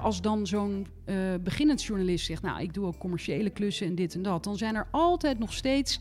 als 0.00 0.20
dan 0.20 0.46
zo'n 0.46 0.86
eh, 1.04 1.16
beginnend 1.44 1.82
journalist 1.82 2.26
zegt... 2.26 2.42
nou, 2.42 2.62
ik 2.62 2.74
doe 2.74 2.86
ook 2.86 2.98
commerciële 2.98 3.50
klussen 3.50 3.86
en 3.86 3.94
dit 3.94 4.14
en 4.14 4.22
dat... 4.22 4.44
dan 4.44 4.56
zijn 4.56 4.74
er 4.74 4.86
altijd 4.90 5.38
nog 5.38 5.52
steeds 5.52 6.00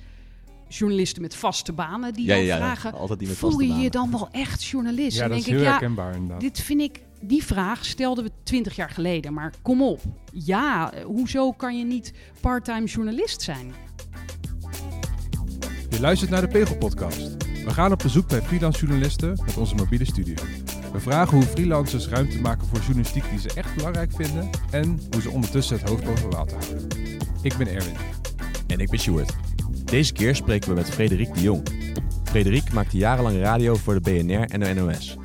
journalisten 0.68 1.22
met 1.22 1.36
vaste 1.36 1.74
banen 1.74 2.14
die 2.14 2.26
Ja, 2.26 2.36
dan 2.36 2.44
ja, 2.44 2.56
ja, 2.56 2.58
vragen... 2.58 2.94
altijd 2.94 3.20
die 3.20 3.28
met 3.28 3.38
voel 3.38 3.60
je 3.60 3.74
je 3.74 3.90
dan 3.90 4.12
wel 4.12 4.30
echt 4.32 4.64
journalist? 4.64 5.18
Ja, 5.18 5.24
En 5.24 5.30
dat 5.30 5.38
is 5.38 5.44
denk 5.44 5.58
heel 5.58 5.66
ik, 5.66 5.72
ja, 5.72 5.80
herkenbaar 5.80 6.14
inderdaad. 6.14 6.42
dit 6.42 6.62
vind 6.62 6.82
ik... 6.82 7.02
Die 7.24 7.44
vraag 7.44 7.86
stelden 7.86 8.24
we 8.24 8.32
twintig 8.44 8.76
jaar 8.76 8.90
geleden. 8.90 9.34
Maar 9.34 9.54
kom 9.62 9.82
op. 9.82 10.02
Ja, 10.34 10.94
eh, 10.94 11.06
hoezo 11.06 11.52
kan 11.52 11.78
je 11.78 11.86
niet 11.86 12.14
parttime 12.40 12.86
journalist 12.86 13.42
zijn? 13.42 13.74
Je 15.90 16.00
luistert 16.00 16.32
naar 16.32 16.42
de 16.42 16.48
Pegel 16.48 16.78
Podcast. 16.78 17.38
We 17.66 17.70
gaan 17.70 17.92
op 17.92 18.00
bezoek 18.00 18.28
bij 18.28 18.42
freelance 18.42 18.80
journalisten 18.80 19.40
met 19.46 19.58
onze 19.58 19.76
mobiele 19.76 20.06
studio. 20.06 20.36
We 20.92 21.00
vragen 21.00 21.38
hoe 21.38 21.46
freelancers 21.46 22.08
ruimte 22.08 22.42
maken 22.42 22.68
voor 22.68 22.80
journalistiek 22.80 23.30
die 23.30 23.40
ze 23.40 23.54
echt 23.54 23.76
belangrijk 23.76 24.12
vinden 24.12 24.50
en 24.72 25.00
hoe 25.12 25.22
ze 25.22 25.30
ondertussen 25.30 25.80
het 25.80 25.90
hoofd 25.90 26.04
boven 26.04 26.30
water 26.30 26.58
houden. 26.58 26.88
Ik 27.42 27.58
ben 27.58 27.68
Erwin. 27.68 27.96
En 28.68 28.80
ik 28.80 28.90
ben 28.90 29.00
Sjoerd. 29.00 29.36
Deze 29.86 30.14
keer 30.14 30.36
spreken 30.36 30.70
we 30.70 30.76
met 30.76 30.90
Frederik 30.90 31.34
de 31.34 31.42
Jong. 31.42 31.68
Frederik 32.24 32.74
maakte 32.74 32.98
jarenlang 32.98 33.40
radio 33.40 33.76
voor 33.76 34.02
de 34.02 34.02
BNR 34.02 34.46
en 34.46 34.60
de 34.60 34.74
NOS. 34.74 35.18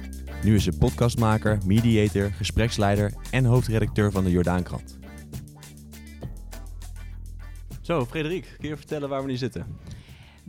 Nu 0.43 0.55
is 0.55 0.67
hij 0.67 0.79
podcastmaker, 0.79 1.59
mediator, 1.65 2.31
gespreksleider 2.33 3.13
en 3.31 3.45
hoofdredacteur 3.45 4.13
van 4.13 4.25
de 4.25 4.31
Jordaankrant. 4.31 4.99
Zo, 7.81 8.05
Frederik, 8.05 8.57
kun 8.59 8.69
je 8.69 8.77
vertellen 8.77 9.09
waar 9.09 9.23
we 9.23 9.29
nu 9.29 9.37
zitten? 9.37 9.67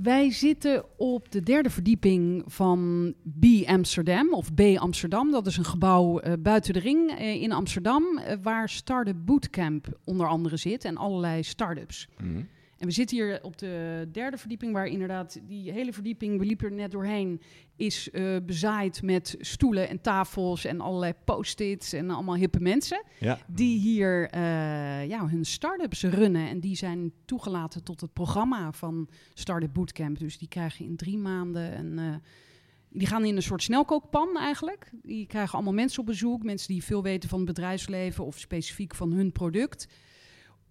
Wij 0.01 0.31
zitten 0.31 0.83
op 0.97 1.31
de 1.31 1.41
derde 1.41 1.69
verdieping 1.69 2.43
van 2.45 3.13
B 3.39 3.45
Amsterdam, 3.65 4.33
of 4.33 4.53
B 4.53 4.61
Amsterdam. 4.75 5.31
Dat 5.31 5.47
is 5.47 5.57
een 5.57 5.65
gebouw 5.65 6.19
eh, 6.19 6.33
buiten 6.39 6.73
de 6.73 6.79
ring 6.79 7.11
eh, 7.11 7.41
in 7.41 7.51
Amsterdam, 7.51 8.17
eh, 8.17 8.37
waar 8.41 8.69
Startup 8.69 9.25
Bootcamp 9.25 9.87
onder 10.03 10.27
andere 10.27 10.57
zit 10.57 10.85
en 10.85 10.97
allerlei 10.97 11.43
start-ups. 11.43 12.07
En 12.77 12.87
we 12.87 12.91
zitten 12.93 13.17
hier 13.17 13.39
op 13.41 13.57
de 13.57 14.07
derde 14.11 14.37
verdieping, 14.37 14.73
waar 14.73 14.87
inderdaad 14.87 15.39
die 15.47 15.71
hele 15.71 15.93
verdieping, 15.93 16.39
we 16.39 16.45
liepen 16.45 16.65
er 16.67 16.73
net 16.73 16.91
doorheen, 16.91 17.41
is 17.75 18.09
eh, 18.09 18.35
bezaaid 18.45 19.01
met 19.01 19.35
stoelen 19.39 19.89
en 19.89 20.01
tafels 20.01 20.65
en 20.65 20.81
allerlei 20.81 21.13
post-its 21.25 21.93
en 21.93 22.09
allemaal 22.09 22.35
hippe 22.35 22.59
mensen. 22.59 23.03
Ja. 23.19 23.39
Die 23.47 23.79
hier 23.79 24.29
eh, 24.29 25.07
ja, 25.07 25.27
hun 25.27 25.45
start-ups 25.45 26.03
runnen. 26.03 26.49
En 26.49 26.59
die 26.59 26.75
zijn 26.75 27.11
toegelaten 27.25 27.83
tot 27.83 28.01
het 28.01 28.13
programma 28.13 28.71
van 28.71 29.09
Startup 29.33 29.73
Bootcamp. 29.73 30.19
Dus 30.19 30.37
die 30.37 30.47
krijgen 30.47 30.85
in 30.85 30.95
drie 30.95 31.17
maanden 31.17 31.77
een. 31.79 31.99
eh, 31.99 32.15
die 32.89 33.07
gaan 33.07 33.25
in 33.25 33.35
een 33.35 33.41
soort 33.43 33.63
snelkookpan 33.63 34.37
eigenlijk. 34.37 34.91
Die 35.03 35.25
krijgen 35.25 35.53
allemaal 35.53 35.73
mensen 35.73 35.99
op 35.99 36.05
bezoek. 36.05 36.43
Mensen 36.43 36.67
die 36.73 36.83
veel 36.83 37.03
weten 37.03 37.29
van 37.29 37.37
het 37.37 37.47
bedrijfsleven 37.47 38.25
of 38.25 38.39
specifiek 38.39 38.95
van 38.95 39.11
hun 39.11 39.31
product. 39.31 39.87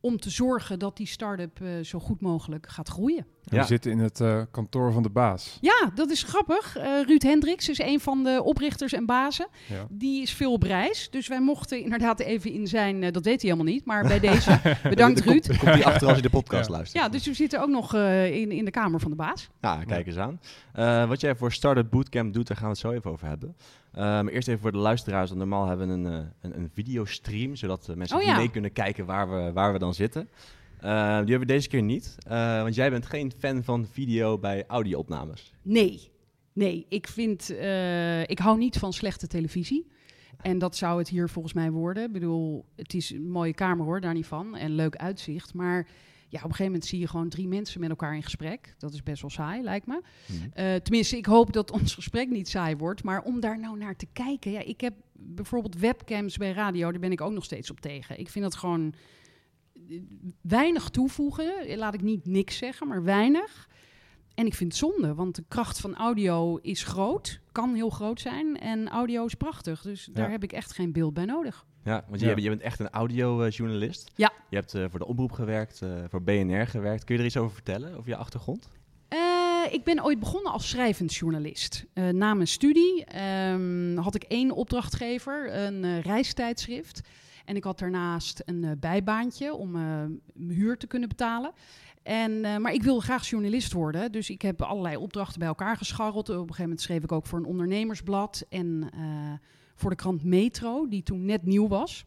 Om 0.07 0.21
te 0.21 0.31
zorgen 0.31 0.79
dat 0.79 0.97
die 0.97 1.07
start-up 1.07 1.61
eh, 1.61 1.81
zo 1.81 1.99
goed 1.99 2.21
mogelijk 2.21 2.69
gaat 2.69 2.89
groeien. 2.89 3.27
We 3.47 3.57
Ja. 3.57 3.63
zitten 3.65 3.91
in 3.91 3.99
het 3.99 4.21
eh, 4.21 4.41
kantoor 4.51 4.93
van 4.93 5.03
de 5.03 5.09
baas. 5.11 5.59
Ja, 5.61 5.91
dat 5.95 6.11
is 6.11 6.23
grappig. 6.23 6.77
Eh, 6.77 6.85
Ruud 7.07 7.23
Hendricks 7.23 7.69
is 7.69 7.79
een 7.79 8.01
van 8.01 8.23
de 8.25 8.41
oprichters 8.45 8.93
en 8.93 9.07
bazen. 9.07 9.47
Ja. 9.69 9.87
Die 9.91 10.23
is 10.23 10.33
veel 10.33 10.53
op 10.53 10.63
reis. 10.63 11.11
Dus 11.11 11.29
wij 11.29 11.41
mochten 11.41 11.83
inderdaad 11.83 12.21
even 12.21 12.51
in 12.53 12.67
zijn... 12.67 13.03
eh, 13.03 13.13
dat 13.13 13.25
weet 13.25 13.41
hij 13.43 13.51
helemaal 13.51 13.73
niet, 13.73 13.85
maar 13.85 14.07
bij 14.07 14.21
deze. 14.21 14.61
Bedankt 14.83 14.97
Dan 15.25 15.27
komt- 15.27 15.27
Ruud. 15.27 15.47
Dan 15.47 15.57
komt 15.59 15.71
hij 15.71 15.85
achter 15.85 16.07
als 16.09 16.17
je 16.17 16.23
de 16.23 16.31
podcast 16.31 16.69
Ja. 16.69 16.75
luistert. 16.75 17.03
Ja, 17.05 17.09
dus 17.09 17.27
we 17.27 17.35
zitten 17.35 17.61
ook 17.61 17.69
nog 17.69 17.95
eh, 17.95 18.35
in, 18.41 18.51
in 18.53 18.65
de 18.65 18.71
kamer 18.71 19.01
van 19.01 19.11
de 19.11 19.17
baas. 19.17 19.49
Nou, 19.61 19.85
kijk 19.85 20.07
eens 20.07 20.17
aan. 20.17 20.41
Eh, 20.73 21.09
wat 21.09 21.21
jij 21.21 21.37
voor 21.37 21.53
Startup 21.53 21.91
Bootcamp 21.91 22.33
doet, 22.35 22.47
daar 22.47 22.57
gaan 22.57 22.67
we 22.67 22.73
het 22.73 22.81
zo 22.83 22.91
even 22.91 23.11
over 23.11 23.27
hebben. 23.29 23.57
Maar 23.93 24.27
eerst 24.27 24.49
even 24.49 24.61
voor 24.61 24.73
de 24.73 24.79
luisteraars. 24.79 25.29
want 25.29 25.41
Normaal 25.41 25.67
hebben 25.67 25.89
we 25.89 25.93
een, 25.93 26.07
eh, 26.07 26.27
een, 26.41 26.57
een 26.59 26.71
videostream, 26.75 27.57
zodat 27.57 27.93
mensen 27.97 28.17
Oh 28.17 28.23
ja. 28.23 28.37
mee 28.37 28.51
kunnen 28.51 28.73
kijken 28.73 29.07
waar 29.07 29.31
we, 29.31 29.53
waar 29.53 29.73
we 29.73 29.79
dan 29.79 29.95
zitten. 29.95 30.29
Eh, 30.81 30.91
die 31.09 31.31
hebben 31.31 31.39
we 31.39 31.47
deze 31.47 31.69
keer 31.69 31.83
niet, 31.83 32.17
eh, 32.27 32.63
want 32.63 32.75
jij 32.75 32.91
bent 32.91 33.07
geen 33.07 33.33
fan 33.39 33.65
van 33.65 33.87
video 33.87 34.39
bij 34.39 34.65
audio-opnames. 34.67 35.53
Nee, 35.63 36.11
nee. 36.53 36.87
Ik 36.89 37.09
vind... 37.09 37.51
eh, 37.51 38.23
ik 38.23 38.39
hou 38.39 38.59
niet 38.59 38.79
van 38.79 38.93
slechte 38.93 39.27
televisie. 39.27 39.87
En 40.41 40.59
dat 40.59 40.77
zou 40.77 40.99
het 40.99 41.09
hier 41.09 41.29
volgens 41.29 41.55
mij 41.55 41.71
worden. 41.71 42.05
Ik 42.05 42.13
bedoel, 42.13 42.65
het 42.77 42.95
is 42.95 43.11
een 43.11 43.31
mooie 43.31 43.55
kamer 43.55 43.85
hoor, 43.85 44.01
daar 44.01 44.15
niet 44.15 44.27
van. 44.27 44.57
En 44.57 44.75
leuk 44.75 44.97
uitzicht. 44.97 45.55
Maar 45.55 45.87
ja, 46.29 46.39
op 46.39 46.45
een 46.45 46.51
gegeven 46.51 46.65
moment 46.65 46.85
zie 46.85 46.99
je 46.99 47.09
gewoon 47.09 47.29
drie 47.29 47.49
mensen 47.49 47.81
met 47.81 47.91
elkaar 47.91 48.15
in 48.15 48.23
gesprek. 48.23 48.75
Dat 48.79 48.93
is 48.93 49.03
best 49.03 49.21
wel 49.21 49.31
saai, 49.31 49.63
lijkt 49.63 49.87
me. 49.87 50.01
Eh, 50.53 50.75
tenminste, 50.75 51.17
ik 51.17 51.27
hoop 51.27 51.53
dat 51.53 51.71
ons 51.71 51.95
gesprek 51.95 52.31
niet 52.31 52.49
saai 52.49 52.77
wordt. 52.77 53.03
Maar 53.03 53.23
om 53.23 53.41
daar 53.41 53.59
nou 53.59 53.79
naar 53.79 53.97
te 53.97 54.07
kijken. 54.13 54.51
Ja, 54.51 54.61
ik 54.61 54.81
heb 54.81 54.95
bijvoorbeeld 55.13 55.79
webcams 55.79 56.37
bij 56.37 56.53
radio. 56.53 56.91
Daar 56.91 57.01
ben 57.01 57.13
ik 57.13 57.21
ook 57.21 57.33
nog 57.33 57.45
steeds 57.45 57.71
op 57.71 57.81
tegen. 57.81 58.19
Ik 58.19 58.29
vind 58.29 58.45
dat 58.45 58.55
gewoon 58.55 58.95
weinig 60.41 60.89
toevoegen. 60.89 61.77
Laat 61.77 61.95
ik 61.95 62.03
niet 62.03 62.27
niks 62.27 62.57
zeggen, 62.57 62.89
maar 62.89 63.03
weinig. 63.03 63.69
En 64.35 64.47
ik 64.47 64.55
vind 64.55 64.71
het 64.73 64.81
zonde, 64.81 65.15
want 65.15 65.35
de 65.35 65.45
kracht 65.49 65.81
van 65.81 65.95
audio 65.97 66.57
is 66.57 66.83
groot. 66.85 67.41
Kan 67.53 67.75
heel 67.75 67.91
groot 67.91 68.21
zijn. 68.21 68.59
En 68.61 68.89
audio 68.89 69.25
is 69.25 69.35
prachtig. 69.35 69.83
Dus 69.83 70.09
daar 70.13 70.25
Ja. 70.27 70.31
heb 70.31 70.43
ik 70.43 70.53
echt 70.53 70.73
geen 70.73 70.93
beeld 70.93 71.15
bij 71.15 71.25
nodig. 71.25 71.65
Ja, 71.85 72.05
want 72.09 72.21
je, 72.21 72.27
Ja. 72.27 72.33
bent- 72.33 72.43
je 72.45 72.49
bent 72.51 72.63
echt 72.63 72.81
een 72.81 72.91
audiojournalist. 72.91 74.11
Ja. 74.15 74.33
Je 74.51 74.57
hebt 74.57 74.75
eh, 74.75 74.85
voor 74.91 74.99
de 74.99 75.07
omroep 75.07 75.33
gewerkt, 75.33 75.83
eh, 75.83 75.89
voor 76.09 76.23
BNR 76.23 76.67
gewerkt. 76.67 77.05
Kun 77.05 77.15
je 77.15 77.21
er 77.21 77.27
iets 77.27 77.37
over 77.37 77.55
vertellen, 77.55 77.97
over 77.97 78.09
je 78.09 78.17
achtergrond? 78.17 78.69
Eh, 79.09 79.19
ik 79.71 79.85
ben 79.85 80.05
ooit 80.05 80.19
begonnen 80.19 80.53
als 80.53 80.69
schrijvend 80.69 81.15
journalist. 81.15 81.87
Eh, 81.93 82.09
na 82.09 82.35
mijn 82.35 82.49
studie 82.49 83.05
ehm, 83.05 83.97
had 83.97 84.15
ik 84.15 84.23
één 84.23 84.51
opdrachtgever, 84.51 85.55
een 85.57 86.01
reistijdschrift. 86.01 87.01
En 87.47 87.57
ik 87.57 87.65
had 87.65 87.79
daarnaast 87.79 88.43
een 88.45 88.65
eh, 88.65 88.71
bijbaantje 88.81 89.55
om 89.55 89.75
eh, 89.75 89.83
mijn 90.35 90.59
huur 90.59 90.77
te 90.77 90.87
kunnen 90.87 91.09
betalen. 91.09 91.53
En, 92.03 92.45
eh, 92.45 92.57
maar 92.57 92.73
ik 92.73 92.83
wilde 92.83 93.01
graag 93.01 93.29
journalist 93.29 93.73
worden. 93.73 94.13
Dus 94.13 94.31
ik 94.31 94.43
heb 94.43 94.63
allerlei 94.63 94.97
opdrachten 94.97 95.39
bij 95.39 95.49
elkaar 95.49 95.77
gescharreld. 95.77 96.29
Op 96.29 96.35
een 96.35 96.41
gegeven 96.41 96.63
moment 96.63 96.81
schreef 96.81 97.03
ik 97.03 97.13
ook 97.13 97.27
voor 97.27 97.39
een 97.39 97.45
ondernemersblad. 97.45 98.47
En 98.49 98.91
voor 99.75 99.91
de 99.91 99.97
krant 99.97 100.25
Metro, 100.25 100.89
die 100.89 101.03
toen 101.03 101.25
net 101.25 101.45
nieuw 101.45 101.69
was. 101.69 102.05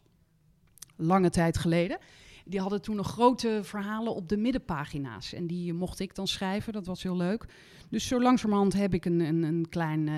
Lange 0.96 1.30
tijd 1.30 1.58
geleden. 1.58 1.98
Die 2.46 2.60
hadden 2.60 2.82
toen 2.82 2.96
nog 2.96 3.08
grote 3.08 3.60
verhalen 3.64 4.16
op 4.16 4.30
de 4.30 4.38
middenpagina's. 4.38 5.34
En 5.34 5.48
die 5.48 5.74
mocht 5.74 6.00
ik 6.00 6.16
dan 6.16 6.28
schrijven. 6.28 6.74
Dat 6.74 6.86
was 6.86 7.04
heel 7.04 7.18
leuk. 7.18 7.46
Dus 7.90 8.08
zo 8.08 8.22
langzamerhand 8.22 8.74
heb 8.74 8.94
ik 8.94 9.06
een, 9.06 9.20
een, 9.20 9.44
een 9.44 9.70
klein 9.70 10.08
eh, 10.08 10.16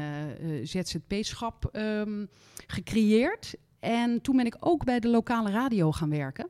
ZZP-schap 0.64 1.66
ehm, 1.66 2.26
gecreëerd. 2.68 3.56
En 3.82 4.22
toen 4.22 4.36
ben 4.36 4.46
ik 4.46 4.56
ook 4.60 4.84
bij 4.84 5.00
de 5.00 5.08
lokale 5.08 5.52
radio 5.52 5.92
gaan 5.92 6.10
werken. 6.10 6.50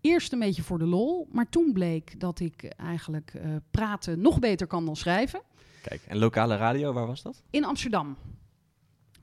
Eerst 0.00 0.32
een 0.32 0.38
beetje 0.38 0.62
voor 0.62 0.78
de 0.78 0.86
lol, 0.86 1.28
maar 1.32 1.48
toen 1.48 1.72
bleek 1.72 2.20
dat 2.20 2.40
ik 2.40 2.64
eigenlijk 2.64 3.34
eh, 3.34 3.50
praten 3.70 4.20
nog 4.20 4.38
beter 4.38 4.66
kan 4.66 4.84
dan 4.84 4.96
schrijven. 4.96 5.42
Kijk, 5.82 6.02
en 6.08 6.18
lokale 6.18 6.56
radio, 6.56 6.92
waar 6.92 7.06
was 7.06 7.22
dat? 7.22 7.42
In 7.50 7.64
Amsterdam. 7.64 8.16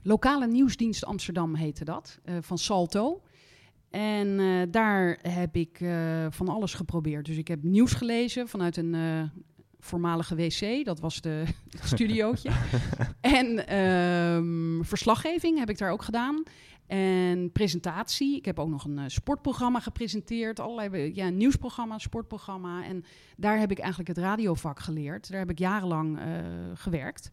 Lokale 0.02 0.48
Nieuwsdienst 0.48 1.06
Amsterdam 1.06 1.56
heette 1.56 1.86
dat, 1.86 2.20
eh, 2.24 2.36
van 2.42 2.58
Salto. 2.58 3.22
En 3.90 4.40
eh, 4.40 4.62
daar 4.72 5.19
heb 5.22 5.56
ik 5.56 5.78
van 6.30 6.48
alles 6.48 6.74
geprobeerd. 6.74 7.25
Dus 7.25 7.38
ik 7.38 7.48
heb 7.48 7.64
nieuws 7.64 7.94
gelezen 7.94 8.48
vanuit 8.48 8.78
een 8.78 8.96
voormalige 9.88 10.36
wc, 10.36 10.86
dat 10.86 11.00
was 11.00 11.22
de 11.22 11.44
studiootje. 11.94 12.50
en 13.22 13.68
ehm, 13.68 14.84
verslaggeving 14.84 15.59
heb 15.59 15.70
ik 15.70 15.78
daar 15.78 15.92
ook 15.92 16.03
gedaan. 16.03 16.44
En 16.88 17.52
presentatie. 17.52 18.36
Ik 18.36 18.46
heb 18.46 18.59
ook 18.59 18.70
nog 18.70 18.86
een 18.86 18.98
eh, 18.98 19.03
sportprogramma 19.08 19.80
gepresenteerd. 19.80 20.59
Allerlei 20.59 21.12
ja, 21.16 21.28
een 21.28 21.38
nieuwsprogramma, 21.38 21.98
sportprogramma. 21.98 22.84
En 22.84 23.03
daar 23.38 23.59
heb 23.59 23.72
ik 23.72 23.80
eigenlijk 23.80 24.09
het 24.09 24.18
radiovak 24.18 24.80
geleerd. 24.80 25.30
Daar 25.30 25.40
heb 25.40 25.50
ik 25.50 25.59
jarenlang 25.59 26.19
eh, 26.19 26.25
gewerkt 26.74 27.31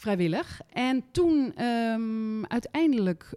vrijwillig. 0.00 0.60
En 0.68 1.04
toen 1.12 1.54
ehm, 1.54 2.44
uiteindelijk 2.44 3.34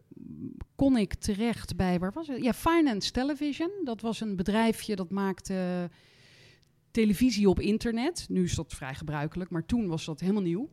kon 0.75 0.97
ik 0.97 1.13
terecht 1.13 1.75
bij, 1.75 1.99
waar 1.99 2.11
was 2.11 2.27
het? 2.27 2.43
Ja, 2.43 2.53
Finance 2.53 3.11
Television. 3.11 3.71
Dat 3.83 4.01
was 4.01 4.21
een 4.21 4.35
bedrijfje 4.35 4.95
dat 4.95 5.09
maakte 5.09 5.89
televisie 6.93 7.49
op 7.49 7.59
internet. 7.59 8.25
Nu 8.29 8.43
is 8.43 8.55
dat 8.55 8.73
vrij 8.73 8.95
gebruikelijk, 8.95 9.49
maar 9.49 9.65
toen 9.65 9.87
was 9.87 10.05
dat 10.05 10.19
helemaal 10.19 10.41
nieuw. 10.41 10.69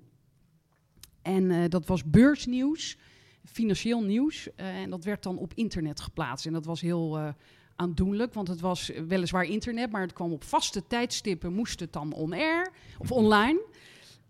En 1.23 1.51
eh, 1.51 1.69
dat 1.69 1.87
was 1.87 2.05
beursnieuws, 2.05 2.99
financieel 3.45 4.03
nieuws. 4.03 4.55
eh, 4.55 4.67
en 4.67 4.91
dat 4.91 5.05
werd 5.05 5.23
dan 5.23 5.39
op 5.39 5.53
internet 5.55 6.01
geplaatst. 6.01 6.47
En 6.47 6.53
dat 6.53 6.65
was 6.65 6.81
heel 6.81 7.19
eh, 7.19 7.29
aandoenlijk, 7.77 8.35
want 8.35 8.49
het 8.49 8.61
was 8.61 8.93
weliswaar 9.09 9.45
internet, 9.45 9.91
maar 9.91 10.01
het 10.01 10.13
kwam 10.13 10.33
op 10.33 10.45
vaste 10.45 10.87
tijdstippen, 10.87 11.53
moest 11.53 11.81
het 11.81 11.93
dan 11.93 12.13
on-air 12.13 12.73
of 12.99 13.13
online. 13.13 13.63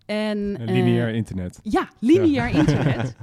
En, 0.07 0.65
lineair 0.65 1.15
internet. 1.15 1.61
ja, 1.63 1.91
lineair 1.99 2.51
internet. 2.55 3.17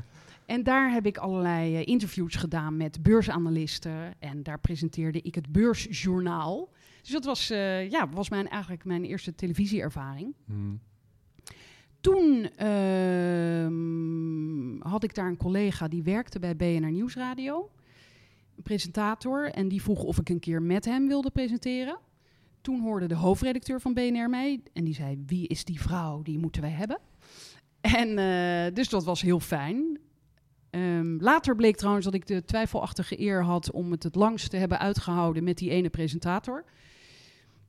En 0.48 0.64
daar 0.64 0.92
heb 0.92 1.06
ik 1.06 1.18
allerlei 1.18 1.84
interviews 1.84 2.36
gedaan 2.36 2.78
met 2.78 3.04
beursanalisten. 3.04 4.14
En 4.20 4.44
daar 4.44 4.60
presenteerde 4.60 5.22
ik 5.22 5.36
het 5.36 5.52
beursjournaal. 5.52 6.70
Dus 7.08 7.16
dat 7.16 7.26
was, 7.26 7.50
eh, 7.50 7.90
ja, 7.90 8.10
was 8.10 8.30
mijn, 8.30 8.50
eigenlijk 8.50 8.86
mijn 8.86 9.06
eerste 9.06 9.36
televisieervaring. 9.36 10.34
Hmm. 10.46 10.80
Toen 12.02 12.50
ehm, 12.56 13.72
had 14.90 15.04
ik 15.04 15.16
daar 15.16 15.28
een 15.28 15.38
collega 15.38 15.88
die 15.88 16.04
werkte 16.04 16.40
bij 16.40 16.56
BNR 16.56 16.92
Nieuwsradio. 16.92 17.70
een 18.56 18.64
presentator. 18.64 19.50
En 19.50 19.68
die 19.68 19.82
vroeg 19.82 20.04
of 20.04 20.18
ik 20.18 20.30
een 20.30 20.40
keer 20.40 20.62
met 20.62 20.86
hem 20.86 21.08
wilde 21.08 21.32
presenteren. 21.32 21.98
Toen 22.62 22.82
hoorde 22.82 23.08
de 23.08 23.16
hoofdredacteur 23.16 23.82
van 23.82 23.94
BNR 23.94 24.30
mij. 24.30 24.62
En 24.74 24.84
die 24.84 24.94
zei, 24.94 25.24
wie 25.26 25.48
is 25.48 25.64
die 25.64 25.82
vrouw? 25.82 26.22
Die 26.22 26.38
moeten 26.38 26.62
wij 26.62 26.72
hebben. 26.72 27.00
En 27.82 28.18
eh, 28.18 28.74
dus 28.74 28.90
dat 28.90 29.04
was 29.04 29.22
heel 29.22 29.40
fijn. 29.40 30.00
Ehm, 30.70 31.18
later 31.20 31.56
bleek 31.56 31.76
trouwens 31.76 32.06
dat 32.06 32.14
ik 32.14 32.28
de 32.28 32.46
twijfelachtige 32.46 33.20
eer 33.20 33.44
had 33.44 33.72
om 33.72 33.92
het 33.92 34.04
het 34.04 34.16
langst 34.16 34.50
te 34.50 34.58
hebben 34.58 34.80
uitgehouden 34.80 35.44
met 35.44 35.58
die 35.58 35.70
ene 35.70 35.90
presentator. 35.90 36.66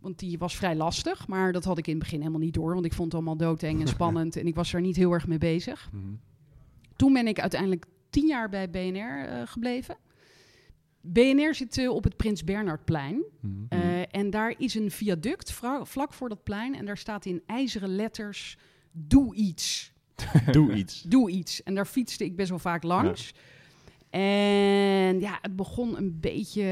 Want 0.01 0.19
die 0.19 0.39
was 0.39 0.57
vrij 0.57 0.77
lastig, 0.77 1.27
maar 1.29 1.53
dat 1.53 1.65
had 1.65 1.79
ik 1.79 1.87
in 1.87 1.93
het 1.95 2.03
begin 2.03 2.19
helemaal 2.19 2.41
niet 2.41 2.55
door. 2.55 2.73
Want 2.75 2.85
ik 2.85 2.93
vond 2.93 3.05
het 3.13 3.15
allemaal 3.15 3.37
doodeng 3.37 3.81
en 3.81 3.87
spannend 3.89 4.37
en 4.37 4.47
ik 4.47 4.55
was 4.55 4.73
er 4.73 4.81
niet 4.81 4.97
heel 4.97 5.13
erg 5.13 5.27
mee 5.27 5.39
bezig. 5.39 5.91
Mhm. 5.93 6.05
Toen 6.97 7.13
ben 7.13 7.27
ik 7.27 7.41
uiteindelijk 7.41 7.87
tien 8.11 8.27
jaar 8.27 8.49
bij 8.49 8.71
BNR 8.71 9.25
eh, 9.29 9.43
gebleven. 9.45 9.97
BNR 11.01 11.55
zit 11.55 11.79
eh, 11.79 11.91
op 11.91 12.05
het 12.05 12.17
Prins 12.17 12.45
Bernhardplein. 12.45 13.23
Mhm. 13.41 13.53
Eh, 13.69 14.03
en 14.11 14.31
daar 14.31 14.55
is 14.59 14.75
een 14.75 14.91
viaduct 14.91 15.53
vra- 15.53 15.85
vlak 15.85 16.13
voor 16.13 16.29
dat 16.29 16.43
plein. 16.43 16.75
En 16.75 16.87
daar 16.87 16.99
staat 16.99 17.25
in 17.25 17.43
ijzeren 17.47 17.89
letters: 17.97 18.59
Doe 18.93 19.35
iets. 19.35 19.93
Doe 20.51 20.73
iets. 20.75 21.03
Doe 21.03 21.31
iets. 21.31 21.63
En 21.63 21.75
daar 21.75 21.87
fietste 21.87 22.25
ik 22.25 22.37
best 22.37 22.49
wel 22.49 22.59
vaak 22.59 22.83
langs. 22.83 23.35
En 24.11 25.21
ja, 25.21 25.39
het 25.43 25.57
begon 25.57 25.97
een 25.97 26.21
beetje 26.21 26.63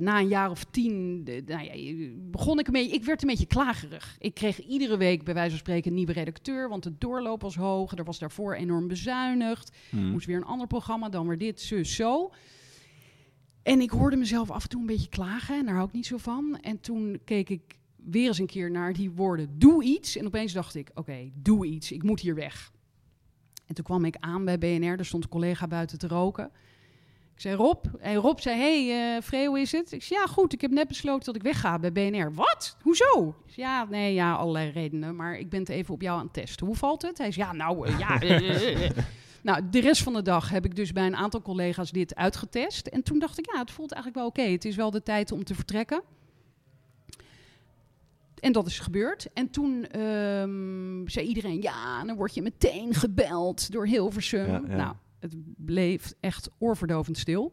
na 0.00 0.18
een 0.18 0.28
jaar 0.28 0.50
of 0.50 0.64
tien. 0.64 1.22
nou 1.46 1.64
ja, 1.64 2.02
begon 2.30 2.58
ik 2.58 2.66
een 2.66 2.72
beetje. 2.72 2.94
Ik 2.94 3.04
werd 3.04 3.22
een 3.22 3.28
beetje 3.28 3.46
klagerig. 3.46 4.16
Ik 4.18 4.34
kreeg 4.34 4.60
iedere 4.60 4.96
week 4.96 5.24
bij 5.24 5.34
wijze 5.34 5.50
van 5.50 5.58
spreken 5.58 5.90
een 5.90 5.96
nieuwe 5.96 6.12
redacteur, 6.12 6.68
want 6.68 6.82
de 6.82 6.98
doorloop 6.98 7.42
was 7.42 7.56
hoog. 7.56 7.96
Er 7.96 8.04
was 8.04 8.18
daarvoor 8.18 8.54
enorm 8.54 8.88
bezuinigd. 8.88 9.76
Mhm. 9.90 10.10
Moest 10.10 10.26
weer 10.26 10.36
een 10.36 10.44
ander 10.44 10.66
programma, 10.66 11.08
dan 11.08 11.26
weer 11.26 11.38
dit, 11.38 11.60
zus, 11.60 11.94
zo. 11.94 12.32
En 13.62 13.80
ik 13.80 13.90
hoorde 13.90 14.16
mezelf 14.16 14.50
af 14.50 14.62
en 14.62 14.68
toe 14.68 14.80
een 14.80 14.86
beetje 14.86 15.08
klagen. 15.08 15.58
En 15.58 15.64
daar 15.64 15.74
hou 15.74 15.86
ik 15.86 15.94
niet 15.94 16.06
zo 16.06 16.16
van. 16.16 16.58
En 16.60 16.80
toen 16.80 17.20
keek 17.24 17.48
ik 17.48 17.62
weer 17.96 18.26
eens 18.26 18.38
een 18.38 18.46
keer 18.46 18.70
naar 18.70 18.92
die 18.92 19.10
woorden: 19.10 19.58
doe 19.58 19.84
iets. 19.84 20.16
En 20.16 20.26
opeens 20.26 20.52
dacht 20.52 20.74
ik: 20.74 20.90
oké, 20.94 21.30
doe 21.34 21.66
iets. 21.66 21.92
Ik 21.92 22.02
moet 22.02 22.20
hier 22.20 22.34
weg. 22.34 22.74
En 23.66 23.74
toen 23.74 23.84
kwam 23.84 24.04
ik 24.04 24.16
aan 24.20 24.44
bij 24.44 24.58
BNR. 24.58 24.98
Er 24.98 25.04
stond 25.04 25.24
een 25.24 25.30
collega 25.30 25.66
buiten 25.66 25.98
te 25.98 26.08
roken. 26.08 26.50
Ik 27.34 27.42
zei 27.42 27.54
Rob. 27.54 27.84
En 28.00 28.14
Rob 28.14 28.38
zei: 28.38 28.60
hey, 28.60 29.46
hoe 29.46 29.60
is 29.60 29.72
het? 29.72 29.92
Ik 29.92 30.02
zei: 30.02 30.20
Ja, 30.20 30.26
goed. 30.26 30.52
Ik 30.52 30.60
heb 30.60 30.70
net 30.70 30.88
besloten 30.88 31.24
dat 31.24 31.36
ik 31.36 31.42
wegga 31.42 31.78
bij 31.78 31.92
BNR. 31.92 32.34
Wat? 32.34 32.76
Hoezo? 32.82 33.34
Ik 33.46 33.52
zei, 33.52 33.66
ja, 33.66 33.84
nee, 33.84 34.14
ja, 34.14 34.34
allerlei 34.34 34.70
redenen. 34.70 35.16
Maar 35.16 35.38
ik 35.38 35.48
ben 35.48 35.60
het 35.60 35.68
even 35.68 35.94
op 35.94 36.02
jou 36.02 36.18
aan 36.18 36.24
het 36.24 36.32
testen. 36.32 36.66
Hoe 36.66 36.76
valt 36.76 37.02
het? 37.02 37.18
Hij 37.18 37.32
zei: 37.32 37.46
Ja, 37.46 37.52
nou, 37.52 37.88
eh, 37.88 37.98
ja. 37.98 38.18
Nou, 39.42 39.62
de 39.70 39.80
rest 39.80 40.02
van 40.02 40.12
de 40.12 40.22
dag 40.22 40.50
heb 40.50 40.64
ik 40.64 40.76
dus 40.76 40.92
bij 40.92 41.06
een 41.06 41.16
aantal 41.16 41.42
collega's 41.42 41.90
dit 41.90 42.14
uitgetest. 42.14 42.86
En 42.86 43.02
toen 43.02 43.18
dacht 43.18 43.38
ik, 43.38 43.46
ja, 43.52 43.58
het 43.58 43.70
voelt 43.70 43.92
eigenlijk 43.92 44.22
wel 44.22 44.46
oké. 44.46 44.52
Het 44.52 44.64
is 44.64 44.76
wel 44.76 44.90
de 44.90 45.02
tijd 45.02 45.32
om 45.32 45.44
te 45.44 45.54
vertrekken. 45.54 46.02
En 48.40 48.52
dat 48.52 48.66
is 48.66 48.78
gebeurd. 48.78 49.32
En 49.32 49.50
toen 49.50 49.84
ehm, 49.86 51.06
zei 51.08 51.26
iedereen, 51.26 51.62
ja, 51.62 52.04
dan 52.04 52.16
word 52.16 52.34
je 52.34 52.42
meteen 52.42 52.94
gebeld 52.94 53.72
door 53.72 53.86
Hilversum. 53.86 54.46
Ja, 54.46 54.62
ja. 54.68 54.76
Nou, 54.76 54.94
het 55.18 55.34
bleef 55.56 56.12
echt 56.20 56.50
oorverdovend 56.58 57.18
stil. 57.18 57.52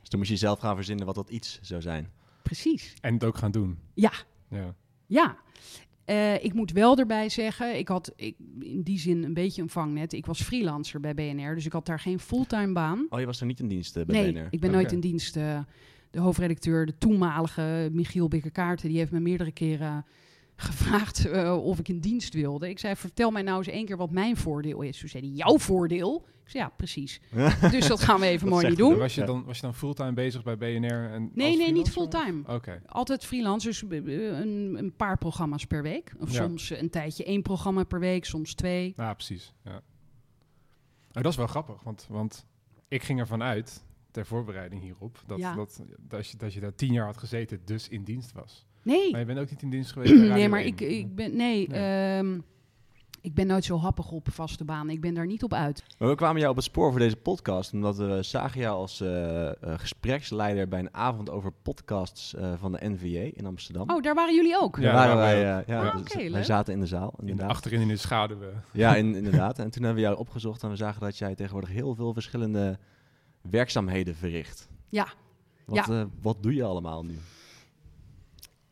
Dus 0.00 0.08
toen 0.08 0.18
moest 0.18 0.30
je 0.30 0.36
zelf 0.36 0.58
gaan 0.58 0.74
verzinnen 0.76 1.06
wat 1.06 1.14
dat 1.14 1.30
iets 1.30 1.58
zou 1.62 1.80
zijn. 1.82 2.10
Precies. 2.42 2.94
En 3.00 3.14
het 3.14 3.24
ook 3.24 3.36
gaan 3.36 3.50
doen. 3.50 3.78
Ja, 3.94 4.12
Ja. 4.50 4.74
Ja, 5.06 5.36
Eh, 6.04 6.44
ik 6.44 6.52
moet 6.54 6.72
wel 6.72 6.96
erbij 6.96 7.28
zeggen, 7.28 7.78
ik 7.78 7.88
had 7.88 8.12
ik, 8.16 8.36
in 8.60 8.82
die 8.82 8.98
zin 8.98 9.24
een 9.24 9.34
beetje 9.34 9.62
een 9.62 9.68
vangnet. 9.68 10.12
Ik 10.12 10.26
was 10.26 10.42
freelancer 10.42 11.00
bij 11.00 11.14
BNR, 11.14 11.54
dus 11.54 11.66
ik 11.66 11.72
had 11.72 11.86
daar 11.86 12.00
geen 12.00 12.18
fulltime 12.18 12.72
baan. 12.72 13.06
Oh, 13.10 13.20
je 13.20 13.26
was 13.26 13.40
er 13.40 13.46
niet 13.46 13.60
in 13.60 13.68
dienst 13.68 13.96
eh, 13.96 14.04
bij 14.04 14.22
nee, 14.22 14.32
BNR? 14.32 14.46
ik 14.50 14.60
ben 14.60 14.70
nooit 14.70 14.92
in 14.92 15.00
dienst. 15.00 15.36
eh, 15.36 15.58
de 16.10 16.20
hoofdredacteur, 16.20 16.86
de 16.86 16.98
toenmalige 16.98 17.88
Michiel 17.92 18.28
Bikkerkaarten, 18.28 18.88
die 18.88 18.98
heeft 18.98 19.10
me 19.12 19.20
meerdere 19.20 19.52
keren 19.52 20.04
gevraagd 20.56 21.26
eh, 21.26 21.64
of 21.64 21.78
ik 21.78 21.88
in 21.88 22.00
dienst 22.00 22.34
wilde. 22.34 22.68
Ik 22.68 22.78
zei, 22.78 22.96
vertel 22.96 23.30
mij 23.30 23.42
nou 23.42 23.58
eens 23.58 23.66
één 23.68 23.86
keer 23.86 23.96
wat 23.96 24.10
mijn 24.10 24.36
voordeel 24.36 24.82
is. 24.82 24.98
Toen 24.98 25.08
zei 25.08 25.26
hij, 25.26 25.32
jouw 25.34 25.58
voordeel? 25.58 26.26
Ik 26.44 26.50
zei, 26.50 26.62
ja, 26.64 26.68
precies. 26.76 27.20
dus 27.70 27.86
dat 27.86 28.00
gaan 28.00 28.20
we 28.20 28.26
even 28.26 28.46
Dat 28.46 28.54
mooi 28.54 28.68
niet 28.68 28.78
doen. 28.78 28.98
Was 28.98 29.14
je, 29.14 29.24
dan, 29.24 29.44
was 29.44 29.56
je 29.56 29.62
dan 29.62 29.74
fulltime 29.74 30.12
bezig 30.12 30.42
bij 30.42 30.56
BNR? 30.56 31.10
En 31.10 31.30
Nee, 31.34 31.48
als 31.48 31.56
nee, 31.56 31.72
niet 31.72 31.90
fulltime. 31.90 32.42
Oké. 32.46 32.82
Altijd 32.86 33.24
freelance, 33.24 33.66
dus 33.66 33.82
een, 33.82 34.74
een 34.78 34.92
paar 34.96 35.18
programma's 35.18 35.66
per 35.66 35.82
week. 35.82 36.12
Of 36.18 36.32
Ja. 36.32 36.36
soms 36.42 36.70
een 36.70 36.90
tijdje 36.90 37.24
één 37.24 37.42
programma 37.42 37.84
per 37.84 38.00
week, 38.00 38.24
soms 38.24 38.54
twee. 38.54 38.92
Ja, 38.96 39.14
precies. 39.14 39.54
Ja. 39.64 39.80
Dat 41.10 41.26
is 41.32 41.36
wel 41.36 41.46
grappig, 41.46 41.82
want, 41.82 42.06
want 42.08 42.46
ik 42.88 43.02
ging 43.02 43.20
ervan 43.20 43.42
uit, 43.42 43.84
ter 44.18 44.26
voorbereiding 44.26 44.82
hierop, 44.82 45.22
dat, 45.26 45.38
Ja. 45.38 45.54
dat, 45.54 45.82
dat, 46.08 46.26
je, 46.28 46.36
dat 46.36 46.52
je 46.54 46.60
daar 46.60 46.74
tien 46.74 46.92
jaar 46.92 47.06
had 47.06 47.16
gezeten, 47.18 47.60
dus 47.64 47.88
in 47.88 48.02
dienst 48.04 48.32
was. 48.32 48.66
Nee, 48.82 49.10
Maar 49.10 49.20
je 49.20 49.26
bent 49.26 49.38
ook 49.38 49.50
niet 49.50 49.62
in 49.62 49.70
dienst 49.70 49.92
geweest 49.92 50.12
nee 50.14 50.48
maar 50.48 50.60
1. 50.60 50.66
ik, 50.68 50.80
ik 50.80 51.14
ben, 51.14 51.36
nee, 51.36 51.68
Nee. 51.68 51.78
ehm, 52.18 52.38
ik 53.20 53.34
ben 53.34 53.46
nooit 53.46 53.64
zo 53.64 53.78
happig 53.78 54.10
op 54.10 54.28
vaste 54.32 54.64
baan. 54.64 54.90
Ik 54.90 55.00
ben 55.00 55.14
daar 55.14 55.26
niet 55.26 55.42
op 55.42 55.52
uit. 55.54 55.82
Maar 55.98 56.08
we 56.08 56.14
kwamen 56.14 56.38
jou 56.38 56.50
op 56.50 56.56
het 56.56 56.64
spoor 56.64 56.90
voor 56.90 57.00
deze 57.00 57.16
podcast, 57.16 57.72
omdat 57.72 57.96
we 57.96 58.18
zagen 58.22 58.60
jou 58.60 58.76
als 58.76 59.00
eh, 59.00 59.46
eh, 59.48 59.54
gespreksleider 59.62 60.68
bij 60.68 60.78
een 60.78 60.94
avond 60.94 61.30
over 61.30 61.52
podcasts 61.62 62.34
eh, 62.34 62.52
van 62.58 62.72
de 62.72 62.78
NVA 62.88 63.30
in 63.34 63.46
Amsterdam. 63.46 63.90
Oh, 63.90 64.02
daar 64.02 64.14
waren 64.14 64.34
jullie 64.34 64.58
ook? 64.60 64.76
Ja, 64.76 64.82
Daar 64.82 64.92
waren 64.94 65.16
wij, 65.16 65.58
eh, 65.58 65.66
ja, 65.66 65.86
Ah, 65.86 65.92
dus 65.92 66.00
oké, 66.00 66.30
wij 66.30 66.44
zaten 66.44 66.72
in 66.74 66.80
de 66.80 66.86
zaal, 66.86 67.08
in 67.18 67.24
de, 67.24 67.30
inderdaad. 67.30 67.50
achterin 67.54 67.80
in 67.80 67.88
de 67.88 67.96
schaduw. 67.96 68.40
eh. 68.42 68.48
Ja, 68.72 68.94
in- 68.96 69.14
inderdaad. 69.22 69.58
En 69.58 69.70
toen 69.70 69.82
hebben 69.82 70.02
we 70.02 70.08
jou 70.08 70.18
opgezocht 70.20 70.62
en 70.62 70.68
we 70.70 70.76
zagen 70.76 71.00
dat 71.00 71.18
jij 71.18 71.34
tegenwoordig 71.34 71.70
heel 71.70 71.94
veel 71.94 72.12
verschillende 72.12 72.78
werkzaamheden 73.40 74.14
verricht. 74.16 74.68
Ja. 74.88 75.08
Wat, 75.64 75.86
Ja. 75.86 76.00
eh, 76.00 76.04
wat 76.20 76.42
doe 76.42 76.54
je 76.54 76.64
allemaal 76.64 77.04
nu? 77.04 77.14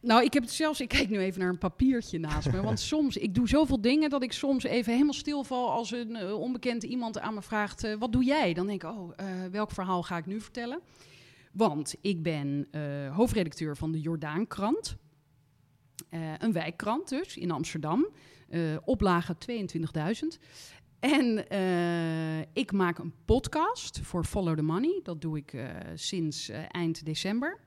Nou, 0.00 0.24
ik 0.24 0.32
heb 0.32 0.42
het 0.42 0.52
zelfs, 0.52 0.80
ik 0.80 0.88
kijk 0.88 1.08
nu 1.08 1.18
even 1.18 1.40
naar 1.40 1.48
een 1.48 1.58
papiertje 1.58 2.18
naast 2.18 2.52
me. 2.52 2.60
Want 2.62 2.80
soms, 2.94 3.16
ik 3.16 3.34
doe 3.34 3.48
zoveel 3.48 3.80
dingen 3.80 4.10
dat 4.10 4.22
ik 4.22 4.32
soms 4.32 4.64
even 4.64 4.92
helemaal 4.92 5.12
stilval 5.12 5.70
als 5.70 5.90
een 5.90 6.16
eh, 6.16 6.32
onbekend 6.40 6.82
iemand 6.82 7.18
aan 7.18 7.34
me 7.34 7.42
vraagt: 7.42 7.84
eh, 7.84 7.94
wat 7.98 8.12
doe 8.12 8.24
jij? 8.24 8.54
Dan 8.54 8.66
denk 8.66 8.82
ik: 8.82 8.90
oh, 8.90 9.10
welk 9.50 9.70
verhaal 9.70 10.02
ga 10.02 10.16
ik 10.16 10.26
nu 10.26 10.40
vertellen? 10.40 10.80
Want 11.52 11.94
ik 12.00 12.22
ben 12.22 12.68
hoofdredacteur 13.12 13.76
van 13.76 13.92
de 13.92 14.00
Jordaankrant. 14.00 14.96
Een 16.38 16.52
wijkkrant 16.52 17.08
dus 17.08 17.36
in 17.36 17.50
Amsterdam. 17.50 18.08
Oplage 18.84 19.36
22.000. 19.50 20.38
En 21.00 21.48
eh, 21.48 22.40
ik 22.52 22.72
maak 22.72 22.99
een 22.99 23.12
podcast 23.25 24.00
voor 24.00 24.25
Follow 24.25 24.56
the 24.56 24.62
Money. 24.62 25.00
Dat 25.02 25.21
doe 25.21 25.37
ik 25.37 25.52
eh, 25.52 25.66
sinds 25.94 26.49
eh, 26.49 26.62
eind 26.68 27.04
december. 27.04 27.59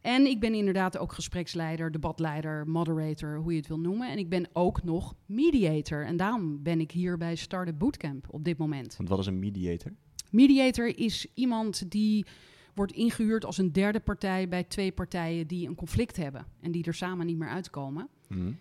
En 0.00 0.26
ik 0.26 0.40
ben 0.40 0.54
inderdaad 0.54 0.98
ook 0.98 1.12
gespreksleider, 1.12 1.92
debatleider, 1.92 2.68
moderator, 2.68 3.36
hoe 3.36 3.52
je 3.52 3.58
het 3.58 3.68
wil 3.68 3.78
noemen. 3.78 4.10
En 4.10 4.18
ik 4.18 4.28
ben 4.28 4.48
ook 4.52 4.82
nog 4.82 5.14
mediator. 5.26 6.04
En 6.04 6.16
daarom 6.16 6.62
ben 6.62 6.80
ik 6.80 6.90
hier 6.90 7.16
bij 7.16 7.34
Startup 7.34 7.78
Bootcamp 7.78 8.26
op 8.30 8.44
dit 8.44 8.58
moment. 8.58 8.96
Want 8.96 9.08
wat 9.08 9.18
is 9.18 9.26
een 9.26 9.38
mediator? 9.38 9.92
Mediator 10.30 10.98
is 10.98 11.26
iemand 11.34 11.90
die 11.90 12.26
wordt 12.74 12.92
ingehuurd 12.92 13.44
als 13.44 13.58
een 13.58 13.72
derde 13.72 14.00
partij 14.00 14.48
bij 14.48 14.64
twee 14.64 14.92
partijen 14.92 15.46
die 15.46 15.68
een 15.68 15.74
conflict 15.74 16.16
hebben 16.16 16.46
en 16.60 16.70
die 16.70 16.84
er 16.84 16.94
samen 16.94 17.26
niet 17.26 17.38
meer 17.38 17.48
uitkomen. 17.48 18.08
Mhm. 18.28 18.52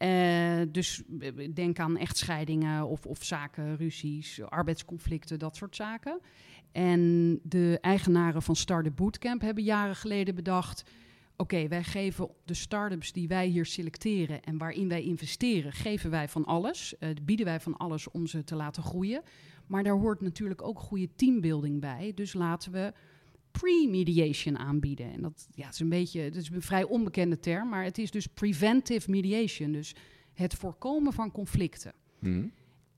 Eh, 0.00 0.60
dus 0.68 1.02
eh, 1.20 1.48
denk 1.54 1.78
aan 1.78 1.96
echtscheidingen 1.96 2.86
of, 2.86 3.06
of 3.06 3.24
zaken, 3.24 3.76
ruzies, 3.76 4.42
arbeidsconflicten, 4.42 5.38
dat 5.38 5.56
soort 5.56 5.76
zaken. 5.76 6.20
En 6.72 7.38
de 7.42 7.78
eigenaren 7.80 8.42
van 8.42 8.56
Startup 8.56 8.96
Bootcamp 8.96 9.40
hebben 9.40 9.64
jaren 9.64 9.96
geleden 9.96 10.34
bedacht... 10.34 10.84
oké, 11.36 11.68
wij 11.68 11.82
geven 11.82 12.28
de 12.44 12.54
start-ups 12.54 13.12
die 13.12 13.28
wij 13.28 13.46
hier 13.46 13.66
selecteren 13.66 14.42
en 14.42 14.58
waarin 14.58 14.88
wij 14.88 15.02
investeren... 15.02 15.72
geven 15.72 16.10
wij 16.10 16.28
van 16.28 16.44
alles, 16.44 16.98
eh, 16.98 17.08
bieden 17.22 17.46
wij 17.46 17.60
van 17.60 17.76
alles 17.76 18.10
om 18.10 18.26
ze 18.26 18.44
te 18.44 18.54
laten 18.54 18.82
groeien. 18.82 19.22
Maar 19.66 19.82
daar 19.82 19.98
hoort 19.98 20.20
natuurlijk 20.20 20.62
ook 20.62 20.78
goede 20.78 21.14
teambuilding 21.16 21.80
bij. 21.80 22.12
Dus 22.14 22.32
laten 22.32 22.72
we 22.72 22.92
pre-mediation 23.50 24.58
aanbieden. 24.58 25.12
En 25.12 25.22
dat 25.22 25.48
ja, 25.54 25.68
is 25.68 25.80
een 25.80 25.88
beetje, 25.88 26.20
het 26.20 26.36
is 26.36 26.50
een 26.50 26.62
vrij 26.62 26.84
onbekende 26.84 27.38
term, 27.38 27.68
maar 27.68 27.84
het 27.84 27.98
is 27.98 28.10
dus 28.10 28.26
preventive 28.26 29.10
mediation. 29.10 29.72
Dus 29.72 29.94
het 30.32 30.54
voorkomen 30.54 31.12
van 31.12 31.30
conflicten. 31.30 31.92
Mhm. 32.18 32.46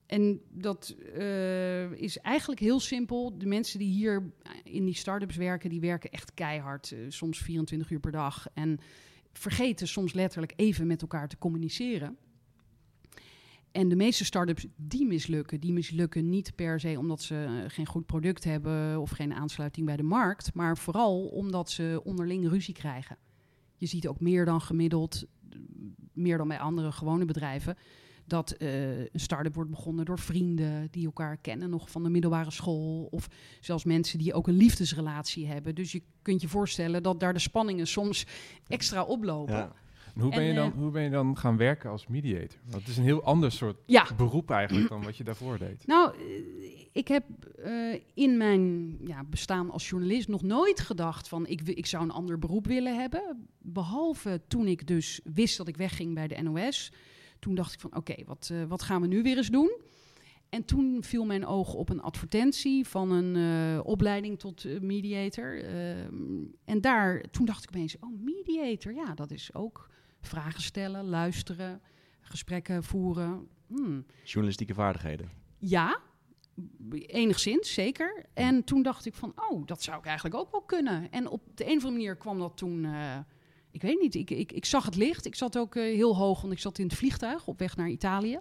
En 0.07 0.41
dat 0.51 0.97
eh, 1.15 1.93
is 1.93 2.19
eigenlijk 2.19 2.61
heel 2.61 2.81
simpel. 2.81 3.39
De 3.39 3.47
mensen 3.47 3.79
die 3.79 3.93
hier 3.93 4.33
in 4.65 4.85
die 4.85 4.95
start-ups 4.95 5.37
werken, 5.37 5.71
die 5.71 5.81
werken 5.81 6.11
echt 6.11 6.35
keihard. 6.35 6.93
eh, 6.93 6.99
soms 7.09 7.39
24 7.39 7.91
uur 7.91 8.01
per 8.01 8.13
dag. 8.13 8.47
En 8.55 8.79
vergeten 9.33 9.89
soms 9.89 10.13
letterlijk 10.13 10.53
even 10.57 10.87
met 10.87 11.03
elkaar 11.03 11.29
te 11.29 11.39
communiceren. 11.39 12.17
En 13.73 13.89
de 13.89 13.97
meeste 13.97 14.25
start-ups 14.25 14.67
die 14.77 15.07
mislukken, 15.07 15.61
die 15.61 15.73
mislukken 15.73 16.29
niet 16.29 16.55
per 16.55 16.81
se 16.81 16.99
omdat 16.99 17.23
ze 17.23 17.45
eh, 17.45 17.71
geen 17.71 17.87
goed 17.87 18.07
product 18.07 18.45
hebben 18.45 19.01
of 19.01 19.11
geen 19.11 19.35
aansluiting 19.35 19.87
bij 19.87 19.97
de 19.97 20.03
markt, 20.03 20.55
maar 20.55 20.79
vooral 20.79 21.27
omdat 21.27 21.71
ze 21.71 22.01
onderling 22.05 22.49
ruzie 22.49 22.75
krijgen. 22.75 23.17
Je 23.77 23.87
ziet 23.87 24.09
ook 24.09 24.21
meer 24.21 24.45
dan 24.45 24.61
gemiddeld, 24.61 25.25
meer 26.13 26.39
dan 26.39 26.49
bij 26.49 26.59
andere 26.59 26.93
gewone 26.93 27.25
bedrijven, 27.25 27.77
dat 28.25 28.51
eh, 28.51 28.99
een 28.99 29.09
start-up 29.13 29.55
wordt 29.55 29.71
begonnen 29.71 30.05
door 30.05 30.19
vrienden 30.19 30.89
die 30.91 31.05
elkaar 31.05 31.37
kennen, 31.37 31.71
nog 31.71 31.91
van 31.91 32.03
de 32.03 32.11
middelbare 32.11 32.51
school. 32.51 33.09
Of 33.11 33.29
zelfs 33.61 33.85
mensen 33.85 34.19
die 34.19 34.35
ook 34.35 34.49
een 34.49 34.55
liefdesrelatie 34.55 35.47
hebben. 35.47 35.75
Dus 35.75 35.93
je 35.93 36.03
kunt 36.23 36.41
je 36.41 36.49
voorstellen 36.49 37.03
dat 37.03 37.21
daar 37.21 37.33
de 37.33 37.39
spanningen 37.39 37.87
soms 37.87 38.27
extra 38.67 39.03
oplopen. 39.03 39.73
En 40.15 40.21
hoe, 40.21 40.31
ben 40.31 40.41
En, 40.41 40.47
je 40.47 40.55
dan, 40.55 40.73
eh, 40.73 40.79
hoe 40.79 40.91
ben 40.91 41.03
je 41.03 41.11
dan 41.11 41.37
gaan 41.37 41.57
werken 41.57 41.91
als 41.91 42.07
mediator? 42.07 42.59
Want 42.65 42.81
het 42.81 42.89
is 42.89 42.97
een 42.97 43.05
heel 43.05 43.23
ander 43.23 43.53
soort 43.53 43.77
Ja, 43.87 44.07
beroep 44.17 44.51
eigenlijk 44.51 44.89
dan 44.89 45.03
wat 45.05 45.17
je 45.17 45.25
daarvoor 45.25 45.59
deed. 45.59 45.87
Nou, 45.87 46.15
eh, 46.17 46.23
ik 46.93 47.09
heb 47.09 47.25
eh, 47.59 48.01
in 48.15 48.37
mijn 48.37 48.97
ja, 49.07 49.25
bestaan 49.25 49.71
als 49.71 49.89
journalist 49.89 50.29
nog 50.29 50.43
nooit 50.43 50.81
gedacht 50.81 51.29
van 51.29 51.47
ik, 51.47 51.61
ik 51.61 51.87
zou 51.87 52.03
een 52.03 52.11
ander 52.11 52.39
beroep 52.39 52.67
willen 52.67 52.97
hebben. 52.97 53.49
Behalve 53.59 54.41
toen 54.49 54.67
ik 54.67 54.87
dus 54.87 55.21
wist 55.25 55.57
dat 55.57 55.69
ik 55.69 55.77
wegging 55.77 56.15
bij 56.15 56.29
de 56.29 56.43
NOS. 56.43 56.93
Toen 57.39 57.55
dacht 57.55 57.73
ik 57.73 57.81
van 57.81 57.97
oké, 57.97 58.15
wat, 58.27 58.53
wat 58.69 58.83
gaan 58.83 59.01
we 59.01 59.07
nu 59.07 59.23
weer 59.23 59.37
eens 59.37 59.51
doen? 59.51 59.81
En 60.49 60.65
toen 60.65 61.03
viel 61.03 61.25
mijn 61.25 61.47
oog 61.47 61.75
op 61.75 61.89
een 61.89 62.03
advertentie 62.03 62.87
van 62.87 63.11
een 63.11 63.83
opleiding 63.83 64.39
tot 64.39 64.81
mediator. 64.81 65.65
Ehm, 65.65 66.15
en 66.65 66.81
daar, 66.81 67.25
toen 67.31 67.45
dacht 67.45 67.63
ik 67.63 67.69
opeens, 67.69 67.97
oh 68.01 68.23
mediator, 68.23 68.95
ja, 68.95 69.15
dat 69.15 69.31
is 69.31 69.55
ook 69.55 69.91
vragen 70.23 70.63
stellen, 70.63 71.05
luisteren, 71.05 71.81
gesprekken 72.21 72.85
voeren. 72.85 73.49
Hmm. 73.67 74.07
Journalistieke 74.25 74.75
vaardigheden. 74.75 75.31
Ja, 75.59 76.01
enigszins, 77.07 77.73
zeker. 77.75 78.27
En 78.35 78.65
toen 78.65 78.83
dacht 78.83 79.07
ik 79.07 79.15
van, 79.15 79.33
oh, 79.51 79.67
dat 79.67 79.83
zou 79.83 79.99
ik 79.99 80.05
eigenlijk 80.05 80.37
ook 80.37 80.51
wel 80.51 80.63
kunnen. 80.63 81.11
En 81.11 81.29
op 81.29 81.43
de 81.55 81.65
een 81.65 81.77
of 81.77 81.85
andere 81.85 81.93
manier 81.93 82.17
kwam 82.17 82.39
dat 82.39 82.57
toen... 82.57 82.85
eh, 82.85 83.19
ik 83.71 83.83
weet 83.83 84.01
niet, 84.01 84.15
ik, 84.15 84.31
ik, 84.31 84.53
ik 84.53 84.65
zag 84.65 84.85
het 84.85 84.97
licht. 84.97 85.27
Ik 85.27 85.35
zat 85.35 85.59
ook 85.59 85.77
eh, 85.77 85.83
heel 85.83 86.17
hoog, 86.17 86.41
want 86.41 86.53
ik 86.53 86.59
zat 86.59 86.79
in 86.79 86.87
het 86.87 86.95
vliegtuig 86.95 87.47
op 87.47 87.59
weg 87.59 87.77
naar 87.77 87.89
Italië. 87.89 88.39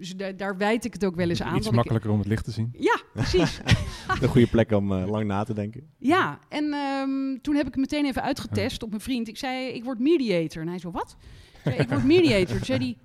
Dus 0.00 0.16
daar, 0.16 0.36
daar 0.36 0.56
wijd 0.56 0.84
ik 0.84 0.92
het 0.92 1.04
ook 1.04 1.14
wel 1.14 1.28
eens 1.28 1.42
aan. 1.42 1.56
Iets 1.56 1.66
ik- 1.66 1.72
makkelijker 1.72 2.10
om 2.10 2.18
het 2.18 2.26
licht 2.28 2.44
te 2.44 2.50
zien. 2.50 2.68
ja, 2.78 3.00
precies. 3.12 3.60
Een 4.22 4.28
goede 4.28 4.46
plek 4.46 4.70
om 4.72 4.92
eh, 4.92 5.06
lang 5.10 5.26
na 5.26 5.42
te 5.44 5.54
denken. 5.54 5.90
Ja, 5.98 6.38
en 6.48 6.72
ehm, 6.72 7.36
toen 7.42 7.54
heb 7.54 7.66
ik 7.66 7.72
het 7.74 7.80
meteen 7.80 8.04
even 8.04 8.22
uitgetest 8.22 8.82
op 8.82 8.88
mijn 8.88 9.00
vriend. 9.00 9.28
Ik 9.28 9.36
zei, 9.38 9.66
ik 9.68 9.84
word 9.84 9.98
mediator. 9.98 10.62
En 10.62 10.68
hij 10.68 10.78
zo, 10.78 10.90
wat? 10.90 11.16
Ik 11.54 11.60
zei, 11.64 11.76
ik 11.76 11.88
word 11.88 12.04
mediator. 12.04 12.56
Toen 12.56 12.64
zei 12.64 12.78
hij, 12.78 12.96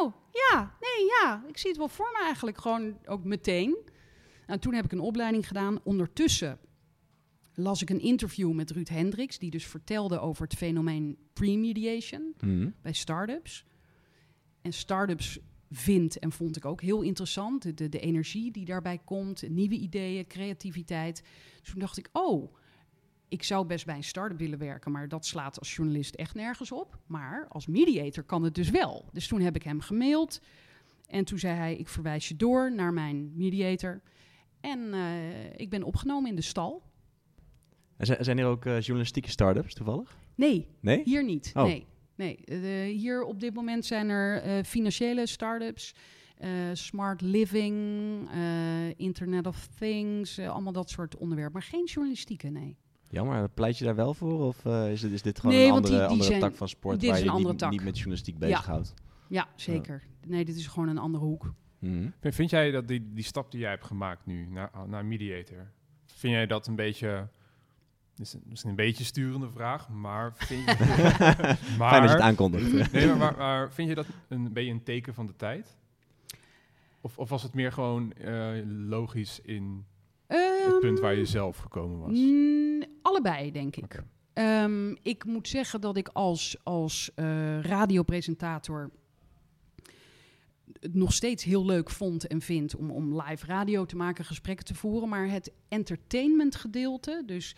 oh, 0.00 0.12
ja, 0.32 0.74
nee, 0.80 1.06
ja. 1.22 1.44
Ik 1.48 1.58
zie 1.58 1.68
het 1.68 1.78
wel 1.78 1.88
voor 1.88 2.10
me 2.12 2.24
eigenlijk 2.24 2.58
gewoon 2.60 2.96
ook 3.06 3.24
meteen. 3.24 3.76
En 4.46 4.60
toen 4.60 4.74
heb 4.74 4.84
ik 4.84 4.92
een 4.92 5.00
opleiding 5.00 5.46
gedaan. 5.46 5.78
Ondertussen 5.82 6.58
las 7.54 7.82
ik 7.82 7.90
een 7.90 8.00
interview 8.00 8.52
met 8.52 8.70
Ruud 8.70 8.88
Hendricks... 8.88 9.38
die 9.38 9.50
dus 9.50 9.66
vertelde 9.66 10.18
over 10.20 10.42
het 10.42 10.54
fenomeen 10.54 11.16
pre-mediation 11.32 12.34
Mhm. 12.40 12.68
bij 12.82 12.92
start-ups. 12.92 13.64
En 14.62 14.72
start-ups 14.72 15.38
vind 15.70 16.18
en 16.18 16.32
vond 16.32 16.56
ik 16.56 16.64
ook 16.64 16.80
heel 16.80 17.02
interessant. 17.02 17.62
De, 17.62 17.74
de, 17.74 17.88
de 17.88 18.00
energie 18.00 18.50
die 18.50 18.64
daarbij 18.64 18.98
komt, 19.04 19.48
nieuwe 19.48 19.74
ideeën, 19.74 20.26
creativiteit. 20.26 21.22
Dus 21.60 21.70
toen 21.70 21.80
dacht 21.80 21.98
ik, 21.98 22.08
oh, 22.12 22.54
ik 23.28 23.42
zou 23.42 23.66
best 23.66 23.86
bij 23.86 23.96
een 23.96 24.04
start-up 24.04 24.38
willen 24.38 24.58
werken, 24.58 24.92
maar 24.92 25.08
dat 25.08 25.26
slaat 25.26 25.58
als 25.58 25.74
journalist 25.74 26.14
echt 26.14 26.34
nergens 26.34 26.72
op. 26.72 26.98
Maar 27.06 27.46
als 27.48 27.66
mediator 27.66 28.22
kan 28.22 28.42
het 28.42 28.54
dus 28.54 28.70
wel. 28.70 29.08
Dus 29.12 29.26
toen 29.26 29.40
heb 29.40 29.56
ik 29.56 29.62
hem 29.62 29.80
gemaild 29.80 30.40
en 31.06 31.24
toen 31.24 31.38
zei 31.38 31.54
hij, 31.54 31.76
ik 31.76 31.88
verwijs 31.88 32.28
je 32.28 32.36
door 32.36 32.74
naar 32.74 32.92
mijn 32.92 33.32
mediator. 33.34 34.00
En 34.60 34.94
eh, 34.94 35.52
ik 35.56 35.70
ben 35.70 35.82
opgenomen 35.82 36.30
in 36.30 36.36
de 36.36 36.42
stal. 36.42 36.82
En 37.96 38.06
zijn, 38.06 38.24
zijn 38.24 38.38
er 38.38 38.46
ook 38.46 38.64
eh, 38.64 38.80
journalistieke 38.80 39.30
start-ups 39.30 39.74
toevallig? 39.74 40.16
Nee, 40.34 40.66
Nee? 40.80 41.02
Hier 41.04 41.24
niet. 41.24 41.50
Oh. 41.54 41.62
Nee. 41.62 41.86
Nee. 42.16 42.36
Eh, 42.44 42.60
hier 42.96 43.22
op 43.24 43.40
dit 43.40 43.54
moment 43.54 43.84
zijn 43.84 44.08
er 44.08 44.42
eh, 44.42 44.64
financiële 44.64 45.26
start-ups, 45.26 45.94
eh, 46.36 46.50
smart 46.72 47.20
living, 47.20 47.76
eh, 48.32 48.98
Internet 48.98 49.46
of 49.46 49.66
Things, 49.78 50.38
allemaal 50.38 50.72
dat 50.72 50.90
soort 50.90 51.16
onderwerpen. 51.16 51.52
Maar 51.54 51.62
geen 51.70 51.84
journalistieke, 51.84 52.48
nee. 52.48 52.76
Jammer, 53.08 53.48
pleit 53.48 53.78
je 53.78 53.84
daar 53.84 53.94
wel 53.94 54.14
voor? 54.14 54.46
Of 54.46 54.64
eh, 54.64 54.92
is, 54.92 55.00
dit, 55.00 55.12
is 55.12 55.22
dit 55.22 55.40
gewoon 55.40 55.56
Nee, 55.56 55.66
een 55.66 55.72
andere, 55.72 55.92
die- 55.92 56.00
die 56.02 56.08
andere 56.10 56.28
zijn- 56.28 56.40
tak 56.40 56.54
van 56.54 56.68
sport 56.68 57.06
waar 57.06 57.18
je 57.24 57.32
niet, 57.32 57.58
tak. 57.58 57.70
niet 57.70 57.84
met 57.84 57.94
journalistiek 57.96 58.34
Ja. 58.34 58.40
bezighoudt? 58.40 58.94
Ja, 59.28 59.48
zeker. 59.56 60.02
Nee, 60.26 60.44
dit 60.44 60.56
is 60.56 60.66
gewoon 60.66 60.88
een 60.88 60.98
andere 60.98 61.24
hoek. 61.24 61.52
Mhm. 61.78 62.08
Vind, 62.20 62.34
vind 62.34 62.50
jij 62.50 62.70
dat 62.70 62.88
die, 62.88 63.12
die 63.12 63.24
stap 63.24 63.50
die 63.50 63.60
jij 63.60 63.70
hebt 63.70 63.84
gemaakt 63.84 64.26
nu 64.26 64.46
naar, 64.50 64.70
naar 64.86 65.04
mediator, 65.04 65.72
vind 66.04 66.32
jij 66.32 66.46
dat 66.46 66.66
een 66.66 66.76
beetje, 66.76 67.28
is 68.20 68.32
een- 68.32 68.42
misschien 68.48 68.70
een 68.70 68.76
beetje 68.76 69.04
sturende 69.04 69.50
vraag, 69.50 69.88
maar 69.88 70.32
vind 70.36 70.64
je, 70.64 70.76
maar, 71.78 71.90
Fijn 71.90 72.00
dat 72.00 72.10
je 72.10 72.16
het 72.16 72.20
aankondigt. 72.20 72.92
nee, 72.92 73.06
maar, 73.06 73.16
maar, 73.16 73.36
maar 73.36 73.72
vind 73.72 73.88
je 73.88 73.94
dat 73.94 74.06
een 74.28 74.52
beetje 74.52 74.70
een 74.72 74.82
teken 74.82 75.14
van 75.14 75.26
de 75.26 75.36
tijd? 75.36 75.76
Of, 77.00 77.18
of 77.18 77.28
was 77.28 77.42
het 77.42 77.54
meer 77.54 77.72
gewoon 77.72 78.12
eh, 78.12 78.48
logisch 78.66 79.40
in 79.42 79.84
het 80.26 80.80
punt 80.80 81.00
waar 81.00 81.14
je 81.14 81.24
zelf 81.26 81.56
gekomen 81.56 81.98
was? 81.98 82.08
Ehm, 82.10 82.18
mm, 82.18 82.82
allebei, 83.02 83.52
denk 83.52 83.76
ik. 83.76 84.02
Ehm, 84.32 84.94
ik 85.02 85.24
moet 85.24 85.48
zeggen 85.48 85.80
dat 85.80 85.96
ik 85.96 86.08
als, 86.08 86.56
als 86.62 87.10
eh, 87.14 87.60
radiopresentator 87.60 88.90
het 90.80 90.94
nog 90.94 91.12
steeds 91.12 91.44
heel 91.44 91.64
leuk 91.66 91.90
vond 91.90 92.26
en 92.26 92.40
vind 92.40 92.76
om, 92.76 92.90
om 92.90 93.20
live 93.22 93.46
radio 93.46 93.84
te 93.84 93.96
maken, 93.96 94.24
gesprekken 94.24 94.64
te 94.64 94.74
voeren. 94.74 95.08
Maar 95.08 95.28
het 95.30 95.52
entertainment 95.68 96.56
gedeelte, 96.56 97.22
dus 97.26 97.56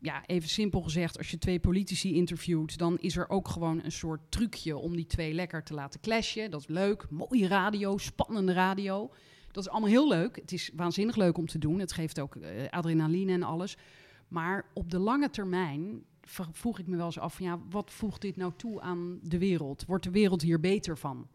ja, 0.00 0.26
even 0.26 0.48
simpel 0.48 0.80
gezegd, 0.80 1.18
als 1.18 1.30
je 1.30 1.38
twee 1.38 1.60
politici 1.60 2.14
interviewt, 2.14 2.78
dan 2.78 2.98
is 2.98 3.16
er 3.16 3.28
ook 3.28 3.48
gewoon 3.48 3.84
een 3.84 3.92
soort 3.92 4.20
trucje 4.28 4.76
om 4.76 4.96
die 4.96 5.06
twee 5.06 5.32
lekker 5.34 5.62
te 5.64 5.74
laten 5.74 6.00
clashen. 6.00 6.50
Dat 6.50 6.60
is 6.60 6.66
leuk. 6.66 7.10
Mooie 7.10 7.46
radio, 7.48 7.98
spannende 7.98 8.52
radio. 8.52 9.10
Dat 9.52 9.64
is 9.64 9.70
allemaal 9.70 9.88
heel 9.90 10.08
leuk. 10.08 10.36
Het 10.36 10.52
is 10.52 10.70
waanzinnig 10.74 11.16
leuk 11.16 11.38
om 11.38 11.46
te 11.46 11.58
doen. 11.58 11.78
Het 11.78 11.92
geeft 11.92 12.20
ook 12.20 12.36
eh, 12.36 12.68
adrenaline 12.70 13.32
en 13.32 13.42
alles. 13.42 13.76
Maar 14.28 14.66
op 14.74 14.90
de 14.90 14.98
lange 14.98 15.30
termijn 15.30 16.04
vroeg 16.52 16.78
ik 16.78 16.86
me 16.86 16.96
wel 16.96 17.06
eens 17.06 17.18
af: 17.18 17.34
van, 17.34 17.46
ja, 17.46 17.58
wat 17.70 17.90
voegt 17.90 18.20
dit 18.20 18.36
nou 18.36 18.52
toe 18.56 18.80
aan 18.80 19.18
de 19.22 19.38
wereld? 19.38 19.84
Wordt 19.86 20.04
de 20.04 20.10
wereld 20.10 20.42
hier 20.42 20.60
beter 20.60 20.98
van? 20.98 21.28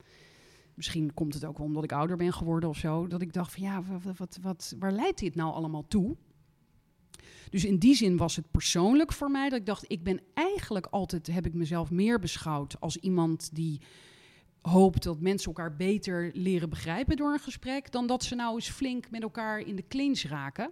Misschien 0.74 1.14
komt 1.14 1.34
het 1.34 1.46
ook 1.46 1.60
omdat 1.60 1.84
ik 1.84 1.92
ouder 1.92 2.18
ben 2.18 2.34
geworden 2.34 2.70
of 2.70 2.78
zo. 2.78 3.08
Dat 3.08 3.22
ik 3.22 3.34
dacht 3.34 3.52
van 3.54 3.64
ja, 3.64 3.82
wa- 3.84 4.00
wa- 4.04 4.14
wat, 4.18 4.38
wat, 4.42 4.76
waar 4.80 4.92
leidt 4.92 5.20
dit 5.20 5.36
nou 5.36 5.54
allemaal 5.54 5.88
toe? 5.88 6.16
Dus 7.50 7.66
in 7.66 7.78
die 7.78 7.96
zin 7.96 8.18
was 8.18 8.36
het 8.36 8.52
persoonlijk 8.52 9.14
voor 9.14 9.32
mij 9.32 9.50
dat 9.50 9.60
ik 9.60 9.66
dacht, 9.66 9.86
ik 9.88 10.04
ben 10.04 10.20
eigenlijk 10.34 10.86
altijd, 10.86 11.28
heb 11.28 11.46
ik 11.46 11.54
mezelf 11.54 11.92
meer 11.92 12.20
beschouwd 12.20 12.80
als 12.80 12.98
iemand 12.98 13.50
die 13.56 13.82
hoopt 14.62 15.04
dat 15.04 15.20
mensen 15.20 15.48
elkaar 15.48 15.76
beter 15.76 16.32
leren 16.34 16.70
begrijpen 16.70 17.16
door 17.18 17.34
een 17.34 17.40
gesprek, 17.40 17.92
dan 17.92 18.08
dat 18.08 18.24
ze 18.24 18.36
nou 18.36 18.56
eens 18.56 18.70
flink 18.70 19.12
met 19.12 19.22
elkaar 19.22 19.60
in 19.60 19.76
de 19.76 19.88
clinch 19.88 20.22
raken. 20.22 20.72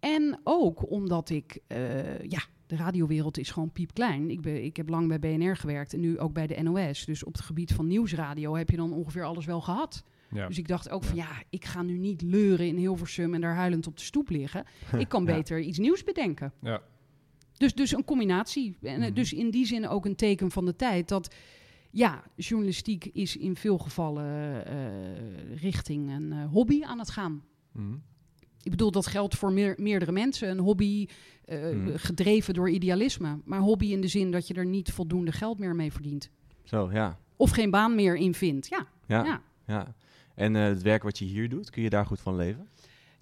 En 0.00 0.40
ook 0.44 0.90
omdat 0.90 1.30
ik, 1.30 1.58
eh, 1.66 2.22
ja, 2.22 2.40
de 2.66 2.76
radiowereld 2.76 3.38
is 3.38 3.50
gewoon 3.50 3.72
piepklein. 3.72 4.30
Ik, 4.30 4.40
ben, 4.40 4.64
ik 4.64 4.76
heb 4.76 4.88
lang 4.88 5.08
bij 5.08 5.18
BNR 5.18 5.56
gewerkt 5.56 5.92
en 5.92 6.00
nu 6.00 6.18
ook 6.18 6.32
bij 6.32 6.46
de 6.46 6.62
NOS. 6.62 7.04
Dus 7.04 7.24
op 7.24 7.32
het 7.32 7.42
gebied 7.42 7.72
van 7.72 7.86
nieuwsradio 7.86 8.56
heb 8.56 8.70
je 8.70 8.76
dan 8.76 8.92
ongeveer 8.92 9.24
alles 9.24 9.44
wel 9.44 9.60
gehad. 9.60 10.02
Ja. 10.30 10.46
Dus 10.46 10.58
ik 10.58 10.68
dacht 10.68 10.90
ook 10.90 11.04
van 11.04 11.16
ja, 11.16 11.28
ik 11.50 11.64
ga 11.64 11.82
nu 11.82 11.98
niet 11.98 12.22
leuren 12.22 12.66
in 12.66 12.76
Hilversum 12.76 13.34
en 13.34 13.40
daar 13.40 13.54
huilend 13.54 13.86
op 13.86 13.96
de 13.96 14.02
stoep 14.02 14.28
liggen. 14.28 14.64
Ik 14.98 15.08
kan 15.08 15.24
beter 15.24 15.60
iets 15.60 15.78
nieuws 15.78 16.04
bedenken. 16.04 16.52
Ja. 16.62 16.82
Dus, 17.56 17.74
dus 17.74 17.92
een 17.92 18.04
combinatie. 18.04 18.76
En 18.82 19.00
eh, 19.00 19.06
Mhm. 19.06 19.14
dus 19.14 19.32
in 19.32 19.50
die 19.50 19.66
zin 19.66 19.88
ook 19.88 20.04
een 20.04 20.16
teken 20.16 20.50
van 20.50 20.64
de 20.64 20.76
tijd 20.76 21.08
dat 21.08 21.34
ja, 21.90 22.22
journalistiek 22.36 23.04
is 23.04 23.36
in 23.36 23.56
veel 23.56 23.78
gevallen 23.78 24.64
eh, 24.66 25.56
richting 25.60 26.10
een 26.10 26.32
eh, 26.32 26.44
hobby 26.50 26.82
aan 26.84 26.98
het 26.98 27.10
gaan. 27.10 27.42
Mhm. 27.72 27.94
Ik 28.62 28.70
bedoel, 28.70 28.90
dat 28.90 29.06
geldt 29.06 29.34
voor 29.36 29.52
meer, 29.52 29.74
meerdere 29.78 30.12
mensen. 30.12 30.50
Een 30.50 30.58
hobby 30.58 31.06
Mhm. 31.48 31.96
gedreven 31.96 32.54
door 32.54 32.70
idealisme. 32.70 33.38
Maar 33.44 33.60
hobby 33.60 33.86
in 33.86 34.00
de 34.00 34.08
zin 34.08 34.30
dat 34.30 34.46
je 34.48 34.54
er 34.54 34.66
niet 34.66 34.92
voldoende 34.92 35.32
geld 35.32 35.58
meer 35.58 35.74
mee 35.74 35.92
verdient. 35.92 36.30
Zo, 36.64 36.90
ja. 36.92 37.18
Of 37.36 37.50
geen 37.50 37.70
baan 37.70 37.94
meer 37.94 38.16
in 38.16 38.34
vindt. 38.34 38.68
Ja, 38.68 38.86
Ja. 39.06 39.24
ja. 39.24 39.42
ja. 39.66 39.94
En 40.36 40.56
eh, 40.56 40.62
het 40.62 40.82
werk 40.82 41.02
wat 41.02 41.18
je 41.18 41.24
hier 41.24 41.48
doet, 41.48 41.70
kun 41.70 41.82
je 41.82 41.90
daar 41.90 42.06
goed 42.06 42.20
van 42.20 42.36
leven? 42.36 42.68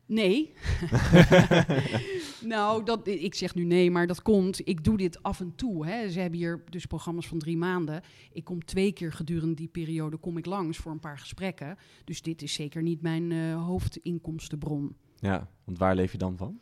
Nee. 0.06 0.52
nou, 2.54 2.84
dat, 2.84 3.06
ik 3.06 3.34
zeg 3.34 3.54
nu 3.54 3.64
nee, 3.64 3.90
maar 3.90 4.06
dat 4.06 4.22
komt. 4.22 4.68
Ik 4.68 4.84
doe 4.84 4.96
dit 4.96 5.22
af 5.22 5.40
en 5.40 5.54
toe. 5.54 5.86
Hè. 5.86 6.10
Ze 6.10 6.20
hebben 6.20 6.38
hier 6.38 6.64
dus 6.70 6.86
programma's 6.86 7.26
van 7.28 7.38
drie 7.38 7.56
maanden. 7.56 8.02
Ik 8.32 8.44
kom 8.44 8.64
twee 8.64 8.92
keer 8.92 9.12
gedurende 9.12 9.54
die 9.54 9.68
periode 9.68 10.16
kom 10.16 10.36
ik 10.36 10.46
langs 10.46 10.78
voor 10.78 10.92
een 10.92 11.00
paar 11.00 11.18
gesprekken. 11.18 11.76
Dus 12.04 12.22
dit 12.22 12.42
is 12.42 12.52
zeker 12.52 12.82
niet 12.82 13.02
mijn 13.02 13.32
eh, 13.32 13.64
hoofdinkomstenbron. 13.66 14.96
Ja, 15.16 15.48
want 15.64 15.78
waar 15.78 15.94
leef 15.94 16.12
je 16.12 16.18
dan 16.18 16.36
van? 16.36 16.60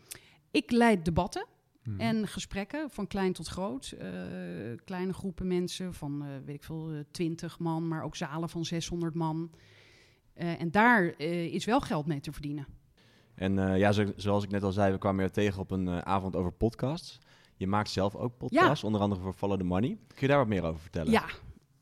Ik 0.51 0.71
leid 0.71 1.05
debatten 1.05 1.47
Mhm. 1.83 2.01
en 2.01 2.29
gesprekken 2.29 2.91
van 2.91 3.07
klein 3.07 3.33
tot 3.33 3.47
groot. 3.47 3.95
Eh, 3.99 4.09
kleine 4.85 5.13
groepen 5.13 5.47
mensen 5.47 5.95
van, 5.95 6.23
eh, 6.23 6.29
weet 6.45 6.55
ik 6.55 6.65
veel, 6.65 7.05
20 7.11 7.59
man, 7.59 7.89
maar 7.89 8.03
ook 8.03 8.17
zalen 8.17 8.49
van 8.49 8.65
600 8.65 9.15
man. 9.15 9.51
Eh, 10.35 10.61
en 10.61 10.71
daar 10.71 11.15
eh, 11.19 11.45
is 11.55 11.65
wel 11.65 11.81
geld 11.81 12.07
mee 12.07 12.21
te 12.21 12.33
verdienen. 12.33 12.67
En 13.35 13.59
eh, 13.59 13.79
ja, 13.79 13.93
zo- 13.93 14.13
zoals 14.17 14.45
ik 14.45 14.51
net 14.51 14.63
al 14.63 14.73
zei, 14.73 14.93
we 14.93 14.99
kwamen 14.99 15.25
je 15.25 15.31
tegen 15.31 15.61
op 15.61 15.71
een 15.71 15.89
eh, 15.89 15.99
avond 15.99 16.37
over 16.37 16.53
podcasts. 16.53 17.19
Je 17.57 17.67
maakt 17.67 17.91
zelf 17.91 18.15
ook 18.17 18.37
podcasts, 18.37 18.85
onder 18.85 19.01
andere 19.01 19.21
voor 19.21 19.33
Follow 19.33 19.59
the 19.59 19.65
Money. 19.65 19.89
Kun 20.09 20.17
je 20.19 20.27
daar 20.27 20.39
wat 20.39 20.47
meer 20.49 20.63
over 20.65 20.81
vertellen? 20.81 21.13
Ja, 21.13 21.25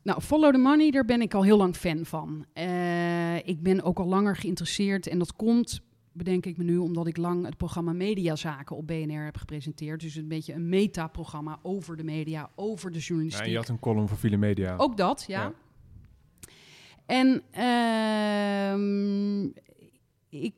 Nou, 0.03 0.21
Follow 0.21 0.51
the 0.51 0.57
Money, 0.57 0.91
daar 0.91 1.05
ben 1.05 1.21
ik 1.21 1.33
al 1.33 1.43
heel 1.43 1.57
lang 1.57 1.75
fan 1.75 2.05
van. 2.05 2.45
Eh, 2.53 3.35
ik 3.47 3.63
ben 3.63 3.83
ook 3.83 3.99
al 3.99 4.05
langer 4.07 4.35
geïnteresseerd 4.35 5.07
en 5.07 5.17
dat 5.19 5.35
komt, 5.35 5.81
bedenk 6.11 6.45
ik 6.45 6.57
me 6.57 6.63
nu, 6.63 6.77
omdat 6.77 7.07
ik 7.07 7.17
lang 7.17 7.45
het 7.45 7.57
programma 7.57 7.93
Mediazaken 7.93 8.75
op 8.75 8.87
BNR 8.87 9.23
heb 9.23 9.37
gepresenteerd. 9.37 9.99
Dus 10.01 10.15
een 10.15 10.27
beetje 10.27 10.53
een 10.53 10.69
metaprogramma 10.69 11.59
over 11.61 11.97
de 11.97 12.03
media, 12.03 12.49
over 12.55 12.91
de 12.91 12.97
Ja, 12.97 13.03
journalistiek. 13.03 13.45
en 13.45 13.51
je 13.51 13.57
had 13.57 13.67
een 13.67 13.79
column 13.79 14.07
voor 14.07 14.17
File 14.17 14.37
Media. 14.37 14.75
Ook 14.77 14.97
dat, 14.97 15.23
ja. 15.27 15.41
Ja. 15.41 15.53
En 17.05 17.41
ehm, 17.51 19.43
ik 20.29 20.53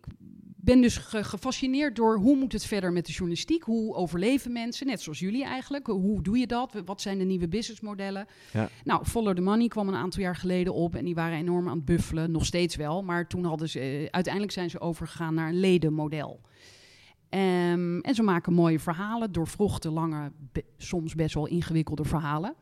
ben 0.55 0.81
dus 0.81 0.97
ge- 0.97 1.23
gefascineerd 1.23 1.95
door 1.95 2.17
hoe 2.17 2.35
moet 2.37 2.51
het 2.53 2.65
verder 2.65 2.91
met 2.91 3.05
de 3.05 3.11
journalistiek? 3.11 3.63
Hoe 3.63 3.95
overleven 3.95 4.51
mensen, 4.51 4.87
net 4.87 5.01
zoals 5.01 5.19
jullie 5.19 5.43
eigenlijk? 5.43 5.87
Hoe 5.87 6.21
doe 6.21 6.37
je 6.37 6.47
dat? 6.47 6.81
Wat 6.85 7.01
zijn 7.01 7.17
de 7.17 7.23
nieuwe 7.23 7.47
businessmodellen? 7.47 8.25
Ja. 8.53 8.69
Nou, 8.83 9.05
Follow 9.05 9.35
the 9.35 9.41
Money 9.41 9.67
kwam 9.67 9.87
een 9.87 9.95
aantal 9.95 10.21
jaar 10.21 10.35
geleden 10.35 10.73
op 10.73 10.95
en 10.95 11.05
die 11.05 11.15
waren 11.15 11.37
enorm 11.37 11.67
aan 11.69 11.75
het 11.75 11.85
buffelen, 11.85 12.31
nog 12.31 12.45
steeds 12.45 12.75
wel. 12.75 13.03
Maar 13.03 13.27
toen 13.27 13.43
hadden 13.45 13.69
ze, 13.69 13.79
eh, 13.79 14.05
uiteindelijk 14.11 14.53
zijn 14.53 14.69
ze 14.69 14.79
overgegaan 14.81 15.33
naar 15.33 15.49
een 15.49 15.59
ledenmodel. 15.59 16.41
Ehm, 17.29 17.99
en 17.99 18.15
ze 18.15 18.23
maken 18.23 18.53
mooie 18.53 18.79
verhalen, 18.79 19.31
doorvrochte, 19.31 19.89
lange, 19.89 20.31
be- 20.51 20.65
soms 20.77 21.15
best 21.15 21.33
wel 21.33 21.47
ingewikkelde 21.47 22.03
verhalen. 22.03 22.55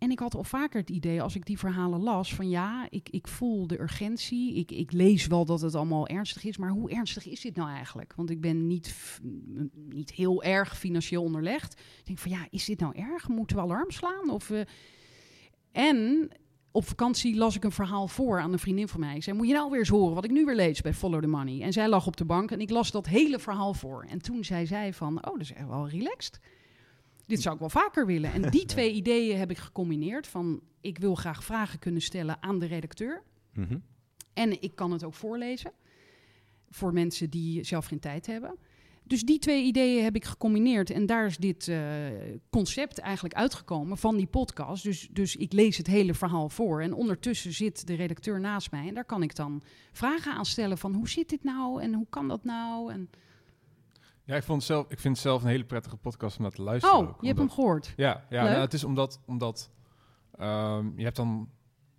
En 0.00 0.10
ik 0.10 0.18
had 0.18 0.34
al 0.34 0.44
vaker 0.44 0.80
het 0.80 0.90
idee, 0.90 1.22
als 1.22 1.34
ik 1.34 1.46
die 1.46 1.58
verhalen 1.58 2.00
las, 2.00 2.34
van 2.34 2.48
ja, 2.48 2.86
ik, 2.90 3.08
ik 3.08 3.28
voel 3.28 3.66
de 3.66 3.80
urgentie. 3.80 4.54
Ik, 4.54 4.70
ik 4.70 4.92
lees 4.92 5.26
wel 5.26 5.44
dat 5.44 5.60
het 5.60 5.74
allemaal 5.74 6.06
ernstig 6.06 6.44
is, 6.44 6.56
maar 6.56 6.70
hoe 6.70 6.90
ernstig 6.90 7.26
is 7.26 7.40
dit 7.40 7.56
nou 7.56 7.70
eigenlijk? 7.70 8.12
Want 8.16 8.30
ik 8.30 8.40
ben 8.40 8.66
niet, 8.66 8.94
niet 9.88 10.10
heel 10.10 10.42
erg 10.42 10.78
financieel 10.78 11.22
onderlegd. 11.22 11.72
Ik 11.72 12.06
denk 12.06 12.18
van 12.18 12.30
ja, 12.30 12.46
is 12.50 12.64
dit 12.64 12.80
nou 12.80 12.96
erg? 12.96 13.28
Moeten 13.28 13.56
we 13.56 13.62
alarm 13.62 13.90
slaan? 13.90 14.30
Of, 14.30 14.50
eh, 14.50 14.60
En 15.72 16.28
op 16.72 16.86
vakantie 16.86 17.36
las 17.36 17.56
ik 17.56 17.64
een 17.64 17.72
verhaal 17.72 18.08
voor 18.08 18.40
aan 18.40 18.52
een 18.52 18.58
vriendin 18.58 18.88
van 18.88 19.00
mij. 19.00 19.16
Ik 19.16 19.22
zei, 19.22 19.36
moet 19.36 19.46
je 19.48 19.52
nou 19.54 19.70
weer 19.70 19.78
eens 19.78 19.88
horen 19.88 20.14
wat 20.14 20.24
ik 20.24 20.30
nu 20.30 20.44
weer 20.44 20.54
lees 20.54 20.80
bij 20.80 20.94
Follow 20.94 21.20
the 21.20 21.26
Money? 21.26 21.62
En 21.62 21.72
zij 21.72 21.88
lag 21.88 22.06
op 22.06 22.16
de 22.16 22.24
bank 22.24 22.50
en 22.50 22.60
ik 22.60 22.70
las 22.70 22.90
dat 22.90 23.06
hele 23.06 23.38
verhaal 23.38 23.74
voor. 23.74 24.06
En 24.08 24.22
toen 24.22 24.44
zei 24.44 24.66
zij 24.66 24.92
van, 24.92 25.16
oh, 25.16 25.32
dat 25.32 25.40
is 25.40 25.52
echt 25.52 25.68
wel 25.68 25.88
relaxed. 25.88 26.40
Dit 27.30 27.42
zou 27.42 27.54
ik 27.54 27.60
wel 27.60 27.70
vaker 27.70 28.06
willen. 28.06 28.32
En 28.32 28.50
die 28.50 28.64
twee 28.64 28.92
ideeën 28.92 29.38
heb 29.38 29.50
ik 29.50 29.58
gecombineerd. 29.58 30.26
Van, 30.26 30.60
ik 30.80 30.98
wil 30.98 31.14
graag 31.14 31.44
vragen 31.44 31.78
kunnen 31.78 32.02
stellen 32.02 32.42
aan 32.42 32.58
de 32.58 32.66
redacteur. 32.66 33.22
Mhm. 33.54 33.78
En 34.32 34.62
ik 34.62 34.74
kan 34.74 34.92
het 34.92 35.04
ook 35.04 35.14
voorlezen. 35.14 35.72
Voor 36.70 36.92
mensen 36.92 37.30
die 37.30 37.64
zelf 37.64 37.86
geen 37.86 37.98
tijd 37.98 38.26
hebben. 38.26 38.58
Dus 39.04 39.22
die 39.22 39.38
twee 39.38 39.64
ideeën 39.64 40.04
heb 40.04 40.14
ik 40.14 40.24
gecombineerd. 40.24 40.90
En 40.90 41.06
daar 41.06 41.26
is 41.26 41.36
dit 41.36 41.68
eh, 41.68 41.80
concept 42.50 42.98
eigenlijk 42.98 43.34
uitgekomen 43.34 43.98
van 43.98 44.16
die 44.16 44.26
podcast. 44.26 44.82
Dus, 44.82 45.08
dus 45.10 45.36
ik 45.36 45.52
lees 45.52 45.76
het 45.76 45.86
hele 45.86 46.14
verhaal 46.14 46.48
voor. 46.48 46.82
En 46.82 46.92
ondertussen 46.92 47.52
zit 47.52 47.86
de 47.86 47.94
redacteur 47.94 48.40
naast 48.40 48.70
mij. 48.70 48.88
En 48.88 48.94
daar 48.94 49.04
kan 49.04 49.22
ik 49.22 49.34
dan 49.34 49.62
vragen 49.92 50.32
aan 50.32 50.46
stellen 50.46 50.78
van 50.78 50.94
hoe 50.94 51.08
zit 51.08 51.28
dit 51.28 51.44
nou? 51.44 51.82
En 51.82 51.94
hoe 51.94 52.06
kan 52.10 52.28
dat 52.28 52.44
nou? 52.44 52.92
En, 52.92 53.10
Ja, 54.30 54.36
ik, 54.36 54.42
vond 54.42 54.58
het 54.58 54.66
zelf, 54.66 54.84
ik 54.90 54.98
vind 54.98 55.14
het 55.14 55.22
zelf 55.24 55.42
een 55.42 55.48
hele 55.48 55.64
prettige 55.64 55.96
podcast 55.96 56.36
om 56.36 56.42
naar 56.42 56.52
te 56.52 56.62
luisteren. 56.62 56.96
oh, 56.98 57.08
ook, 57.08 57.20
je 57.20 57.26
hebt 57.26 57.38
hem 57.38 57.50
gehoord. 57.50 57.92
Ja, 57.96 58.24
ja 58.28 58.42
nou, 58.42 58.56
het 58.60 58.72
is 58.72 58.84
omdat, 58.84 59.20
omdat 59.26 59.70
ehm, 60.38 60.90
je 60.96 61.04
hebt 61.04 61.16
dan 61.16 61.48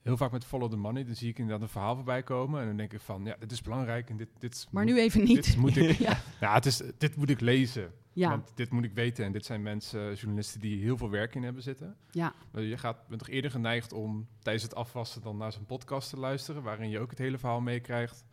heel 0.01 0.17
vaak 0.17 0.31
met 0.31 0.45
Follow 0.45 0.69
the 0.69 0.77
Money, 0.77 1.05
dan 1.05 1.15
zie 1.15 1.29
ik 1.29 1.37
inderdaad 1.39 1.61
een 1.63 1.69
verhaal 1.69 1.95
voorbij 1.95 2.23
komen 2.23 2.61
en 2.61 2.67
dan 2.67 2.77
denk 2.77 2.93
ik 2.93 3.01
van, 3.01 3.25
ja, 3.25 3.35
dit 3.39 3.51
is 3.51 3.61
belangrijk 3.61 4.09
en 4.09 4.17
dit, 4.17 4.29
dit 4.39 4.67
Maar 4.71 4.83
moet- 4.83 4.93
nu 4.93 4.99
even 4.99 5.23
niet. 5.23 5.45
Dit 5.45 5.57
moet 5.57 5.77
ik, 5.77 5.97
ja. 6.07 6.17
ja, 6.39 6.53
het 6.53 6.65
is, 6.65 6.81
dit 6.97 7.15
moet 7.15 7.29
ik 7.29 7.39
lezen, 7.39 7.91
Ja, 8.13 8.29
want 8.29 8.51
dit 8.55 8.69
moet 8.71 8.83
ik 8.83 8.93
weten 8.93 9.25
en 9.25 9.31
dit 9.31 9.45
zijn 9.45 9.61
mensen, 9.61 10.13
journalisten 10.13 10.59
die 10.59 10.81
heel 10.83 10.97
veel 10.97 11.09
werk 11.09 11.35
in 11.35 11.43
hebben 11.43 11.63
zitten. 11.63 11.95
ja, 12.11 12.33
Maar 12.51 12.61
je 12.61 12.77
gaat, 12.77 13.07
bent 13.07 13.19
toch 13.19 13.29
eerder 13.29 13.51
geneigd 13.51 13.93
om 13.93 14.27
tijdens 14.39 14.63
het 14.63 14.75
afwassen 14.75 15.21
dan 15.21 15.37
naar 15.37 15.51
zo'n 15.51 15.65
podcast 15.65 16.09
te 16.09 16.17
luisteren, 16.17 16.63
waarin 16.63 16.89
je 16.89 16.99
ook 16.99 17.09
het 17.09 17.19
hele 17.19 17.37
verhaal 17.37 17.61
meekrijgt, 17.61 18.23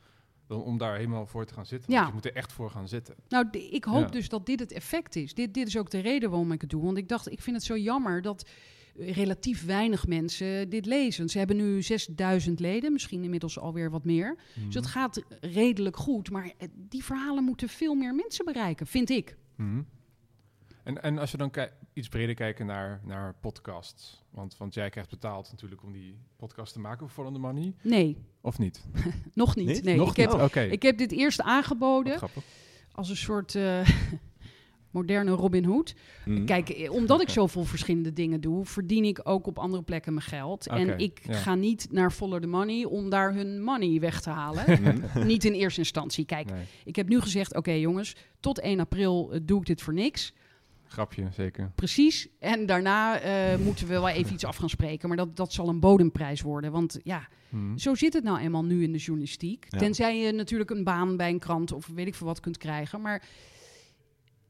dan 0.49 0.62
om 0.62 0.78
daar 0.78 0.97
helemaal 0.97 1.26
voor 1.26 1.45
te 1.47 1.55
gaan 1.55 1.67
zitten. 1.67 1.93
Ja. 1.93 1.97
Want 1.97 2.09
je 2.09 2.14
moet 2.14 2.25
er 2.26 2.35
echt 2.35 2.52
voor 2.52 2.71
gaan 2.71 2.89
zitten. 2.89 3.15
Nou, 3.28 3.49
ik 3.50 3.84
hoop 3.84 4.00
Ja. 4.02 4.06
dus 4.11 4.28
dat 4.28 4.47
dit 4.47 4.61
het 4.61 4.73
effect 4.73 5.17
is. 5.17 5.34
Dit, 5.34 5.54
dit 5.54 5.67
is 5.67 5.76
ook 5.76 5.91
de 5.91 5.99
reden 5.99 6.30
waarom 6.30 6.52
ik 6.52 6.61
het 6.61 6.71
doe. 6.71 6.84
Want 6.84 6.97
ik 6.97 7.08
dacht, 7.08 7.30
ik 7.30 7.41
vind 7.41 7.56
het 7.56 7.65
zo 7.65 7.76
jammer 7.76 8.23
dat 8.23 8.49
eh, 8.99 9.13
relatief 9.13 9.65
weinig 9.65 10.06
mensen 10.06 10.69
dit 10.69 10.87
lezen. 10.87 11.28
Ze 11.28 11.39
hebben 11.39 11.56
nu 11.56 11.82
6000 11.82 12.61
leden, 12.61 12.93
misschien 12.93 13.23
inmiddels 13.25 13.58
alweer 13.58 13.91
wat 13.91 14.04
meer. 14.04 14.37
Dus 14.67 14.75
het 14.75 14.87
gaat 14.87 15.23
redelijk 15.41 15.97
goed. 15.97 16.30
Maar 16.30 16.52
eh, 16.58 16.69
die 16.75 17.04
verhalen 17.04 17.45
moeten 17.45 17.69
veel 17.69 17.95
meer 17.95 18.15
mensen 18.15 18.45
bereiken, 18.45 18.87
vind 18.87 19.11
ik. 19.11 19.37
Mhm. 19.56 19.82
En, 20.88 21.02
en 21.02 21.18
als 21.18 21.30
je 21.30 21.36
dan 21.36 21.50
iets 21.92 22.08
breder 22.08 22.34
kijken 22.34 22.66
naar, 22.66 23.00
naar 23.04 23.34
podcasts, 23.40 24.22
want, 24.30 24.56
want 24.56 24.74
jij 24.74 24.90
krijgt 24.90 25.10
betaald 25.10 25.50
natuurlijk 25.50 25.82
om 25.82 25.92
die 25.92 26.18
podcast 26.36 26.72
te 26.72 26.80
maken 26.80 26.98
voor 26.98 27.08
Follow 27.08 27.34
the 27.34 27.40
Money, 27.40 27.74
Nee, 27.82 28.16
of 28.40 28.58
niet? 28.58 28.84
nog 29.34 29.56
niet. 29.56 29.66
Niet? 29.66 29.84
Nee, 29.84 29.96
Nog 29.96 30.16
ik, 30.16 30.30
heb, 30.30 30.54
ik 30.72 30.82
heb 30.82 30.98
dit 30.98 31.12
eerst 31.12 31.36
Wat 31.36 31.46
aangeboden 31.46 32.16
grappig. 32.16 32.44
als 32.92 33.10
een 33.10 33.16
soort 33.16 33.54
eh, 33.54 33.88
moderne 34.90 35.30
Robin 35.30 35.64
Hood. 35.64 35.94
Mhm. 36.24 36.44
Kijk, 36.44 36.68
eh, 36.68 36.92
omdat 36.92 37.20
ik 37.20 37.28
zoveel 37.28 37.64
verschillende 37.64 38.12
dingen 38.12 38.40
doe, 38.40 38.64
verdien 38.64 39.04
ik 39.04 39.20
ook 39.22 39.46
op 39.46 39.58
andere 39.58 39.82
plekken 39.82 40.14
mijn 40.14 40.26
geld. 40.26 40.66
En 40.66 40.98
ik 40.98 41.20
ja. 41.26 41.34
ga 41.34 41.54
niet 41.54 41.86
naar 41.90 42.10
Follow 42.10 42.40
the 42.40 42.46
Money 42.46 42.84
om 42.84 43.10
daar 43.10 43.34
hun 43.34 43.62
money 43.62 44.00
weg 44.00 44.20
te 44.20 44.30
halen. 44.30 44.64
Mhm. 44.78 45.26
niet 45.26 45.44
in 45.44 45.52
eerste 45.52 45.80
instantie. 45.80 46.24
Kijk, 46.24 46.50
Nee, 46.50 46.64
ik 46.84 46.96
heb 46.96 47.08
nu 47.08 47.20
gezegd, 47.20 47.56
oké 47.56 47.72
jongens, 47.72 48.16
tot 48.40 48.60
1 48.60 48.80
april 48.80 49.32
eh, 49.32 49.40
doe 49.42 49.60
ik 49.60 49.66
dit 49.66 49.82
voor 49.82 49.94
niks. 49.94 50.34
Grapje, 50.88 51.28
zeker. 51.32 51.70
Precies. 51.74 52.28
En 52.38 52.66
daarna 52.66 53.20
eh, 53.20 53.58
moeten 53.58 53.86
we 53.86 53.92
wel 53.92 54.08
even 54.08 54.32
iets 54.32 54.44
af 54.44 54.56
gaan 54.56 54.68
spreken. 54.68 55.08
Maar 55.08 55.16
dat, 55.16 55.36
dat 55.36 55.52
zal 55.52 55.68
een 55.68 55.80
bodemprijs 55.80 56.40
worden. 56.42 56.72
Want 56.72 56.98
ja, 57.02 57.28
Mhm. 57.50 57.76
zo 57.76 57.94
zit 57.94 58.12
het 58.12 58.24
nou 58.24 58.38
eenmaal 58.38 58.64
nu 58.64 58.82
in 58.82 58.92
de 58.92 58.98
journalistiek. 58.98 59.66
Ja. 59.68 59.78
Tenzij 59.78 60.18
je 60.18 60.32
natuurlijk 60.32 60.70
een 60.70 60.84
baan 60.84 61.16
bij 61.16 61.30
een 61.30 61.38
krant 61.38 61.72
of 61.72 61.86
weet 61.86 62.06
ik 62.06 62.14
veel 62.14 62.26
wat 62.26 62.40
kunt 62.40 62.56
krijgen. 62.56 63.00
Maar 63.00 63.22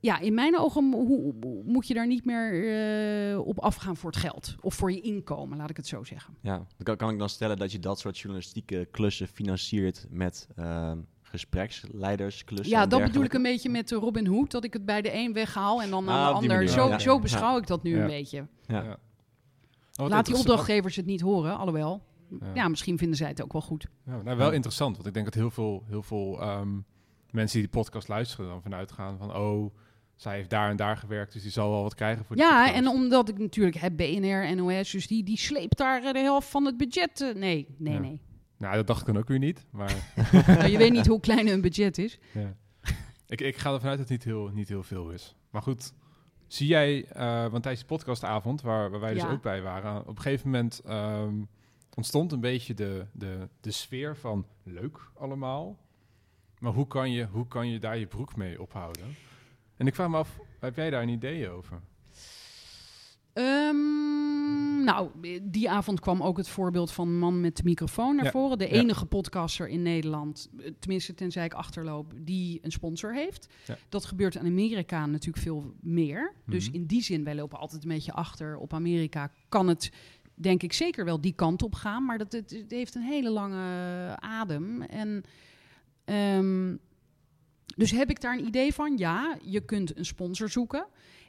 ja, 0.00 0.18
in 0.18 0.34
mijn 0.34 0.58
ogen 0.58 0.92
hoe, 0.92 1.06
hoe- 1.40 1.62
moet 1.64 1.86
je 1.86 1.94
daar 1.94 2.06
niet 2.06 2.24
meer 2.24 2.72
eh, 3.32 3.38
op 3.46 3.58
afgaan 3.58 3.96
voor 3.96 4.10
het 4.10 4.18
geld. 4.20 4.54
Of 4.60 4.74
voor 4.74 4.92
je 4.92 5.00
inkomen, 5.00 5.58
laat 5.58 5.70
ik 5.70 5.76
het 5.76 5.86
zo 5.86 6.04
zeggen. 6.04 6.34
Ja, 6.42 6.56
dan 6.56 6.66
kan, 6.82 6.96
kan 6.96 7.10
ik 7.10 7.18
dan 7.18 7.28
stellen 7.28 7.56
dat 7.58 7.72
je 7.72 7.78
dat 7.78 7.98
soort 7.98 8.18
journalistieke 8.18 8.88
klussen 8.90 9.28
financiert 9.28 10.06
met 10.10 10.48
ehm 10.56 10.98
gespreksleidersklussen. 11.30 12.68
ja, 12.76 12.86
dat 12.86 13.02
bedoel 13.02 13.24
ik 13.24 13.32
een 13.32 13.42
beetje 13.42 13.68
met 13.70 13.88
de 13.88 13.94
Robin 13.96 14.26
Hood. 14.26 14.50
Dat 14.50 14.64
ik 14.64 14.72
het 14.72 14.84
bij 14.84 15.02
de 15.02 15.14
een 15.14 15.32
weghaal 15.32 15.82
en 15.82 15.90
dan 15.90 16.08
Ah, 16.08 16.14
aan 16.14 16.26
de 16.28 16.32
ander. 16.34 16.48
manier, 16.50 16.68
Zo, 16.68 16.88
ja. 16.88 16.98
zo 16.98 17.12
Ja. 17.14 17.20
beschouw 17.20 17.56
ik 17.58 17.66
dat 17.66 17.82
nu 17.82 17.96
Ja. 17.96 18.00
een 18.00 18.06
beetje. 18.06 18.46
Ja. 18.66 18.82
Ja. 18.82 18.96
Oh, 20.00 20.08
Laat 20.08 20.26
die 20.26 20.36
opdrachtgevers 20.36 20.96
het 20.96 21.06
niet 21.06 21.20
horen, 21.20 21.56
alhoewel. 21.58 22.02
Ja. 22.40 22.46
Ja, 22.54 22.68
misschien 22.68 22.98
vinden 22.98 23.16
zij 23.16 23.28
het 23.28 23.42
ook 23.42 23.52
wel 23.52 23.62
goed. 23.62 23.86
Ja, 24.06 24.22
nou, 24.22 24.36
wel 24.36 24.52
interessant, 24.52 24.94
want 24.96 25.08
ik 25.08 25.14
denk 25.14 25.24
dat 25.24 25.34
heel 25.34 25.50
veel, 25.50 25.84
heel 25.86 26.02
veel 26.02 26.40
ehm, 26.40 26.68
mensen 27.30 27.58
die 27.60 27.68
die 27.70 27.80
podcast 27.80 28.08
luisteren 28.08 28.48
dan 28.50 28.62
vanuit 28.62 28.92
gaan 28.92 29.18
van, 29.18 29.36
oh, 29.36 29.74
zij 30.16 30.36
heeft 30.36 30.50
daar 30.50 30.70
en 30.70 30.76
daar 30.76 30.96
gewerkt, 30.96 31.32
dus 31.32 31.42
die 31.42 31.50
zal 31.50 31.70
wel 31.70 31.82
wat 31.82 31.94
krijgen 31.94 32.24
voor 32.24 32.36
die 32.36 32.44
Ja, 32.44 32.72
en 32.72 32.88
omdat 32.88 33.28
ik 33.28 33.38
natuurlijk 33.38 33.76
heb 33.76 33.96
BNR, 33.96 34.56
NOS, 34.56 34.90
dus 34.90 35.06
die, 35.06 35.24
die 35.24 35.38
sleept 35.38 35.76
daar 35.78 36.02
eh, 36.02 36.12
de 36.12 36.18
helft 36.18 36.48
van 36.48 36.64
het 36.64 36.76
budget. 36.76 37.20
eh, 37.20 37.34
Nee, 37.34 37.66
nee, 37.78 37.92
Ja. 37.94 37.98
nee. 38.00 38.20
Nou, 38.58 38.74
dat 38.74 38.86
dacht 38.86 39.00
ik 39.00 39.06
dan 39.06 39.18
ook 39.18 39.28
weer 39.28 39.38
niet, 39.38 39.66
maar 39.70 40.12
nou, 40.46 40.66
je 40.68 40.78
weet 40.78 40.92
niet 40.92 41.06
hoe 41.06 41.20
klein 41.20 41.48
hun 41.48 41.60
budget 41.60 41.98
is. 41.98 42.18
ja. 42.32 42.56
ik, 43.26 43.40
ik 43.40 43.56
ga 43.56 43.72
ervan 43.72 43.88
uit 43.88 43.98
dat 43.98 44.08
het 44.08 44.18
niet 44.18 44.24
heel, 44.24 44.48
niet 44.48 44.68
heel 44.68 44.82
veel 44.82 45.10
is. 45.10 45.34
Maar 45.50 45.62
goed, 45.62 45.92
zie 46.46 46.66
jij, 46.66 47.04
eh, 47.04 47.40
want 47.40 47.62
tijdens 47.62 47.80
de 47.80 47.86
podcastavond, 47.86 48.60
waar, 48.60 48.90
waar 48.90 49.00
wij 49.00 49.14
dus 49.14 49.24
ook 49.24 49.42
bij 49.42 49.62
waren, 49.62 50.00
op 50.00 50.16
een 50.16 50.22
gegeven 50.22 50.50
moment 50.50 50.80
ehm, 50.84 51.34
ontstond 51.94 52.32
een 52.32 52.40
beetje 52.40 52.74
de, 52.74 53.06
de, 53.12 53.48
de 53.60 53.70
sfeer 53.70 54.16
van 54.16 54.46
leuk 54.62 55.10
allemaal, 55.14 55.78
maar 56.58 56.72
hoe 56.72 56.86
kan, 56.86 57.12
je, 57.12 57.26
hoe 57.26 57.46
kan 57.46 57.68
je 57.70 57.78
daar 57.78 57.98
je 57.98 58.06
broek 58.06 58.36
mee 58.36 58.60
ophouden? 58.60 59.16
En 59.76 59.86
ik 59.86 59.94
vraag 59.94 60.08
me 60.08 60.16
af, 60.16 60.38
heb 60.60 60.76
jij 60.76 60.90
daar 60.90 61.02
een 61.02 61.08
idee 61.08 61.48
over? 61.48 61.80
Ehm, 63.32 63.76
nou, 64.92 65.10
die 65.42 65.70
avond 65.70 66.00
kwam 66.00 66.22
ook 66.22 66.36
het 66.36 66.48
voorbeeld 66.48 66.92
van 66.92 67.18
Man 67.18 67.40
met 67.40 67.56
de 67.56 67.62
microfoon 67.64 68.16
naar 68.16 68.24
Ja, 68.24 68.30
voren. 68.30 68.58
De 68.58 68.64
ja. 68.64 68.70
enige 68.70 69.06
podcaster 69.06 69.68
in 69.68 69.82
Nederland, 69.82 70.50
tenminste 70.78 71.14
tenzij 71.14 71.44
ik 71.44 71.54
achterloop, 71.54 72.12
die 72.16 72.58
een 72.62 72.70
sponsor 72.72 73.14
heeft. 73.14 73.48
Ja. 73.66 73.76
Dat 73.88 74.04
gebeurt 74.04 74.34
in 74.34 74.46
Amerika 74.46 75.06
natuurlijk 75.06 75.42
veel 75.44 75.74
meer. 75.80 76.32
Dus 76.46 76.66
Mhm. 76.66 76.74
in 76.76 76.86
die 76.86 77.02
zin, 77.02 77.24
wij 77.24 77.34
lopen 77.34 77.58
altijd 77.58 77.82
een 77.82 77.88
beetje 77.88 78.12
achter. 78.12 78.56
Op 78.56 78.72
Amerika 78.74 79.30
kan 79.48 79.68
het, 79.68 79.90
denk 80.34 80.62
ik, 80.62 80.72
zeker 80.72 81.04
wel 81.04 81.20
die 81.20 81.32
kant 81.32 81.62
op 81.62 81.74
gaan. 81.74 82.04
Maar 82.04 82.18
dat, 82.18 82.32
het, 82.32 82.50
het 82.50 82.70
heeft 82.70 82.94
een 82.94 83.02
hele 83.02 83.30
lange 83.30 84.16
adem. 84.20 84.82
En... 84.82 85.22
ehm, 86.04 86.76
dus 87.76 87.90
heb 87.90 88.10
ik 88.10 88.20
daar 88.20 88.38
een 88.38 88.46
idee 88.46 88.74
van? 88.74 88.96
Ja, 88.96 89.36
je 89.42 89.60
kunt 89.60 89.96
een 89.98 90.04
sponsor 90.04 90.48
zoeken. 90.48 90.86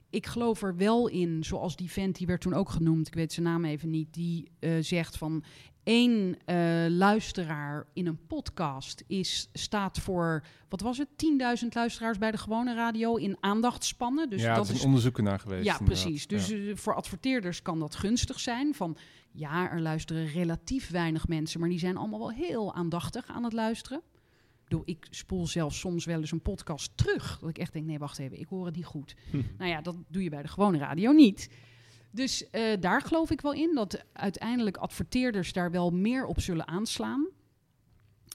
Ik 0.09 0.25
geloof 0.25 0.61
er 0.61 0.75
wel 0.75 1.07
in, 1.07 1.43
zoals 1.43 1.75
die 1.75 1.91
vent, 1.91 2.15
die 2.17 2.27
werd 2.27 2.41
toen 2.41 2.53
ook 2.53 2.69
genoemd, 2.69 3.07
ik 3.07 3.13
weet 3.13 3.33
zijn 3.33 3.45
naam 3.45 3.65
even 3.65 3.89
niet, 3.89 4.13
die 4.13 4.51
eh, 4.59 4.71
zegt 4.79 5.17
van 5.17 5.43
één 5.83 6.37
eh, 6.45 6.55
luisteraar 6.89 7.85
in 7.93 8.07
een 8.07 8.25
podcast 8.27 9.03
is, 9.07 9.49
staat 9.53 9.99
voor, 9.99 10.43
wat 10.69 10.81
was 10.81 10.97
het, 10.97 11.07
10.000 11.61 11.67
luisteraars 11.69 12.17
bij 12.17 12.31
de 12.31 12.37
gewone 12.37 12.75
radio 12.75 13.15
in 13.15 13.37
aandachtspannen. 13.39 14.29
Dus 14.29 14.41
ja, 14.41 14.55
dat 14.55 14.69
is 14.69 14.79
een 14.79 14.85
onderzoek 14.85 15.21
naar 15.21 15.39
geweest. 15.39 15.65
ja, 15.65 15.79
inderdaad. 15.79 16.01
precies. 16.03 16.27
Dus 16.27 16.47
Ja. 16.47 16.55
eh, 16.57 16.75
voor 16.75 16.95
adverteerders 16.95 17.61
kan 17.61 17.79
dat 17.79 17.95
gunstig 17.95 18.39
zijn. 18.39 18.73
Van 18.75 18.97
Ja, 19.31 19.71
er 19.71 19.81
luisteren 19.81 20.27
relatief 20.27 20.89
weinig 20.89 21.27
mensen, 21.27 21.59
maar 21.59 21.69
die 21.69 21.79
zijn 21.79 21.97
allemaal 21.97 22.19
wel 22.19 22.31
heel 22.31 22.73
aandachtig 22.73 23.27
aan 23.27 23.43
het 23.43 23.53
luisteren. 23.53 24.01
Ik 24.69 24.77
bedoel, 24.77 24.95
ik 24.95 25.07
spoel 25.09 25.47
zelfs 25.47 25.79
soms 25.79 26.05
wel 26.05 26.19
eens 26.19 26.31
een 26.31 26.41
podcast 26.41 26.91
terug. 26.97 27.39
Dat 27.39 27.49
ik 27.49 27.57
echt 27.57 27.73
denk, 27.73 27.85
nee, 27.85 27.99
wacht 27.99 28.19
even, 28.19 28.39
ik 28.39 28.47
hoor 28.47 28.65
het 28.65 28.75
niet 28.75 28.85
goed. 28.85 29.15
Nou 29.57 29.69
ja, 29.71 29.81
dat 29.81 29.95
doe 30.07 30.23
je 30.23 30.29
bij 30.29 30.41
de 30.41 30.47
gewone 30.47 30.77
radio 30.77 31.11
niet. 31.11 31.49
Dus 32.11 32.49
eh, 32.49 32.63
daar 32.79 33.01
geloof 33.01 33.31
ik 33.31 33.41
wel 33.41 33.53
in 33.53 33.75
dat 33.75 34.03
uiteindelijk 34.13 34.77
adverteerders 34.77 35.53
daar 35.53 35.71
wel 35.71 35.91
meer 35.91 36.25
op 36.25 36.39
zullen 36.39 36.67
aanslaan. 36.67 37.27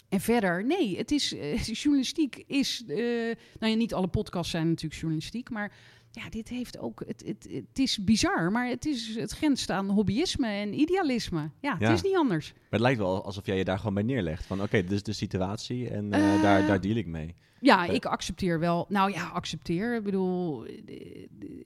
En 0.08 0.20
verder, 0.20 0.64
nee, 0.64 0.96
het 0.96 1.10
is 1.10 1.34
eh, 1.34 1.62
journalistiek 1.82 2.44
is. 2.46 2.84
eh, 2.86 2.96
nou 3.58 3.72
ja, 3.72 3.74
niet 3.74 3.94
alle 3.94 4.08
podcasts 4.08 4.50
zijn 4.50 4.68
natuurlijk 4.68 5.00
journalistiek, 5.00 5.50
maar 5.50 5.72
ja, 6.22 6.28
dit 6.30 6.48
heeft 6.48 6.78
ook. 6.78 7.02
Het, 7.06 7.22
het, 7.26 7.48
het 7.50 7.78
is 7.78 8.04
bizar, 8.04 8.50
maar 8.52 8.68
het 8.68 8.86
is 8.86 9.16
het 9.16 9.30
grenst 9.32 9.70
aan 9.70 9.90
hobbyisme 9.90 10.46
en 10.48 10.80
idealisme. 10.80 11.40
Ja, 11.60 11.76
Ja. 11.78 11.88
het 11.88 11.96
is 11.96 12.02
niet 12.02 12.16
anders. 12.16 12.52
Maar 12.52 12.62
het 12.70 12.80
lijkt 12.80 12.98
wel 12.98 13.24
alsof 13.24 13.46
jij 13.46 13.56
je 13.56 13.64
daar 13.64 13.78
gewoon 13.78 13.94
bij 13.94 14.02
neerlegt. 14.02 14.46
Van 14.46 14.62
oké, 14.62 14.80
dit 14.82 14.90
is 14.92 15.02
de 15.02 15.12
situatie 15.12 15.88
en 15.90 16.12
eh, 16.12 16.34
Eh, 16.34 16.42
daar, 16.42 16.66
daar 16.66 16.80
deal 16.80 16.96
ik 16.96 17.06
mee. 17.06 17.34
Ja, 17.60 17.86
Eh. 17.88 17.94
ik 17.94 18.04
accepteer 18.04 18.58
wel. 18.58 18.86
Nou 18.88 19.12
ja, 19.12 19.24
accepteer. 19.28 19.94
Ik 19.96 20.02
bedoel, 20.02 20.66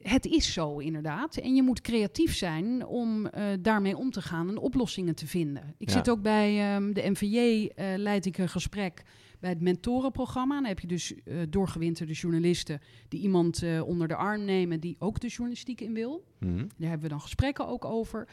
het 0.03 0.27
is 0.27 0.53
zo 0.53 0.79
inderdaad. 0.79 1.37
En 1.37 1.55
je 1.55 1.63
moet 1.63 1.81
creatief 1.81 2.37
zijn 2.37 2.87
om 2.87 3.31
daarmee 3.61 3.97
om 3.97 4.11
te 4.11 4.23
gaan 4.23 4.49
en 4.49 4.59
oplossingen 4.59 5.15
te 5.15 5.27
vinden. 5.27 5.75
Ik 5.79 5.89
Ja. 5.89 5.95
zit 5.97 6.11
ook 6.11 6.23
bij 6.23 6.75
ehm, 6.75 6.93
de 6.93 7.11
NVJ, 7.11 7.71
eh 7.75 7.87
leid 7.97 8.27
ik 8.27 8.39
een 8.39 8.49
gesprek 8.49 9.03
bij 9.41 9.51
het 9.51 9.61
mentorenprogramma. 9.61 10.55
Dan 10.55 10.65
heb 10.65 10.81
je 10.81 10.87
dus 10.87 11.15
eh, 11.15 11.37
doorgewinterde 11.49 12.13
journalisten 12.13 12.81
die 13.09 13.21
iemand 13.21 13.63
eh, 13.63 13.83
onder 13.83 14.09
de 14.09 14.17
arm 14.17 14.45
nemen 14.45 14.81
die 14.81 14.97
ook 14.99 15.21
de 15.21 15.29
journalistiek 15.29 15.81
in 15.81 15.95
wil. 15.95 16.25
Mhm. 16.39 16.57
Daar 16.57 16.89
hebben 16.89 17.03
we 17.03 17.09
dan 17.09 17.21
gesprekken 17.21 17.69
ook 17.69 17.85
over. 17.85 18.29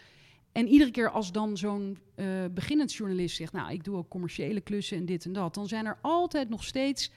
En 0.51 0.67
iedere 0.67 0.91
keer 0.91 1.09
als 1.09 1.31
dan 1.31 1.57
zo'n 1.57 1.97
eh, 2.15 2.25
beginnend 2.51 2.93
journalist 2.93 3.35
zegt... 3.35 3.53
nou, 3.53 3.71
ik 3.71 3.83
doe 3.83 3.97
ook 3.97 4.09
commerciële 4.09 4.61
klussen 4.61 4.97
en 4.97 5.05
dit 5.05 5.25
en 5.25 5.33
dat... 5.33 5.53
dan 5.53 5.67
zijn 5.67 5.85
er 5.85 5.97
altijd 6.01 6.49
nog 6.49 6.63
steeds 6.63 7.11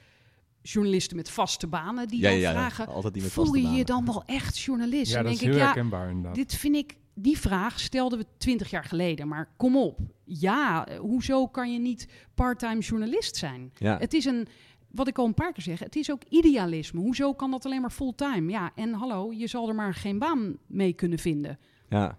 journalisten 0.62 1.16
met 1.16 1.30
vaste 1.30 1.66
banen... 1.66 2.08
die 2.08 2.20
Ja, 2.20 2.30
dan 2.30 2.38
ja, 2.38 2.50
ja, 2.50 2.52
vragen, 2.52 2.86
altijd 2.86 3.14
die 3.14 3.22
met 3.22 3.32
voel 3.32 3.44
vaste 3.44 3.60
je 3.62 3.68
je 3.68 3.84
dan 3.84 4.04
wel 4.04 4.22
echt 4.26 4.58
journalist? 4.58 5.12
Ja, 5.12 5.18
en 5.18 5.24
dat 5.24 5.32
denk 5.32 5.42
is 5.42 5.46
heel 5.46 5.54
ik, 5.54 5.58
ja, 5.58 5.64
herkenbaar 5.64 6.08
inderdaad. 6.08 6.34
dit 6.34 6.54
vind 6.54 6.76
ik... 6.76 6.96
Die 7.20 7.38
vraag 7.38 7.80
stelden 7.80 8.18
we 8.18 8.26
twintig 8.36 8.70
jaar 8.70 8.84
geleden, 8.84 9.28
maar 9.28 9.48
kom 9.56 9.76
op. 9.76 9.98
Ja, 10.24 10.86
hoezo 11.00 11.46
kan 11.46 11.72
je 11.72 11.78
niet 11.78 12.08
parttime 12.34 12.78
journalist 12.80 13.36
zijn? 13.36 13.70
Ja, 13.74 13.98
Het 13.98 14.14
is 14.14 14.24
een, 14.24 14.46
wat 14.90 15.08
ik 15.08 15.18
al 15.18 15.26
een 15.26 15.34
paar 15.34 15.52
keer 15.52 15.62
zeg, 15.62 15.78
het 15.78 15.96
is 15.96 16.10
ook 16.10 16.22
idealisme. 16.28 17.00
Hoezo 17.00 17.34
kan 17.34 17.50
dat 17.50 17.64
alleen 17.64 17.80
maar 17.80 17.90
fulltime? 17.90 18.50
Ja, 18.50 18.70
en 18.74 18.92
hallo, 18.92 19.32
je 19.32 19.46
zal 19.46 19.68
er 19.68 19.74
maar 19.74 19.94
geen 19.94 20.18
baan 20.18 20.56
mee 20.66 20.92
kunnen 20.92 21.18
vinden. 21.18 21.58
ja. 21.88 22.18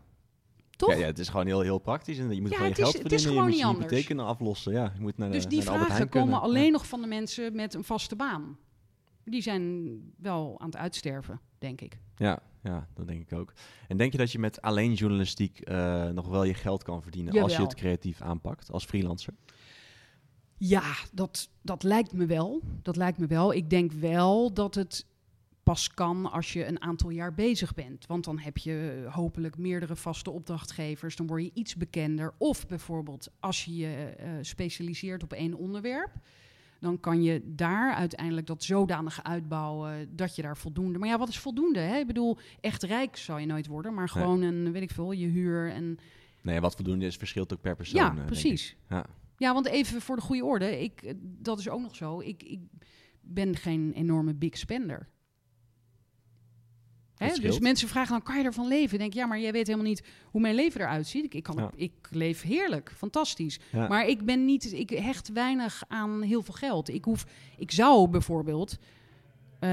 Toch? 0.80 0.90
Ja, 0.94 0.98
ja, 0.98 1.06
het 1.06 1.20
is 1.20 1.30
gewoon 1.30 1.46
heel, 1.46 1.62
heel 1.62 1.78
praktisch. 1.80 2.18
En 2.18 2.30
je 2.36 2.42
moet 2.42 2.50
Ja, 2.50 2.56
gewoon 2.56 2.72
je 2.72 2.76
het 2.76 2.86
is- 2.86 2.92
geld 2.92 3.04
het 3.04 3.12
is 3.12 3.22
verdienen. 3.22 3.30
gewoon 3.30 3.50
je 3.50 3.56
niet 3.56 3.66
moet 3.66 3.76
je 3.76 3.86
anders. 3.86 4.06
kunnen 4.08 4.26
aflossen. 4.26 4.72
Ja, 4.72 4.92
je 4.96 5.02
moet 5.02 5.18
naar 5.18 5.28
de, 5.30 5.36
Dus 5.36 5.48
die 5.48 5.58
naar 5.64 5.66
vragen 5.66 6.10
komen 6.10 6.10
kunnen. 6.10 6.42
alleen 6.42 6.66
Ja. 6.66 6.70
nog 6.72 6.88
van 6.88 7.02
de 7.02 7.08
mensen 7.08 7.56
met 7.56 7.74
een 7.74 7.84
vaste 7.84 8.16
baan. 8.16 8.58
Die 9.24 9.42
zijn 9.42 9.98
wel 10.18 10.56
aan 10.60 10.66
het 10.68 10.76
uitsterven, 10.78 11.40
denk 11.58 11.82
ik. 11.82 12.00
Ja, 12.16 12.40
ja, 12.64 12.88
dat 12.94 13.08
denk 13.08 13.22
ik 13.22 13.38
ook. 13.38 13.54
En 13.88 13.98
denk 13.98 14.12
je 14.12 14.18
dat 14.18 14.32
je 14.32 14.40
met 14.40 14.62
alleen 14.62 14.94
journalistiek 14.94 15.60
eh, 15.60 16.08
nog 16.08 16.28
wel 16.28 16.44
je 16.44 16.54
geld 16.54 16.84
kan 16.84 17.02
verdienen 17.02 17.42
als 17.42 17.56
je 17.56 17.62
het 17.62 17.76
creatief 17.76 18.22
aanpakt 18.22 18.72
als 18.72 18.86
freelancer? 18.86 19.34
Ja, 20.58 20.94
dat, 21.12 21.50
dat 21.62 21.84
lijkt 21.84 22.14
me 22.14 22.26
wel. 22.26 22.62
Dat 22.82 22.96
lijkt 22.96 23.18
me 23.18 23.28
wel. 23.28 23.54
Ik 23.54 23.70
denk 23.70 23.92
wel 23.92 24.54
dat 24.54 24.76
het 24.76 25.06
pas 25.64 25.94
kan 25.94 26.32
als 26.32 26.54
je 26.54 26.66
een 26.66 26.82
aantal 26.82 27.10
jaar 27.10 27.34
bezig 27.34 27.74
bent. 27.74 28.06
Want 28.06 28.24
dan 28.24 28.40
heb 28.40 28.58
je 28.58 29.04
eh, 29.06 29.14
hopelijk 29.14 29.58
meerdere 29.58 29.96
vaste 29.96 30.32
opdrachtgevers. 30.32 31.16
Dan 31.16 31.28
word 31.28 31.44
je 31.44 31.52
iets 31.54 31.76
bekender. 31.76 32.34
Of 32.38 32.68
bijvoorbeeld 32.68 33.30
als 33.40 33.66
je 33.66 33.76
je 33.76 34.16
eh, 34.18 34.30
specialiseert 34.42 35.24
op 35.24 35.34
één 35.34 35.54
onderwerp. 35.54 36.12
Dan 36.80 37.00
kan 37.00 37.24
je 37.24 37.42
daar 37.46 37.94
uiteindelijk 37.94 38.48
dat 38.48 38.64
zodanig 38.64 39.24
uitbouwen 39.24 40.16
dat 40.16 40.36
je 40.36 40.42
daar 40.42 40.58
voldoende. 40.58 41.00
Maar 41.00 41.10
ja, 41.10 41.18
wat 41.18 41.30
is 41.30 41.40
voldoende? 41.40 41.80
Hè? 41.80 41.98
Ik 41.98 42.08
bedoel, 42.08 42.38
echt 42.62 42.84
rijk 42.84 43.18
zou 43.18 43.40
je 43.40 43.46
nooit 43.46 43.68
worden, 43.68 43.94
maar 43.94 44.10
Nee. 44.14 44.24
gewoon 44.24 44.42
een, 44.42 44.72
weet 44.72 44.82
ik 44.82 44.92
veel, 44.92 45.12
je 45.12 45.28
huur 45.28 45.72
en 45.72 45.98
Nee, 46.42 46.60
wat 46.60 46.76
voldoende 46.76 47.06
is, 47.06 47.16
verschilt 47.16 47.54
ook 47.54 47.62
per 47.62 47.76
persoon. 47.76 48.02
ja, 48.02 48.16
eh, 48.18 48.26
precies. 48.26 48.76
Ja. 48.90 49.06
Ja, 49.38 49.54
want 49.54 49.68
even 49.68 50.02
voor 50.02 50.16
de 50.16 50.22
goede 50.22 50.46
orde, 50.46 50.82
ik, 50.84 51.02
eh, 51.02 51.14
dat 51.22 51.60
is 51.60 51.70
ook 51.70 51.82
nog 51.82 51.96
zo. 51.96 52.20
Ik, 52.20 52.44
ik 52.44 52.60
ben 53.22 53.56
geen 53.56 53.92
enorme 53.96 54.34
big 54.34 54.58
spender. 54.58 55.08
Hè, 57.20 57.36
dus 57.42 57.60
mensen 57.60 57.88
vragen 57.88 58.12
dan, 58.12 58.24
kan 58.24 58.38
je 58.38 58.44
ervan 58.44 58.68
leven? 58.68 58.94
Ik 58.94 59.00
denk, 59.00 59.14
ja, 59.14 59.26
maar 59.26 59.40
jij 59.40 59.52
weet 59.52 59.68
helemaal 59.68 59.88
niet 59.88 60.04
hoe 60.26 60.42
mijn 60.42 60.56
leven 60.56 60.82
eruit 60.82 61.08
ziet. 61.08 61.24
Ik, 61.26 61.34
ik, 61.34 61.44
kan, 61.44 61.56
Ja. 61.58 61.72
ik 61.76 61.92
leef 62.10 62.42
heerlijk, 62.42 62.92
fantastisch. 62.98 63.60
Ja. 63.72 63.88
Maar 63.88 64.08
ik 64.08 64.26
ben 64.26 64.46
niet, 64.46 64.74
ik 64.74 64.90
hecht 64.90 65.32
weinig 65.32 65.84
aan 65.88 66.22
heel 66.22 66.42
veel 66.42 66.54
geld. 66.54 66.90
Ik 66.90 67.04
hoef, 67.06 67.26
ik 67.58 67.72
zou 67.72 68.08
bijvoorbeeld 68.10 68.78
eh, 69.60 69.70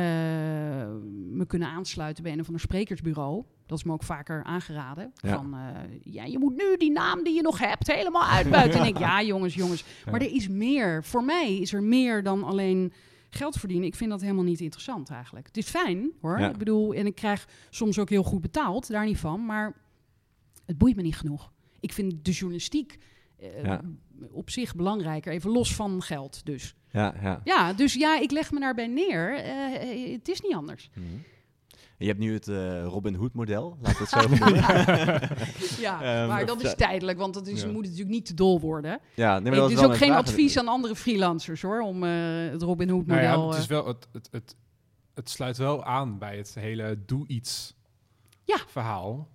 me 1.31 1.45
kunnen 1.47 1.69
aansluiten 1.69 2.23
bij 2.23 2.33
een 2.33 2.41
of 2.41 2.47
ander 2.47 2.61
sprekersbureau. 2.61 3.45
Dat 3.67 3.79
is 3.79 3.85
me 3.85 3.93
ook 3.93 4.03
vaker 4.03 4.45
aangeraden. 4.45 5.13
Ja. 5.15 5.35
Van, 5.35 5.55
eh, 5.55 5.69
ja, 6.03 6.25
je 6.25 6.39
moet 6.39 6.57
nu 6.57 6.77
die 6.77 6.91
naam 6.91 7.25
die 7.25 7.35
je 7.35 7.43
nog 7.43 7.59
hebt 7.59 7.93
helemaal 7.93 8.25
uitbuiten. 8.27 8.81
en 8.81 8.87
ik, 8.87 8.99
ja, 9.09 9.23
jongens, 9.23 9.55
jongens. 9.55 9.85
Maar 10.11 10.21
er 10.21 10.33
is 10.33 10.49
meer. 10.49 11.05
Voor 11.05 11.25
mij 11.25 11.57
is 11.57 11.73
er 11.73 11.83
meer 11.83 12.23
dan 12.23 12.45
alleen 12.45 12.93
geld 13.31 13.57
verdienen. 13.57 13.87
Ik 13.87 13.95
vind 13.95 14.11
dat 14.11 14.21
helemaal 14.21 14.45
niet 14.45 14.61
interessant 14.61 15.11
eigenlijk. 15.11 15.47
Het 15.47 15.57
is 15.57 15.69
fijn, 15.69 16.11
hoor. 16.21 16.41
Ja. 16.41 16.51
Ik 16.51 16.57
bedoel, 16.57 16.95
en 16.95 17.07
ik 17.07 17.15
krijg 17.15 17.49
soms 17.71 17.99
ook 17.99 18.09
heel 18.11 18.23
goed 18.23 18.41
betaald, 18.41 18.89
daar 18.89 19.05
niet 19.05 19.19
van. 19.19 19.47
Maar 19.47 19.75
het 20.67 20.79
boeit 20.79 20.97
me 20.97 21.03
niet 21.03 21.17
genoeg. 21.17 21.53
Ik 21.81 21.93
vind 21.93 22.25
de 22.25 22.31
journalistiek 22.33 22.99
eh, 23.39 23.65
Ja. 23.65 23.81
op 24.31 24.51
zich 24.51 24.75
belangrijker. 24.75 25.33
Even 25.33 25.51
los 25.51 25.75
van 25.75 26.03
geld 26.03 26.45
dus. 26.45 26.75
Ja, 26.91 27.15
ja. 27.23 27.41
Ja, 27.45 27.73
dus 27.73 27.95
ja, 27.95 28.21
ik 28.21 28.31
leg 28.31 28.51
me 28.51 28.61
daarbij 28.61 28.87
neer. 28.87 29.35
Eh, 29.35 29.75
eh, 29.75 30.13
het 30.13 30.29
is 30.29 30.41
niet 30.41 30.55
anders. 30.55 30.91
Mhm. 30.95 31.07
Je 31.99 32.07
hebt 32.07 32.19
nu 32.19 32.33
het 32.33 32.49
eh, 32.49 32.85
Robin 32.85 33.15
Hood 33.15 33.33
model, 33.33 33.77
laat 33.81 33.99
het 33.99 34.09
zo 34.09 34.21
noemen. 34.29 34.55
Ja, 35.81 36.03
Ehm, 36.03 36.29
maar 36.29 36.47
dat 36.47 36.63
is 36.63 36.75
tijdelijk, 36.75 37.19
want 37.19 37.35
dat 37.35 37.47
is, 37.47 37.63
Ja. 37.63 37.69
moet 37.71 37.83
natuurlijk 37.83 38.11
niet 38.11 38.27
te 38.27 38.35
dol 38.35 38.61
worden. 38.61 39.01
Ja, 39.15 39.33
nee, 39.39 39.43
maar 39.43 39.53
Het 39.53 39.61
dat 39.61 39.71
is 39.71 39.77
wel 39.81 39.85
ook 39.91 39.97
geen 39.97 40.09
vraag. 40.09 40.21
advies 40.27 40.59
aan 40.59 40.69
andere 40.69 40.97
freelancers 40.97 41.63
hoor, 41.63 41.81
om 41.81 42.05
eh, 42.05 42.11
het 42.51 42.63
Robin 42.63 42.89
Hood 42.89 43.07
Nou 43.07 43.21
model... 43.21 43.41
ja, 43.41 43.47
het, 43.47 43.55
eh, 43.55 43.61
is 43.61 43.67
wel, 43.67 43.87
het, 43.87 44.09
het, 44.13 44.29
het, 44.31 44.57
het 45.15 45.31
sluit 45.31 45.57
wel 45.57 45.85
aan 45.85 46.19
bij 46.19 46.37
het 46.37 46.55
hele 46.55 46.99
doe 47.07 47.27
iets 47.27 47.75
Ja. 48.45 48.59
verhaal. 48.69 49.29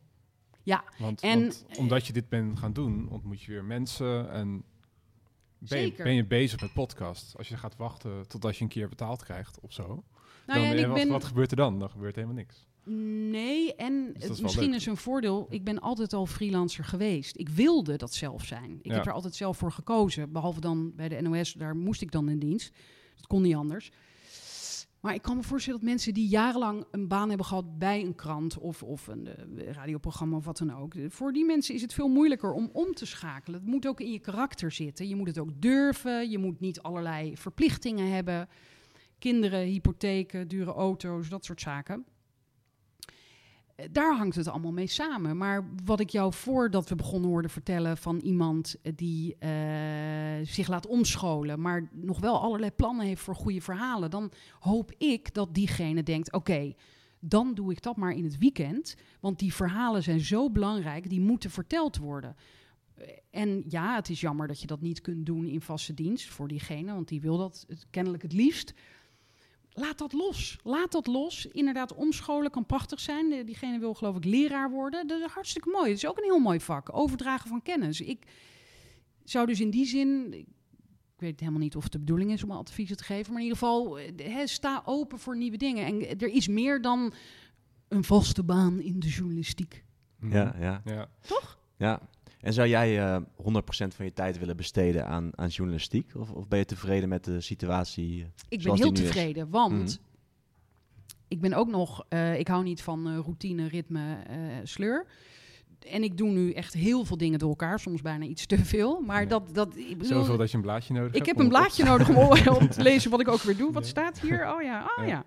Ja, 0.63 0.83
Want, 0.99 1.21
en- 1.21 1.39
want 1.41 1.65
omdat 1.77 2.07
je 2.07 2.13
dit 2.13 2.29
bent 2.29 2.59
gaan 2.59 2.73
doen, 2.73 3.09
ontmoet 3.09 3.41
je 3.41 3.51
weer 3.51 3.63
mensen 3.65 4.31
en 4.31 4.63
ben 5.57 5.81
je, 5.81 5.93
ben 5.97 6.13
je 6.13 6.25
bezig 6.25 6.61
met 6.61 6.73
podcast. 6.73 7.37
Als 7.37 7.47
je 7.47 7.57
gaat 7.57 7.75
wachten 7.75 8.27
totdat 8.27 8.57
je 8.57 8.63
een 8.63 8.69
keer 8.69 8.89
betaald 8.89 9.23
krijgt 9.23 9.59
of 9.59 9.73
zo, 9.73 10.03
nou 10.47 10.59
dan, 10.59 10.67
ja, 10.67 10.73
en 10.73 10.79
ik 10.79 10.85
wat, 10.85 10.95
ben... 10.95 11.07
wat 11.09 11.23
gebeurt 11.23 11.51
er 11.51 11.57
dan? 11.57 11.79
Dan 11.79 11.89
gebeurt 11.89 12.15
helemaal 12.15 12.35
niks. 12.35 12.67
Nee, 13.29 13.75
en 13.75 14.13
Dus 14.13 14.29
is 14.29 14.41
misschien 14.41 14.65
leuk. 14.69 14.75
is 14.75 14.85
een 14.85 14.97
voordeel. 14.97 15.47
Ik 15.49 15.63
ben 15.63 15.79
altijd 15.79 16.13
al 16.13 16.25
freelancer 16.25 16.83
geweest. 16.83 17.37
Ik 17.37 17.49
wilde 17.49 17.95
dat 17.95 18.13
zelf 18.13 18.45
zijn. 18.45 18.79
Ik 18.81 18.91
Ja. 18.91 18.93
heb 18.95 19.05
er 19.05 19.11
altijd 19.13 19.35
zelf 19.35 19.57
voor 19.57 19.71
gekozen. 19.71 20.31
Behalve 20.31 20.59
dan 20.59 20.95
bij 20.95 21.09
de 21.09 21.21
NOS, 21.21 21.53
daar 21.53 21.75
moest 21.75 22.01
ik 22.01 22.11
dan 22.11 22.29
in 22.29 22.39
dienst. 22.39 22.73
Dat 23.15 23.27
kon 23.27 23.41
niet 23.41 23.55
anders. 23.55 23.91
Maar 24.99 25.13
ik 25.13 25.21
kan 25.21 25.35
me 25.35 25.43
voorstellen 25.43 25.79
dat 25.79 25.89
mensen 25.89 26.13
die 26.13 26.27
jarenlang 26.27 26.85
een 26.91 27.07
baan 27.07 27.27
hebben 27.27 27.45
gehad 27.45 27.79
bij 27.79 28.01
een 28.03 28.15
krant 28.15 28.57
of, 28.57 28.83
of 28.83 29.07
een 29.07 29.27
eh, 29.27 29.71
radioprogramma 29.71 30.35
of 30.37 30.45
wat 30.45 30.57
dan 30.57 30.73
ook. 30.75 30.93
eh, 30.95 31.05
Voor 31.09 31.33
die 31.33 31.45
mensen 31.45 31.75
is 31.75 31.81
het 31.81 31.93
veel 31.93 32.07
moeilijker 32.07 32.53
om 32.53 32.69
om 32.73 32.93
te 32.93 33.05
schakelen. 33.05 33.59
Het 33.59 33.69
moet 33.69 33.87
ook 33.87 33.99
in 33.99 34.11
je 34.11 34.19
karakter 34.19 34.71
zitten. 34.71 35.07
Je 35.07 35.15
moet 35.15 35.27
het 35.27 35.37
ook 35.37 35.61
durven. 35.61 36.29
Je 36.29 36.37
moet 36.37 36.59
niet 36.59 36.81
allerlei 36.81 37.37
verplichtingen 37.37 38.11
hebben. 38.11 38.49
Kinderen, 39.21 39.59
hypotheken, 39.59 40.47
dure 40.47 40.73
auto's, 40.73 41.29
dat 41.29 41.45
soort 41.45 41.61
zaken. 41.61 42.05
Eh, 43.75 43.85
Daar 43.91 44.17
hangt 44.17 44.35
het 44.35 44.47
allemaal 44.47 44.71
mee 44.71 44.87
samen. 44.87 45.37
Maar 45.37 45.69
wat 45.83 45.99
ik 45.99 46.09
jou 46.09 46.33
voordat 46.33 46.89
we 46.89 46.95
begonnen 46.95 47.29
hoorde 47.29 47.49
vertellen 47.49 47.97
van 47.97 48.17
iemand 48.17 48.75
eh, 48.81 48.93
die 48.95 49.35
eh, 49.37 49.49
zich 50.43 50.67
laat 50.67 50.87
omscholen, 50.87 51.61
maar 51.61 51.89
nog 51.91 52.19
wel 52.19 52.41
allerlei 52.41 52.71
plannen 52.71 53.05
heeft 53.05 53.21
voor 53.21 53.35
goede 53.35 53.61
verhalen, 53.61 54.09
dan 54.09 54.31
hoop 54.59 54.91
ik 54.97 55.33
dat 55.33 55.53
diegene 55.53 56.03
denkt: 56.03 56.33
oké, 56.33 56.73
dan 57.19 57.53
doe 57.53 57.71
ik 57.71 57.81
dat 57.81 57.97
maar 57.97 58.11
in 58.11 58.23
het 58.23 58.37
weekend. 58.37 58.95
Want 59.19 59.39
die 59.39 59.53
verhalen 59.53 60.03
zijn 60.03 60.19
zo 60.19 60.51
belangrijk, 60.51 61.09
die 61.09 61.21
moeten 61.21 61.49
verteld 61.49 61.97
worden. 61.97 62.35
En 63.29 63.63
ja, 63.67 63.95
het 63.95 64.09
is 64.09 64.21
jammer 64.21 64.47
dat 64.47 64.61
je 64.61 64.67
dat 64.67 64.81
niet 64.81 65.01
kunt 65.01 65.25
doen 65.25 65.45
in 65.45 65.61
vaste 65.61 65.93
dienst 65.93 66.29
voor 66.29 66.47
diegene, 66.47 66.93
want 66.93 67.07
die 67.07 67.21
wil 67.21 67.37
dat 67.37 67.65
kennelijk 67.89 68.23
het 68.23 68.33
liefst. 68.33 68.73
Laat 69.73 69.97
dat 69.97 70.13
los. 70.13 70.57
Laat 70.63 70.91
dat 70.91 71.07
los. 71.07 71.45
Inderdaad, 71.45 71.93
omscholen 71.93 72.51
kan 72.51 72.65
prachtig 72.65 72.99
zijn. 72.99 73.31
Eh, 73.31 73.45
Diegene 73.45 73.79
wil 73.79 73.93
geloof 73.93 74.15
ik 74.15 74.25
leraar 74.25 74.69
worden. 74.69 75.07
Dat 75.07 75.21
is 75.21 75.31
hartstikke 75.31 75.69
mooi. 75.69 75.87
Het 75.87 75.97
is 75.97 76.05
ook 76.05 76.17
een 76.17 76.23
heel 76.23 76.39
mooi 76.39 76.59
vak. 76.59 76.95
Overdragen 76.95 77.49
van 77.49 77.61
kennis. 77.61 78.01
Ik 78.01 78.25
zou 79.23 79.45
dus 79.45 79.59
in 79.59 79.69
die 79.69 79.85
zin... 79.85 80.33
Ik 80.33 81.27
weet 81.27 81.39
helemaal 81.39 81.61
niet 81.61 81.75
of 81.75 81.83
het 81.83 81.91
de 81.91 81.99
bedoeling 81.99 82.31
is 82.31 82.43
om 82.43 82.51
adviezen 82.51 82.97
te 82.97 83.03
geven. 83.03 83.33
Maar 83.33 83.41
in 83.41 83.47
ieder 83.47 83.59
geval, 83.59 83.99
eh, 83.99 84.33
hè, 84.33 84.47
sta 84.47 84.81
open 84.85 85.19
voor 85.19 85.37
nieuwe 85.37 85.57
dingen. 85.57 85.85
En 85.85 86.19
er 86.19 86.29
is 86.29 86.47
meer 86.47 86.81
dan 86.81 87.13
een 87.87 88.03
vaste 88.03 88.43
baan 88.43 88.79
in 88.79 88.99
de 88.99 89.07
journalistiek. 89.07 89.83
Ja, 90.29 90.55
ja, 90.59 90.81
ja. 90.85 91.09
ja. 91.77 92.01
En 92.41 92.53
zou 92.53 92.67
jij 92.67 92.99
eh 92.99 93.21
100% 93.37 93.95
van 93.95 94.05
je 94.05 94.13
tijd 94.13 94.39
willen 94.39 94.57
besteden 94.57 95.07
aan, 95.07 95.37
aan 95.37 95.47
journalistiek? 95.47 96.11
Of, 96.15 96.31
of 96.31 96.47
ben 96.47 96.59
je 96.59 96.65
tevreden 96.65 97.09
met 97.09 97.23
de 97.23 97.41
situatie? 97.41 98.21
eh, 98.21 98.27
Ik 98.49 98.63
ben 98.63 98.75
heel 98.75 98.91
is? 98.91 98.99
tevreden, 98.99 99.49
want 99.49 99.71
Mhm. 99.73 99.89
ik 101.27 101.41
ben 101.41 101.53
ook 101.53 101.67
nog, 101.69 102.05
eh, 102.09 102.39
ik 102.39 102.47
hou 102.47 102.63
niet 102.63 102.81
van 102.81 103.07
eh, 103.07 103.17
routine, 103.17 103.67
ritme, 103.67 104.17
eh, 104.27 104.37
sleur. 104.63 105.05
En 105.89 106.03
ik 106.03 106.17
doe 106.17 106.29
nu 106.29 106.51
echt 106.51 106.73
heel 106.73 107.05
veel 107.05 107.17
dingen 107.17 107.39
door 107.39 107.49
elkaar, 107.49 107.79
soms 107.79 108.01
bijna 108.01 108.25
iets 108.25 108.45
te 108.45 108.65
veel. 108.65 108.99
Maar 109.01 109.21
Ja. 109.21 109.27
dat, 109.27 109.53
dat, 109.53 109.75
ik 109.77 109.97
bedoel, 109.97 110.17
Zoveel 110.17 110.37
dat 110.37 110.49
je 110.51 110.55
een 110.57 110.63
blaadje 110.63 110.93
nodig 110.93 111.09
ik 111.09 111.15
hebt. 111.15 111.27
heb 111.27 111.35
om 111.35 111.41
een 111.43 111.49
blaadje 111.49 111.83
nodig 111.83 112.09
om, 112.09 112.55
om 112.57 112.69
te 112.77 112.81
lezen 112.81 113.11
wat 113.11 113.19
ik 113.19 113.27
ook 113.27 113.41
weer 113.41 113.57
doe. 113.57 113.71
Wat 113.71 113.83
Ja. 113.83 113.89
staat 113.89 114.19
hier? 114.19 114.53
Oh 114.53 114.61
ja, 114.61 114.91
oh 114.97 115.05
Ja. 115.07 115.07
ja. 115.07 115.23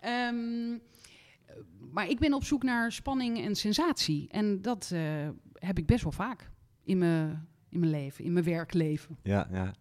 Ehm, 0.00 0.78
maar 1.92 2.08
ik 2.08 2.18
ben 2.18 2.32
op 2.34 2.44
zoek 2.44 2.62
naar 2.62 2.92
spanning 2.92 3.44
en 3.44 3.54
sensatie. 3.54 4.28
En 4.30 4.62
dat 4.62 4.90
eh, 4.92 5.00
heb 5.54 5.78
ik 5.78 5.86
best 5.86 6.02
wel 6.02 6.12
vaak 6.12 6.50
in 6.86 6.98
mijn, 6.98 7.48
in 7.68 7.78
mijn 7.78 7.90
leven, 7.90 8.24
in 8.24 8.32
mijn 8.32 8.44
werkleven. 8.44 9.16
Ja, 9.22 9.48
ja. 9.52 9.72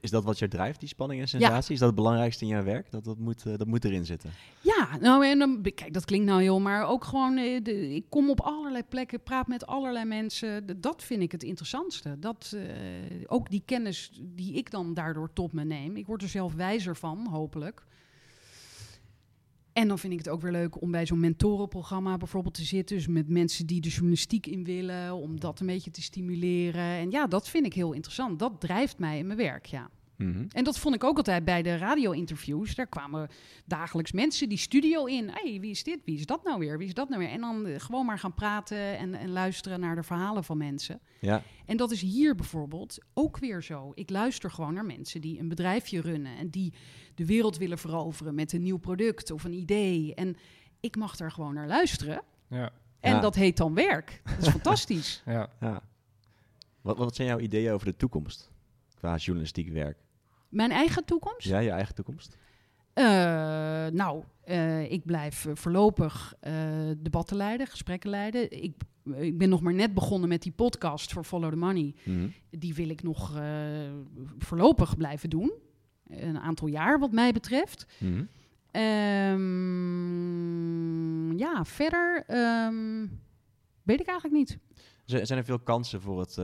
Is 0.00 0.10
dat 0.10 0.24
wat 0.24 0.38
je 0.38 0.48
drijft, 0.48 0.80
die 0.80 0.88
spanning 0.88 1.20
en 1.20 1.28
sensatie? 1.28 1.72
Is 1.72 1.78
dat 1.78 1.88
het 1.88 1.96
belangrijkste 1.96 2.44
in 2.44 2.50
jouw 2.50 2.62
werk? 2.62 2.90
Dat, 2.90 3.04
dat, 3.04 3.18
moet, 3.18 3.46
eh, 3.46 3.56
dat 3.56 3.66
moet 3.66 3.84
erin 3.84 4.04
zitten. 4.04 4.30
Ja, 4.60 4.88
nou 5.00 5.26
en 5.26 5.38
dan, 5.38 5.62
kijk, 5.74 5.92
dat 5.92 6.04
klinkt 6.04 6.26
nou 6.26 6.42
heel, 6.42 6.60
maar 6.60 6.88
ook 6.88 7.04
gewoon, 7.04 7.36
eh, 7.36 7.62
de, 7.62 7.94
ik 7.94 8.04
kom 8.08 8.30
op 8.30 8.40
allerlei 8.40 8.82
plekken, 8.88 9.22
praat 9.22 9.46
met 9.46 9.66
allerlei 9.66 10.04
mensen. 10.04 10.80
Dat 10.80 11.02
vind 11.02 11.22
ik 11.22 11.32
het 11.32 11.42
interessantste. 11.42 12.18
Dat, 12.18 12.54
eh, 12.56 12.62
ook 13.26 13.50
die 13.50 13.62
kennis 13.64 14.20
die 14.22 14.54
ik 14.54 14.70
dan 14.70 14.94
daardoor 14.94 15.32
tot 15.32 15.52
me 15.52 15.64
neem. 15.64 15.96
Ik 15.96 16.06
word 16.06 16.22
er 16.22 16.28
zelf 16.28 16.54
wijzer 16.54 16.96
van, 16.96 17.26
hopelijk. 17.30 17.86
En 19.76 19.88
dan 19.88 19.98
vind 19.98 20.12
ik 20.12 20.18
het 20.18 20.28
ook 20.28 20.40
weer 20.40 20.52
leuk 20.52 20.80
om 20.80 20.90
bij 20.90 21.06
zo'n 21.06 21.20
mentorenprogramma 21.20 22.16
bijvoorbeeld 22.16 22.54
te 22.54 22.64
zitten. 22.64 22.96
Dus 22.96 23.06
met 23.06 23.28
mensen 23.28 23.66
die 23.66 23.80
de 23.80 23.88
journalistiek 23.88 24.46
in 24.46 24.64
willen, 24.64 25.14
om 25.14 25.40
dat 25.40 25.60
een 25.60 25.66
beetje 25.66 25.90
te 25.90 26.02
stimuleren. 26.02 26.82
En 26.82 27.10
ja, 27.10 27.26
dat 27.26 27.48
vind 27.48 27.66
ik 27.66 27.74
heel 27.74 27.92
interessant. 27.92 28.38
Dat 28.38 28.60
drijft 28.60 28.98
mij 28.98 29.18
in 29.18 29.26
mijn 29.26 29.38
werk, 29.38 29.66
ja. 29.66 29.90
Mhm. 30.16 30.44
En 30.48 30.64
dat 30.64 30.78
vond 30.78 30.94
ik 30.94 31.04
ook 31.04 31.16
altijd 31.16 31.44
bij 31.44 31.62
de 31.62 31.76
radio-interviews. 31.76 32.74
Daar 32.74 32.86
kwamen 32.86 33.28
dagelijks 33.64 34.12
mensen 34.12 34.48
die 34.48 34.58
studio 34.58 35.04
in. 35.04 35.28
hey, 35.30 35.58
wie 35.60 35.70
is 35.70 35.82
dit? 35.82 35.98
Wie 36.04 36.18
is 36.18 36.26
dat 36.26 36.44
nou 36.44 36.58
weer? 36.58 36.78
Wie 36.78 36.86
is 36.86 36.94
dat 36.94 37.08
nou 37.08 37.20
weer? 37.20 37.30
En 37.30 37.40
dan 37.40 37.66
eh, 37.66 37.80
gewoon 37.80 38.06
maar 38.06 38.18
gaan 38.18 38.34
praten 38.34 38.98
en, 38.98 39.14
en 39.14 39.30
luisteren 39.30 39.80
naar 39.80 39.94
de 39.94 40.02
verhalen 40.02 40.44
van 40.44 40.56
mensen. 40.58 41.00
Ja, 41.20 41.42
En 41.66 41.76
dat 41.76 41.90
is 41.90 42.00
hier 42.00 42.34
bijvoorbeeld 42.34 42.98
ook 43.14 43.38
weer 43.38 43.62
zo. 43.62 43.92
Ik 43.94 44.10
luister 44.10 44.50
gewoon 44.50 44.74
naar 44.74 44.84
mensen 44.86 45.20
die 45.20 45.38
een 45.38 45.48
bedrijfje 45.48 46.00
runnen 46.00 46.36
en 46.36 46.48
die 46.50 46.72
de 47.14 47.26
wereld 47.26 47.56
willen 47.56 47.78
veroveren 47.78 48.34
met 48.34 48.52
een 48.52 48.62
nieuw 48.62 48.78
product 48.78 49.30
of 49.30 49.44
een 49.44 49.52
idee. 49.52 50.14
En 50.14 50.36
ik 50.80 50.96
mag 50.96 51.16
daar 51.16 51.30
gewoon 51.32 51.54
naar 51.54 51.66
luisteren. 51.66 52.22
Ja, 52.48 52.70
En 53.00 53.14
Ja. 53.14 53.20
dat 53.20 53.34
heet 53.34 53.56
dan 53.56 53.74
werk. 53.74 54.20
Dat 54.24 54.38
is 54.46 54.48
fantastisch. 54.60 55.22
ja. 55.26 55.48
ja. 55.60 55.82
Wat, 56.80 56.98
wat 56.98 57.14
zijn 57.16 57.28
jouw 57.28 57.38
ideeën 57.38 57.72
over 57.72 57.86
de 57.86 57.96
toekomst? 57.96 58.50
Qua 58.94 59.16
journalistiek 59.16 59.68
werk. 59.68 59.98
Mijn 60.48 60.70
eigen 60.70 61.04
toekomst? 61.04 61.46
Ja, 61.46 61.58
je 61.58 61.70
eigen 61.70 61.94
toekomst? 61.94 62.36
Eh, 62.92 63.04
nou, 63.86 64.22
eh, 64.44 64.90
ik 64.92 65.04
blijf 65.04 65.46
eh, 65.46 65.52
voorlopig 65.54 66.34
eh, 66.40 66.54
debatten 66.98 67.36
leiden, 67.36 67.66
gesprekken 67.66 68.10
leiden. 68.10 68.62
Ik, 68.62 68.74
ik 69.16 69.38
ben 69.38 69.48
nog 69.48 69.60
maar 69.60 69.74
net 69.74 69.94
begonnen 69.94 70.28
met 70.28 70.42
die 70.42 70.52
podcast 70.52 71.12
voor 71.12 71.24
Follow 71.24 71.50
the 71.50 71.56
Money. 71.56 71.94
Mhm. 72.04 72.28
Die 72.50 72.74
wil 72.74 72.88
ik 72.88 73.02
nog 73.02 73.40
voorlopig 74.38 74.96
blijven 74.96 75.30
doen. 75.30 75.52
Een 76.08 76.38
aantal 76.38 76.68
jaar 76.68 76.98
wat 76.98 77.12
mij 77.12 77.32
betreft. 77.32 77.86
Mhm. 77.98 78.24
Ehm, 80.06 81.36
ja, 81.38 81.64
verder 81.64 82.24
ehm, 82.26 83.06
weet 83.82 84.00
ik 84.00 84.06
eigenlijk 84.06 84.38
niet. 84.38 84.58
Z- 85.04 85.22
Zijn 85.22 85.38
er 85.38 85.44
veel 85.44 85.58
kansen 85.58 86.00
voor 86.00 86.20
het, 86.20 86.34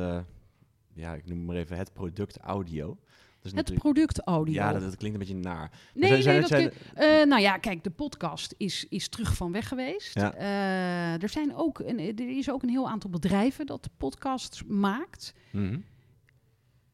ja, 0.95 1.15
ik 1.15 1.27
noem 1.27 1.45
maar 1.45 1.57
even 1.57 1.77
het 1.77 1.93
product 1.93 2.39
audio? 2.39 2.99
Het 3.43 3.55
natuurlijk- 3.55 3.83
product 3.85 4.21
audio. 4.21 4.55
Ja, 4.55 4.73
dat, 4.73 4.81
dat 4.83 4.97
klinkt 4.97 5.21
een 5.21 5.27
beetje 5.27 5.41
naar. 5.43 5.71
Nee, 5.95 6.09
zijn- 6.09 6.23
zijn 6.23 6.41
nee, 6.63 6.71
dat 6.71 6.79
kun- 6.95 6.97
eh, 7.21 7.27
nou 7.27 7.41
ja, 7.43 7.57
kijk, 7.59 7.85
de 7.85 7.91
podcast 7.91 8.55
is, 8.57 8.87
is 8.89 9.09
terug 9.09 9.37
van 9.37 9.53
weg 9.53 9.69
geweest. 9.69 10.15
Ja. 10.15 10.35
Eh, 10.35 11.23
er, 11.23 11.29
zijn 11.29 11.55
ook 11.55 11.79
een, 11.79 11.99
er 11.99 12.37
is 12.39 12.51
ook 12.51 12.63
een 12.63 12.69
heel 12.69 12.89
aantal 12.89 13.11
bedrijven 13.11 13.67
dat 13.67 13.89
podcasts 13.97 14.63
maakt. 14.65 15.33
Mhm. 15.51 15.79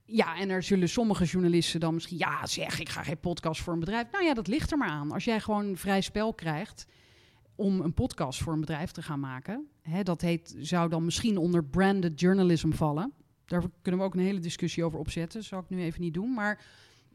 Ja, 0.04 0.37
en 0.38 0.50
er 0.50 0.62
zullen 0.62 0.88
sommige 0.88 1.24
journalisten 1.24 1.80
dan 1.80 1.94
misschien... 1.94 2.18
Ja, 2.18 2.46
zeg, 2.46 2.80
ik 2.80 2.88
ga 2.88 3.02
geen 3.02 3.20
podcast 3.20 3.61
voor 3.61 3.72
een 3.72 3.80
bedrijf. 3.80 4.06
Nou 4.12 4.24
ja, 4.24 4.34
dat 4.34 4.46
ligt 4.46 4.70
er 4.72 4.78
maar 4.78 4.88
aan. 4.88 5.12
Als 5.12 5.24
jij 5.24 5.40
gewoon 5.40 5.76
vrij 5.76 6.00
spel 6.00 6.34
krijgt 6.34 6.87
om 7.54 7.80
een 7.80 7.94
podcast 7.94 8.42
voor 8.42 8.52
een 8.52 8.61
bedrijf 8.61 8.90
te 8.90 9.02
gaan 9.02 9.20
maken... 9.20 9.68
Hè, 9.82 10.02
dat 10.02 10.20
heet, 10.20 10.54
zou 10.58 10.88
dan 10.88 11.04
misschien 11.04 11.37
onder 11.37 11.64
branded 11.64 12.20
journalism 12.20 12.70
vallen. 12.70 13.12
Daar 13.48 13.62
kunnen 13.82 14.00
we 14.00 14.06
ook 14.06 14.14
een 14.14 14.20
hele 14.20 14.38
discussie 14.40 14.84
over 14.84 14.98
opzetten. 14.98 15.38
Dat 15.40 15.48
zal 15.48 15.58
ik 15.61 15.68
nu 15.68 15.82
even 15.82 16.00
niet 16.00 16.14
doen, 16.14 16.34
maar... 16.34 16.64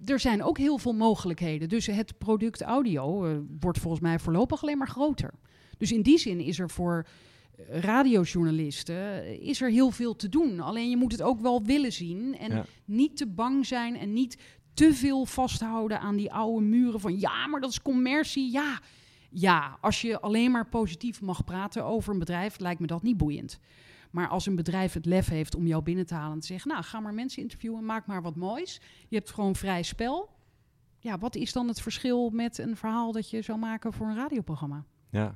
Er 0.05 0.19
zijn 0.19 0.43
ook 0.43 0.57
heel 0.57 0.77
veel 0.77 0.93
mogelijkheden. 0.93 1.69
Dus 1.69 1.85
het 1.85 2.17
product 2.17 2.61
audio 2.61 3.25
eh, 3.25 3.37
wordt 3.59 3.79
volgens 3.79 4.01
mij 4.01 4.19
voorlopig 4.19 4.61
alleen 4.63 4.77
maar 4.77 4.87
groter. 4.87 5.33
Dus 5.77 5.91
in 5.91 6.01
die 6.01 6.17
zin 6.17 6.39
is 6.39 6.59
er 6.59 6.69
voor 6.69 7.05
eh, 7.55 7.79
radiojournalisten 7.79 9.23
eh, 9.23 9.41
is 9.41 9.61
er 9.61 9.69
heel 9.69 9.91
veel 9.91 10.15
te 10.15 10.29
doen. 10.29 10.59
Alleen 10.59 10.89
je 10.89 10.97
moet 10.97 11.11
het 11.11 11.21
ook 11.21 11.39
wel 11.39 11.63
willen 11.63 11.91
zien 11.91 12.37
en 12.37 12.55
Ja. 12.55 12.65
niet 12.85 13.17
te 13.17 13.27
bang 13.27 13.65
zijn 13.65 13.97
en 13.97 14.13
niet 14.13 14.37
te 14.73 14.93
veel 14.93 15.25
vasthouden 15.25 15.99
aan 15.99 16.15
die 16.15 16.31
oude 16.31 16.65
muren 16.65 16.99
van 16.99 17.19
ja, 17.19 17.47
maar 17.47 17.61
dat 17.61 17.69
is 17.69 17.81
commercie. 17.81 18.51
Ja, 18.51 18.79
ja, 19.29 19.77
als 19.81 20.01
je 20.01 20.19
alleen 20.19 20.51
maar 20.51 20.69
positief 20.69 21.21
mag 21.21 21.43
praten 21.43 21.85
over 21.85 22.13
een 22.13 22.19
bedrijf, 22.19 22.59
lijkt 22.59 22.79
me 22.79 22.87
dat 22.87 23.03
niet 23.03 23.17
boeiend. 23.17 23.59
Maar 24.13 24.27
als 24.27 24.45
een 24.45 24.55
bedrijf 24.55 24.93
het 24.93 25.05
lef 25.05 25.27
heeft 25.27 25.55
om 25.55 25.67
jou 25.67 25.83
binnen 25.83 26.05
te 26.05 26.13
halen 26.13 26.33
en 26.33 26.39
te 26.39 26.47
zeggen: 26.47 26.71
Nou, 26.71 26.83
ga 26.83 26.99
maar 26.99 27.13
mensen 27.13 27.41
interviewen, 27.41 27.85
maak 27.85 28.05
maar 28.05 28.21
wat 28.21 28.35
moois. 28.35 28.81
Je 29.07 29.15
hebt 29.15 29.31
gewoon 29.31 29.55
vrij 29.55 29.83
spel. 29.83 30.29
Ja, 30.99 31.17
wat 31.17 31.35
is 31.35 31.53
dan 31.53 31.67
het 31.67 31.81
verschil 31.81 32.29
met 32.29 32.57
een 32.57 32.75
verhaal 32.75 33.11
dat 33.11 33.29
je 33.29 33.41
zou 33.41 33.59
maken 33.59 33.93
voor 33.93 34.07
een 34.07 34.15
radioprogramma? 34.15 34.85
Ja. 35.09 35.35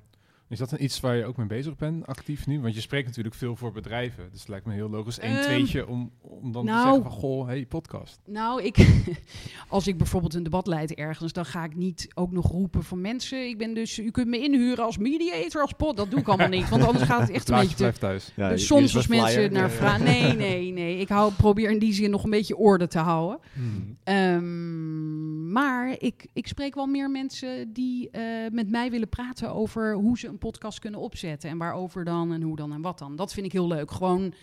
Is 0.49 0.57
dat 0.57 0.71
een 0.71 0.83
iets 0.83 0.99
waar 0.99 1.15
je 1.15 1.25
ook 1.25 1.37
mee 1.37 1.47
bezig 1.47 1.75
bent, 1.75 2.05
actief 2.07 2.47
nu? 2.47 2.59
Want 2.59 2.73
je 2.75 2.81
spreekt 2.81 3.07
natuurlijk 3.07 3.35
veel 3.35 3.55
voor 3.55 3.71
bedrijven. 3.71 4.27
Dus 4.31 4.39
het 4.39 4.49
lijkt 4.49 4.65
me 4.65 4.73
heel 4.73 4.89
logisch. 4.89 5.21
Eén 5.21 5.35
Ehm, 5.35 5.41
tweetje 5.43 5.87
om, 5.87 6.11
om 6.21 6.51
dan 6.51 6.65
nou- 6.65 6.77
te 6.77 6.83
zeggen 6.93 7.03
van... 7.03 7.19
Goh, 7.19 7.45
hey, 7.47 7.65
podcast. 7.65 8.19
Nou, 8.25 8.63
ik, 8.63 8.87
als 9.67 9.87
ik 9.87 9.97
bijvoorbeeld 9.97 10.33
een 10.33 10.43
debat 10.43 10.67
leid 10.67 10.93
ergens, 10.93 11.33
dan 11.33 11.45
ga 11.45 11.63
ik 11.63 11.75
niet 11.75 12.07
ook 12.13 12.31
nog 12.31 12.47
roepen 12.51 12.83
van 12.83 13.01
mensen. 13.01 13.47
Ik 13.47 13.57
ben 13.57 13.73
dus, 13.73 13.99
u 13.99 14.11
kunt 14.11 14.27
me 14.27 14.39
inhuren 14.39 14.83
als 14.83 14.97
mediator, 14.97 15.61
als 15.61 15.73
pot. 15.77 15.97
Dat 15.97 16.11
doe 16.11 16.19
ik 16.19 16.27
allemaal 16.27 16.47
niet, 16.49 16.69
want 16.69 16.83
anders 16.83 17.05
gaat 17.05 17.21
het 17.21 17.29
echt 17.37 17.49
een 17.49 17.55
beetje 17.55 17.69
te, 17.69 17.75
blijft 17.75 17.99
thuis. 17.99 18.31
Ja, 18.35 18.49
Dus 18.49 18.65
soms 18.65 18.95
als 18.95 19.07
mensen 19.07 19.31
flyer. 19.33 19.51
naar 19.51 19.69
vragen. 19.71 20.03
Nee, 20.05 20.33
nee, 20.33 20.71
nee. 20.71 20.97
Ik 20.99 21.09
hou, 21.09 21.31
probeer 21.33 21.71
in 21.71 21.79
die 21.79 21.93
zin 21.93 22.09
nog 22.09 22.23
een 22.23 22.29
beetje 22.29 22.57
orde 22.57 22.87
te 22.87 22.99
houden. 22.99 23.39
Hmm. 23.53 23.97
Ehm, 24.03 25.51
maar 25.51 25.95
ik, 25.99 26.27
ik 26.33 26.47
spreek 26.47 26.75
wel 26.75 26.85
meer 26.87 27.11
mensen 27.11 27.73
die 27.73 28.09
eh, 28.09 28.21
met 28.51 28.69
mij 28.69 28.91
willen 28.91 29.09
praten 29.09 29.53
over 29.53 29.93
hoe 29.93 30.17
ze 30.17 30.27
een 30.37 30.49
podcast 30.49 30.79
kunnen 30.79 30.99
opzetten. 30.99 31.49
En 31.49 31.57
waarover 31.57 32.03
dan 32.03 32.33
en 32.33 32.41
hoe 32.41 32.55
dan 32.55 32.73
en 32.73 32.81
wat 32.81 32.99
dan. 32.99 33.15
Dat 33.15 33.33
vind 33.33 33.45
ik 33.45 33.51
heel 33.51 33.67
leuk. 33.67 33.91
Gewoon, 33.91 34.33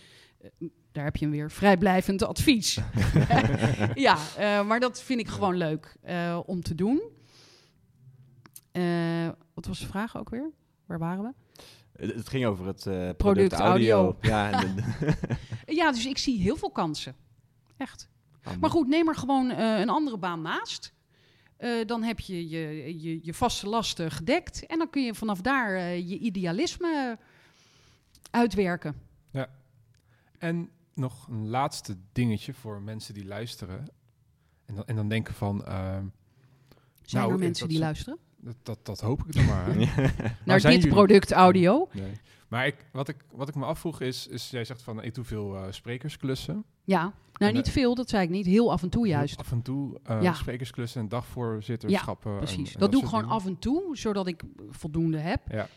eh, 0.41 0.49
daar 0.91 1.03
heb 1.03 1.15
je 1.15 1.25
hem 1.25 1.33
weer, 1.33 1.51
vrijblijvend 1.51 2.23
advies. 2.23 2.79
ja, 3.93 4.17
eh, 4.37 4.67
maar 4.67 4.79
dat 4.79 5.01
vind 5.01 5.19
ik 5.19 5.27
gewoon 5.27 5.57
leuk 5.57 5.95
eh, 6.01 6.39
om 6.45 6.61
te 6.61 6.75
doen. 6.75 7.01
Wat 9.53 9.65
was 9.65 9.79
de 9.79 9.87
vraag 9.87 10.17
ook 10.17 10.29
weer? 10.29 10.51
Waar 10.85 10.99
waren 10.99 11.23
we? 11.23 11.33
Het, 12.05 12.29
ging 12.29 12.45
over 12.45 12.65
het 12.65 12.83
product, 12.83 13.17
Product 13.17 13.53
audio. 13.53 13.95
audio. 13.95 14.17
Ja, 14.29 14.63
Ja, 15.65 15.91
dus 15.91 16.05
ik 16.05 16.17
zie 16.17 16.39
heel 16.41 16.55
veel 16.55 16.71
kansen. 16.71 17.15
Echt. 17.77 18.09
Maar 18.59 18.69
goed, 18.69 18.87
neem 18.87 19.07
er 19.07 19.15
gewoon 19.15 19.49
een 19.49 19.89
andere 19.89 20.17
baan 20.17 20.41
naast. 20.41 20.94
Eh, 21.57 21.85
dan 21.85 22.03
heb 22.03 22.19
je 22.19 22.49
je, 22.49 22.59
je 23.01 23.19
je 23.23 23.33
vaste 23.33 23.67
lasten 23.69 24.11
gedekt. 24.11 24.65
En 24.65 24.77
dan 24.77 24.89
kun 24.89 25.03
je 25.03 25.13
vanaf 25.15 25.41
daar 25.41 25.75
eh, 25.75 25.97
je 26.09 26.17
idealisme 26.17 27.17
uitwerken. 28.31 28.95
En 30.37 30.69
nog 30.93 31.27
een 31.27 31.47
laatste 31.47 31.97
dingetje 32.11 32.53
voor 32.53 32.81
mensen 32.81 33.13
die 33.13 33.25
luisteren. 33.25 33.87
En 34.65 34.75
dan, 34.75 34.85
en 34.85 34.95
dan 34.95 35.07
denken 35.09 35.33
van... 35.33 35.65
ehm, 35.65 36.05
Zijn 37.01 37.21
Nou, 37.23 37.33
er 37.33 37.39
mensen 37.39 37.67
die 37.67 37.77
is- 37.77 37.83
luisteren? 37.83 38.19
Dat, 38.45 38.55
dat, 38.63 38.85
dat 38.85 38.99
hoop 38.99 39.23
ik 39.27 39.33
dan 39.33 39.45
maar. 39.45 39.65
hè. 39.75 39.75
Naar 40.45 40.59
zijn 40.59 40.73
dit 40.73 40.83
jullie? 40.83 40.89
product 40.97 41.31
audio? 41.31 41.87
Nee. 41.93 42.11
Maar 42.47 42.67
ik, 42.67 42.75
wat, 42.91 43.07
ik, 43.09 43.15
wat 43.31 43.47
ik 43.47 43.55
me 43.55 43.65
afvroeg 43.65 44.01
is, 44.01 44.27
is 44.27 44.49
jij 44.49 44.63
zegt 44.65 44.81
van 44.81 45.03
ik 45.03 45.13
doe 45.13 45.23
veel 45.23 45.55
eh, 45.55 45.63
sprekersklussen. 45.69 46.63
Ja. 46.83 47.01
Nou, 47.01 47.13
En, 47.51 47.53
niet 47.53 47.67
eh, 47.67 47.73
veel, 47.73 47.95
dat 47.95 48.09
zei 48.09 48.23
ik 48.23 48.29
niet. 48.29 48.45
Heel 48.45 48.71
af 48.71 48.83
en 48.83 48.89
toe 48.89 49.07
juist. 49.07 49.37
Af 49.37 49.51
en 49.51 49.61
toe 49.61 49.99
eh, 50.03 50.21
Ja. 50.21 50.33
sprekersklussen 50.33 51.01
en 51.01 51.07
dagvoorzitterschappen. 51.09 52.31
en- 52.31 52.37
Precies. 52.37 52.73
en 52.73 52.79
Dat 52.79 52.91
doe 52.91 53.01
ik 53.01 53.05
gewoon 53.07 53.21
dingen. 53.23 53.35
af 53.35 53.45
en 53.45 53.59
toe, 53.59 53.97
zodat 53.97 54.27
ik 54.27 54.43
voldoende 54.69 55.17
heb. 55.17 55.41
Ja. 55.51 55.67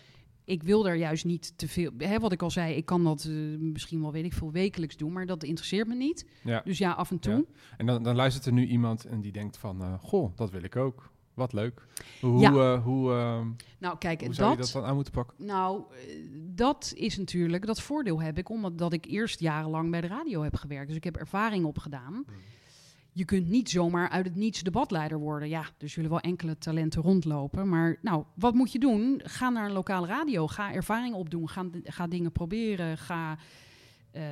Ik 0.45 0.63
wil 0.63 0.89
er 0.89 0.95
juist 0.95 1.25
niet 1.25 1.53
te 1.59 1.69
veel... 1.69 1.91
Hè, 1.99 2.19
wat 2.19 2.33
ik 2.33 2.43
al 2.43 2.51
zei, 2.51 2.75
ik 2.75 2.85
kan 2.87 3.05
dat 3.05 3.29
misschien 3.59 4.01
wel, 4.01 4.13
weet 4.13 4.25
ik 4.25 4.33
veel, 4.33 4.53
wekelijks 4.53 4.97
doen. 4.97 5.13
Maar 5.13 5.27
dat 5.27 5.43
interesseert 5.43 5.89
me 5.89 5.95
niet. 5.95 6.27
Ja. 6.45 6.61
Dus 6.65 6.79
ja, 6.79 6.93
af 6.93 7.11
en 7.11 7.19
toe. 7.19 7.47
En 7.77 7.87
dan, 7.87 8.03
dan 8.03 8.17
luistert 8.17 8.47
er 8.47 8.53
nu 8.53 8.67
iemand 8.67 9.05
en 9.05 9.21
die 9.21 9.33
denkt 9.33 9.59
van, 9.59 9.83
eh, 9.83 9.95
goh, 10.01 10.37
dat 10.37 10.51
wil 10.51 10.63
ik 10.63 10.77
ook. 10.77 11.11
Wat 11.39 11.53
leuk. 11.53 11.87
Hoe, 12.21 12.41
Ja. 12.41 12.51
eh, 12.53 12.83
hoe, 12.85 13.13
eh, 13.13 13.41
Nou, 13.79 13.99
kijk, 13.99 14.25
hoe 14.25 14.35
zou 14.35 14.51
je 14.51 14.57
dat, 14.57 14.65
dat 14.65 14.75
dan 14.75 14.85
aan 14.91 14.95
moeten 14.95 15.13
pakken? 15.13 15.47
nou, 15.47 15.83
eh, 15.93 15.99
dat 16.55 16.93
is 16.97 17.17
natuurlijk, 17.19 17.67
dat 17.67 17.81
voordeel 17.81 18.21
heb 18.21 18.39
ik, 18.39 18.49
omdat 18.49 18.79
dat 18.79 18.93
ik 18.93 19.05
eerst 19.05 19.41
jarenlang 19.41 19.91
bij 19.91 20.01
de 20.01 20.07
radio 20.07 20.43
heb 20.43 20.55
gewerkt. 20.57 20.87
Dus 20.89 20.97
ik 20.97 21.05
heb 21.05 21.17
ervaring 21.17 21.65
opgedaan. 21.65 22.25
Je 23.13 23.25
kunt 23.25 23.49
niet 23.49 23.71
zomaar 23.71 24.09
uit 24.09 24.25
het 24.27 24.35
niets 24.35 24.63
debatleider 24.63 25.19
worden. 25.19 25.49
Ja, 25.49 25.65
er 25.79 25.89
zullen 25.89 26.11
wel 26.11 26.21
enkele 26.21 26.59
talenten 26.59 27.03
rondlopen. 27.03 27.69
Maar 27.69 27.99
nou, 28.03 28.25
wat 28.35 28.55
moet 28.55 28.73
je 28.73 28.79
doen? 28.79 29.21
Ga 29.25 29.49
naar 29.49 29.67
een 29.67 29.73
lokale 29.73 30.07
radio. 30.07 30.47
Ga 30.47 30.73
ervaring 30.73 31.15
opdoen. 31.15 31.49
Ga, 31.49 31.65
ga 31.85 32.07
dingen 32.07 32.33
proberen. 32.33 32.99
Ga 32.99 33.39
eh, 34.11 34.23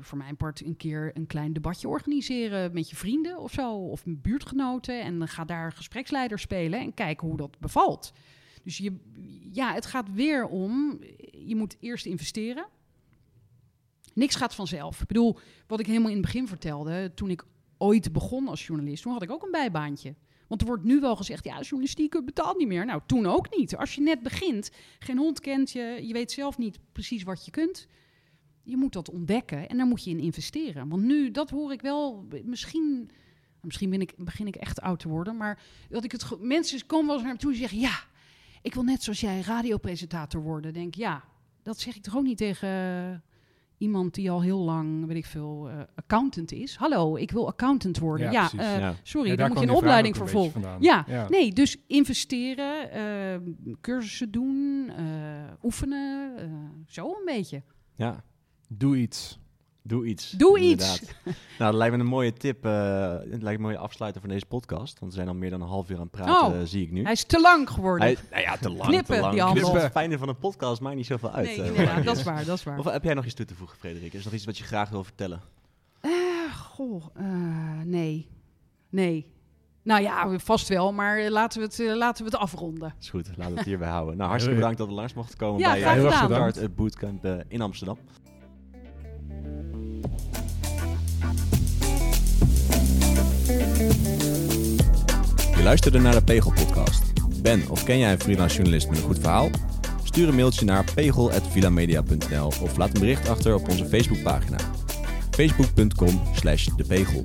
voor 0.00 0.18
mijn 0.18 0.36
part 0.36 0.64
een 0.64 0.76
keer 0.76 1.10
een 1.14 1.26
klein 1.26 1.52
debatje 1.52 1.88
organiseren 1.88 2.72
met 2.72 2.90
je 2.90 2.96
vrienden 2.96 3.38
of 3.38 3.52
zo. 3.52 3.72
Of 3.74 4.02
buurtgenoten. 4.06 5.02
En 5.02 5.28
ga 5.28 5.44
daar 5.44 5.72
gespreksleider 5.72 6.38
spelen 6.38 6.80
en 6.80 6.94
kijken 6.94 7.28
hoe 7.28 7.36
dat 7.36 7.58
bevalt. 7.58 8.12
Dus 8.62 8.76
je, 8.76 8.96
ja, 9.52 9.74
het 9.74 9.86
gaat 9.86 10.12
weer 10.12 10.46
om, 10.46 11.00
je 11.30 11.56
moet 11.56 11.76
eerst 11.80 12.06
investeren. 12.06 12.66
Niks 14.14 14.34
gaat 14.34 14.54
vanzelf. 14.54 15.00
Ik 15.00 15.06
bedoel, 15.06 15.38
wat 15.66 15.80
ik 15.80 15.86
helemaal 15.86 16.10
in 16.10 16.16
het 16.16 16.24
begin 16.24 16.48
vertelde, 16.48 17.12
toen 17.14 17.30
ik 17.30 17.44
ooit 17.78 18.12
begon 18.12 18.48
als 18.48 18.66
journalist, 18.66 19.02
toen 19.02 19.12
had 19.12 19.22
ik 19.22 19.30
ook 19.30 19.42
een 19.42 19.50
bijbaantje. 19.50 20.14
Want 20.48 20.60
er 20.60 20.66
wordt 20.66 20.84
nu 20.84 21.00
wel 21.00 21.16
gezegd, 21.16 21.44
ja, 21.44 21.60
journalistiek 21.60 22.24
betaalt 22.24 22.58
niet 22.58 22.68
meer. 22.68 22.84
Nou, 22.84 23.00
toen 23.06 23.26
ook 23.26 23.56
niet. 23.56 23.76
Als 23.76 23.94
je 23.94 24.00
net 24.00 24.22
begint, 24.22 24.70
geen 24.98 25.18
hond 25.18 25.40
kent 25.40 25.70
je, 25.70 26.00
je 26.02 26.12
weet 26.12 26.32
zelf 26.32 26.58
niet 26.58 26.78
precies 26.92 27.22
wat 27.22 27.44
je 27.44 27.50
kunt. 27.50 27.86
Je 28.62 28.76
moet 28.76 28.92
dat 28.92 29.10
ontdekken 29.10 29.68
en 29.68 29.76
daar 29.76 29.86
moet 29.86 30.04
je 30.04 30.10
in 30.10 30.18
investeren. 30.18 30.88
Want 30.88 31.02
nu, 31.02 31.30
dat 31.30 31.50
hoor 31.50 31.72
ik 31.72 31.80
wel, 31.80 32.26
misschien, 32.44 33.10
misschien 33.60 33.90
ben 33.90 34.00
ik, 34.00 34.14
begin 34.16 34.46
ik 34.46 34.56
echt 34.56 34.80
oud 34.80 34.98
te 35.00 35.08
worden, 35.08 35.36
maar 35.36 35.62
dat 35.88 36.04
ik 36.04 36.12
het, 36.12 36.24
mensen 36.40 36.86
komen 36.86 37.06
wel 37.06 37.14
eens 37.14 37.24
naar 37.24 37.32
me 37.32 37.38
toe 37.38 37.52
en 37.52 37.58
zeggen, 37.58 37.78
ja, 37.78 38.00
ik 38.62 38.74
wil 38.74 38.82
net 38.82 39.02
zoals 39.02 39.20
jij 39.20 39.40
radiopresentator 39.40 40.42
worden. 40.42 40.72
Denk, 40.72 40.94
ja, 40.94 41.24
dat 41.62 41.80
zeg 41.80 41.96
ik 41.96 42.02
toch 42.02 42.16
ook 42.16 42.22
niet 42.22 42.36
tegen 42.36 42.68
eh, 42.68 43.18
iemand 43.78 44.14
die 44.14 44.30
al 44.30 44.42
heel 44.42 44.58
lang, 44.58 45.06
weet 45.06 45.16
ik 45.16 45.26
veel, 45.26 45.68
eh, 45.68 45.80
accountant 45.94 46.52
is. 46.52 46.76
Hallo, 46.76 47.16
ik 47.16 47.30
wil 47.30 47.46
accountant 47.46 47.98
worden. 47.98 48.32
Ja, 48.32 48.50
eh, 48.56 48.78
Ja. 48.78 48.94
sorry, 49.02 49.30
Ja, 49.30 49.36
daar 49.36 49.48
moet 49.48 49.58
je 49.60 49.66
een 49.66 49.74
opleiding 49.74 50.16
voor 50.16 50.28
volgen. 50.28 50.62
Ja, 50.80 51.26
nee, 51.28 51.52
dus 51.52 51.76
investeren, 51.86 52.88
cursussen 53.80 54.30
doen, 54.30 54.90
oefenen, 55.62 56.32
zo 56.86 57.08
een 57.08 57.24
beetje. 57.24 57.62
ja, 57.94 58.24
Doe 58.78 58.96
iets. 58.96 59.38
doe 59.82 60.06
iets. 60.06 60.30
Doe 60.30 60.60
Inderdaad. 60.60 61.00
iets. 61.02 61.12
Nou, 61.58 61.70
dat 61.70 61.74
lijkt 61.74 61.94
me 61.96 62.00
een 62.00 62.08
mooie 62.08 62.32
tip. 62.32 62.64
eh, 62.64 63.12
het 63.12 63.26
lijkt 63.28 63.42
me 63.42 63.50
een 63.52 63.60
mooie 63.60 63.78
afsluiter 63.78 64.20
van 64.20 64.30
deze 64.30 64.46
podcast. 64.46 64.98
Want 64.98 65.12
we 65.12 65.16
zijn 65.18 65.28
al 65.28 65.34
meer 65.34 65.50
dan 65.50 65.60
een 65.62 65.68
half 65.68 65.90
uur 65.90 65.96
aan 65.96 66.02
het 66.02 66.10
praten, 66.10 66.46
Oh, 66.54 66.60
eh, 66.60 66.66
zie 66.66 66.82
ik 66.82 66.90
nu. 66.92 67.02
Hij 67.02 67.12
is 67.12 67.24
te 67.24 67.40
lang 67.40 67.70
geworden. 67.70 68.06
Hij- 68.06 68.16
nou 68.30 68.42
ja, 68.42 68.56
te 68.56 68.70
lang, 68.70 68.88
Knippen, 68.88 69.14
te 69.14 69.20
lang. 69.20 69.32
die 69.32 69.42
handel. 69.42 69.62
Knippen. 69.62 69.82
Het 69.82 69.92
fijne 69.92 70.18
van 70.18 70.28
een 70.28 70.38
podcast 70.38 70.80
maakt 70.80 70.96
niet 70.96 71.06
zoveel 71.06 71.30
uit. 71.30 71.46
nee, 71.46 71.60
eh, 71.62 71.66
inderdaad, 71.66 72.04
dat 72.04 72.16
is 72.16 72.22
waar, 72.22 72.44
dat 72.44 72.56
is 72.58 72.64
waar. 72.64 72.78
Of 72.78 72.84
heb 72.84 73.04
jij 73.04 73.14
nog 73.14 73.24
iets 73.24 73.34
toe 73.34 73.46
te 73.46 73.54
voegen, 73.54 73.78
Frederik? 73.78 74.12
Is 74.12 74.18
er 74.18 74.24
nog 74.24 74.34
iets 74.34 74.44
wat 74.44 74.58
je 74.58 74.64
graag 74.64 74.88
wil 74.88 75.04
vertellen? 75.04 75.40
Eh, 76.00 76.10
goh, 76.56 77.04
eh, 77.14 77.24
nee. 77.84 78.28
Nee. 78.90 79.26
Nou 79.82 80.02
ja, 80.02 80.38
vast 80.38 80.68
wel, 80.68 80.92
maar 80.92 81.30
laten 81.30 81.60
we 81.60 81.82
het, 81.84 81.96
laten 81.96 82.24
we 82.24 82.30
het 82.30 82.40
afronden. 82.40 82.94
Is 83.00 83.10
goed, 83.10 83.28
laten 83.36 83.52
we 83.52 83.58
het 83.58 83.66
hierbij 83.66 83.88
houden. 83.88 84.16
Nou, 84.16 84.28
hartstikke 84.28 84.58
bedankt 84.58 84.78
dat 84.78 84.88
we 84.88 84.94
langs 84.94 85.14
mochten 85.14 85.38
komen 85.38 85.60
Ja, 85.60 85.72
bij. 85.72 86.10
Start 86.10 86.76
Bootcamp 86.76 87.24
eh, 87.24 87.34
in 87.48 87.60
Amsterdam. 87.60 87.98
Je 95.62 95.68
luisterde 95.68 95.98
naar 95.98 96.14
de 96.14 96.22
Pegel 96.22 96.52
podcast. 96.52 97.02
Ben 97.42 97.62
of 97.68 97.84
ken 97.84 97.98
jij 97.98 98.12
een 98.12 98.20
freelance 98.20 98.54
journalist 98.54 98.88
met 98.88 98.98
een 98.98 99.04
goed 99.04 99.18
verhaal? 99.18 99.50
Stuur 100.04 100.28
een 100.28 100.34
mailtje 100.34 100.64
naar 100.64 100.84
pegel.vilamedia.nl 100.94 102.46
of 102.46 102.76
laat 102.76 102.94
een 102.94 103.00
bericht 103.00 103.28
achter 103.28 103.54
op 103.54 103.68
onze 103.68 103.86
Facebookpagina. 103.86 104.56
facebook.com 105.30 106.22
slash 106.34 106.68
depegel. 106.76 107.22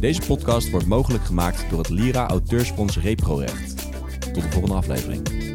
Deze 0.00 0.20
podcast 0.26 0.70
wordt 0.70 0.86
mogelijk 0.86 1.24
gemaakt 1.24 1.64
door 1.70 1.78
het 1.78 1.88
Lira 1.88 2.26
Auteursfonds 2.28 2.98
Reprorecht. 2.98 3.76
Tot 4.32 4.42
de 4.42 4.50
volgende 4.50 4.76
aflevering. 4.76 5.47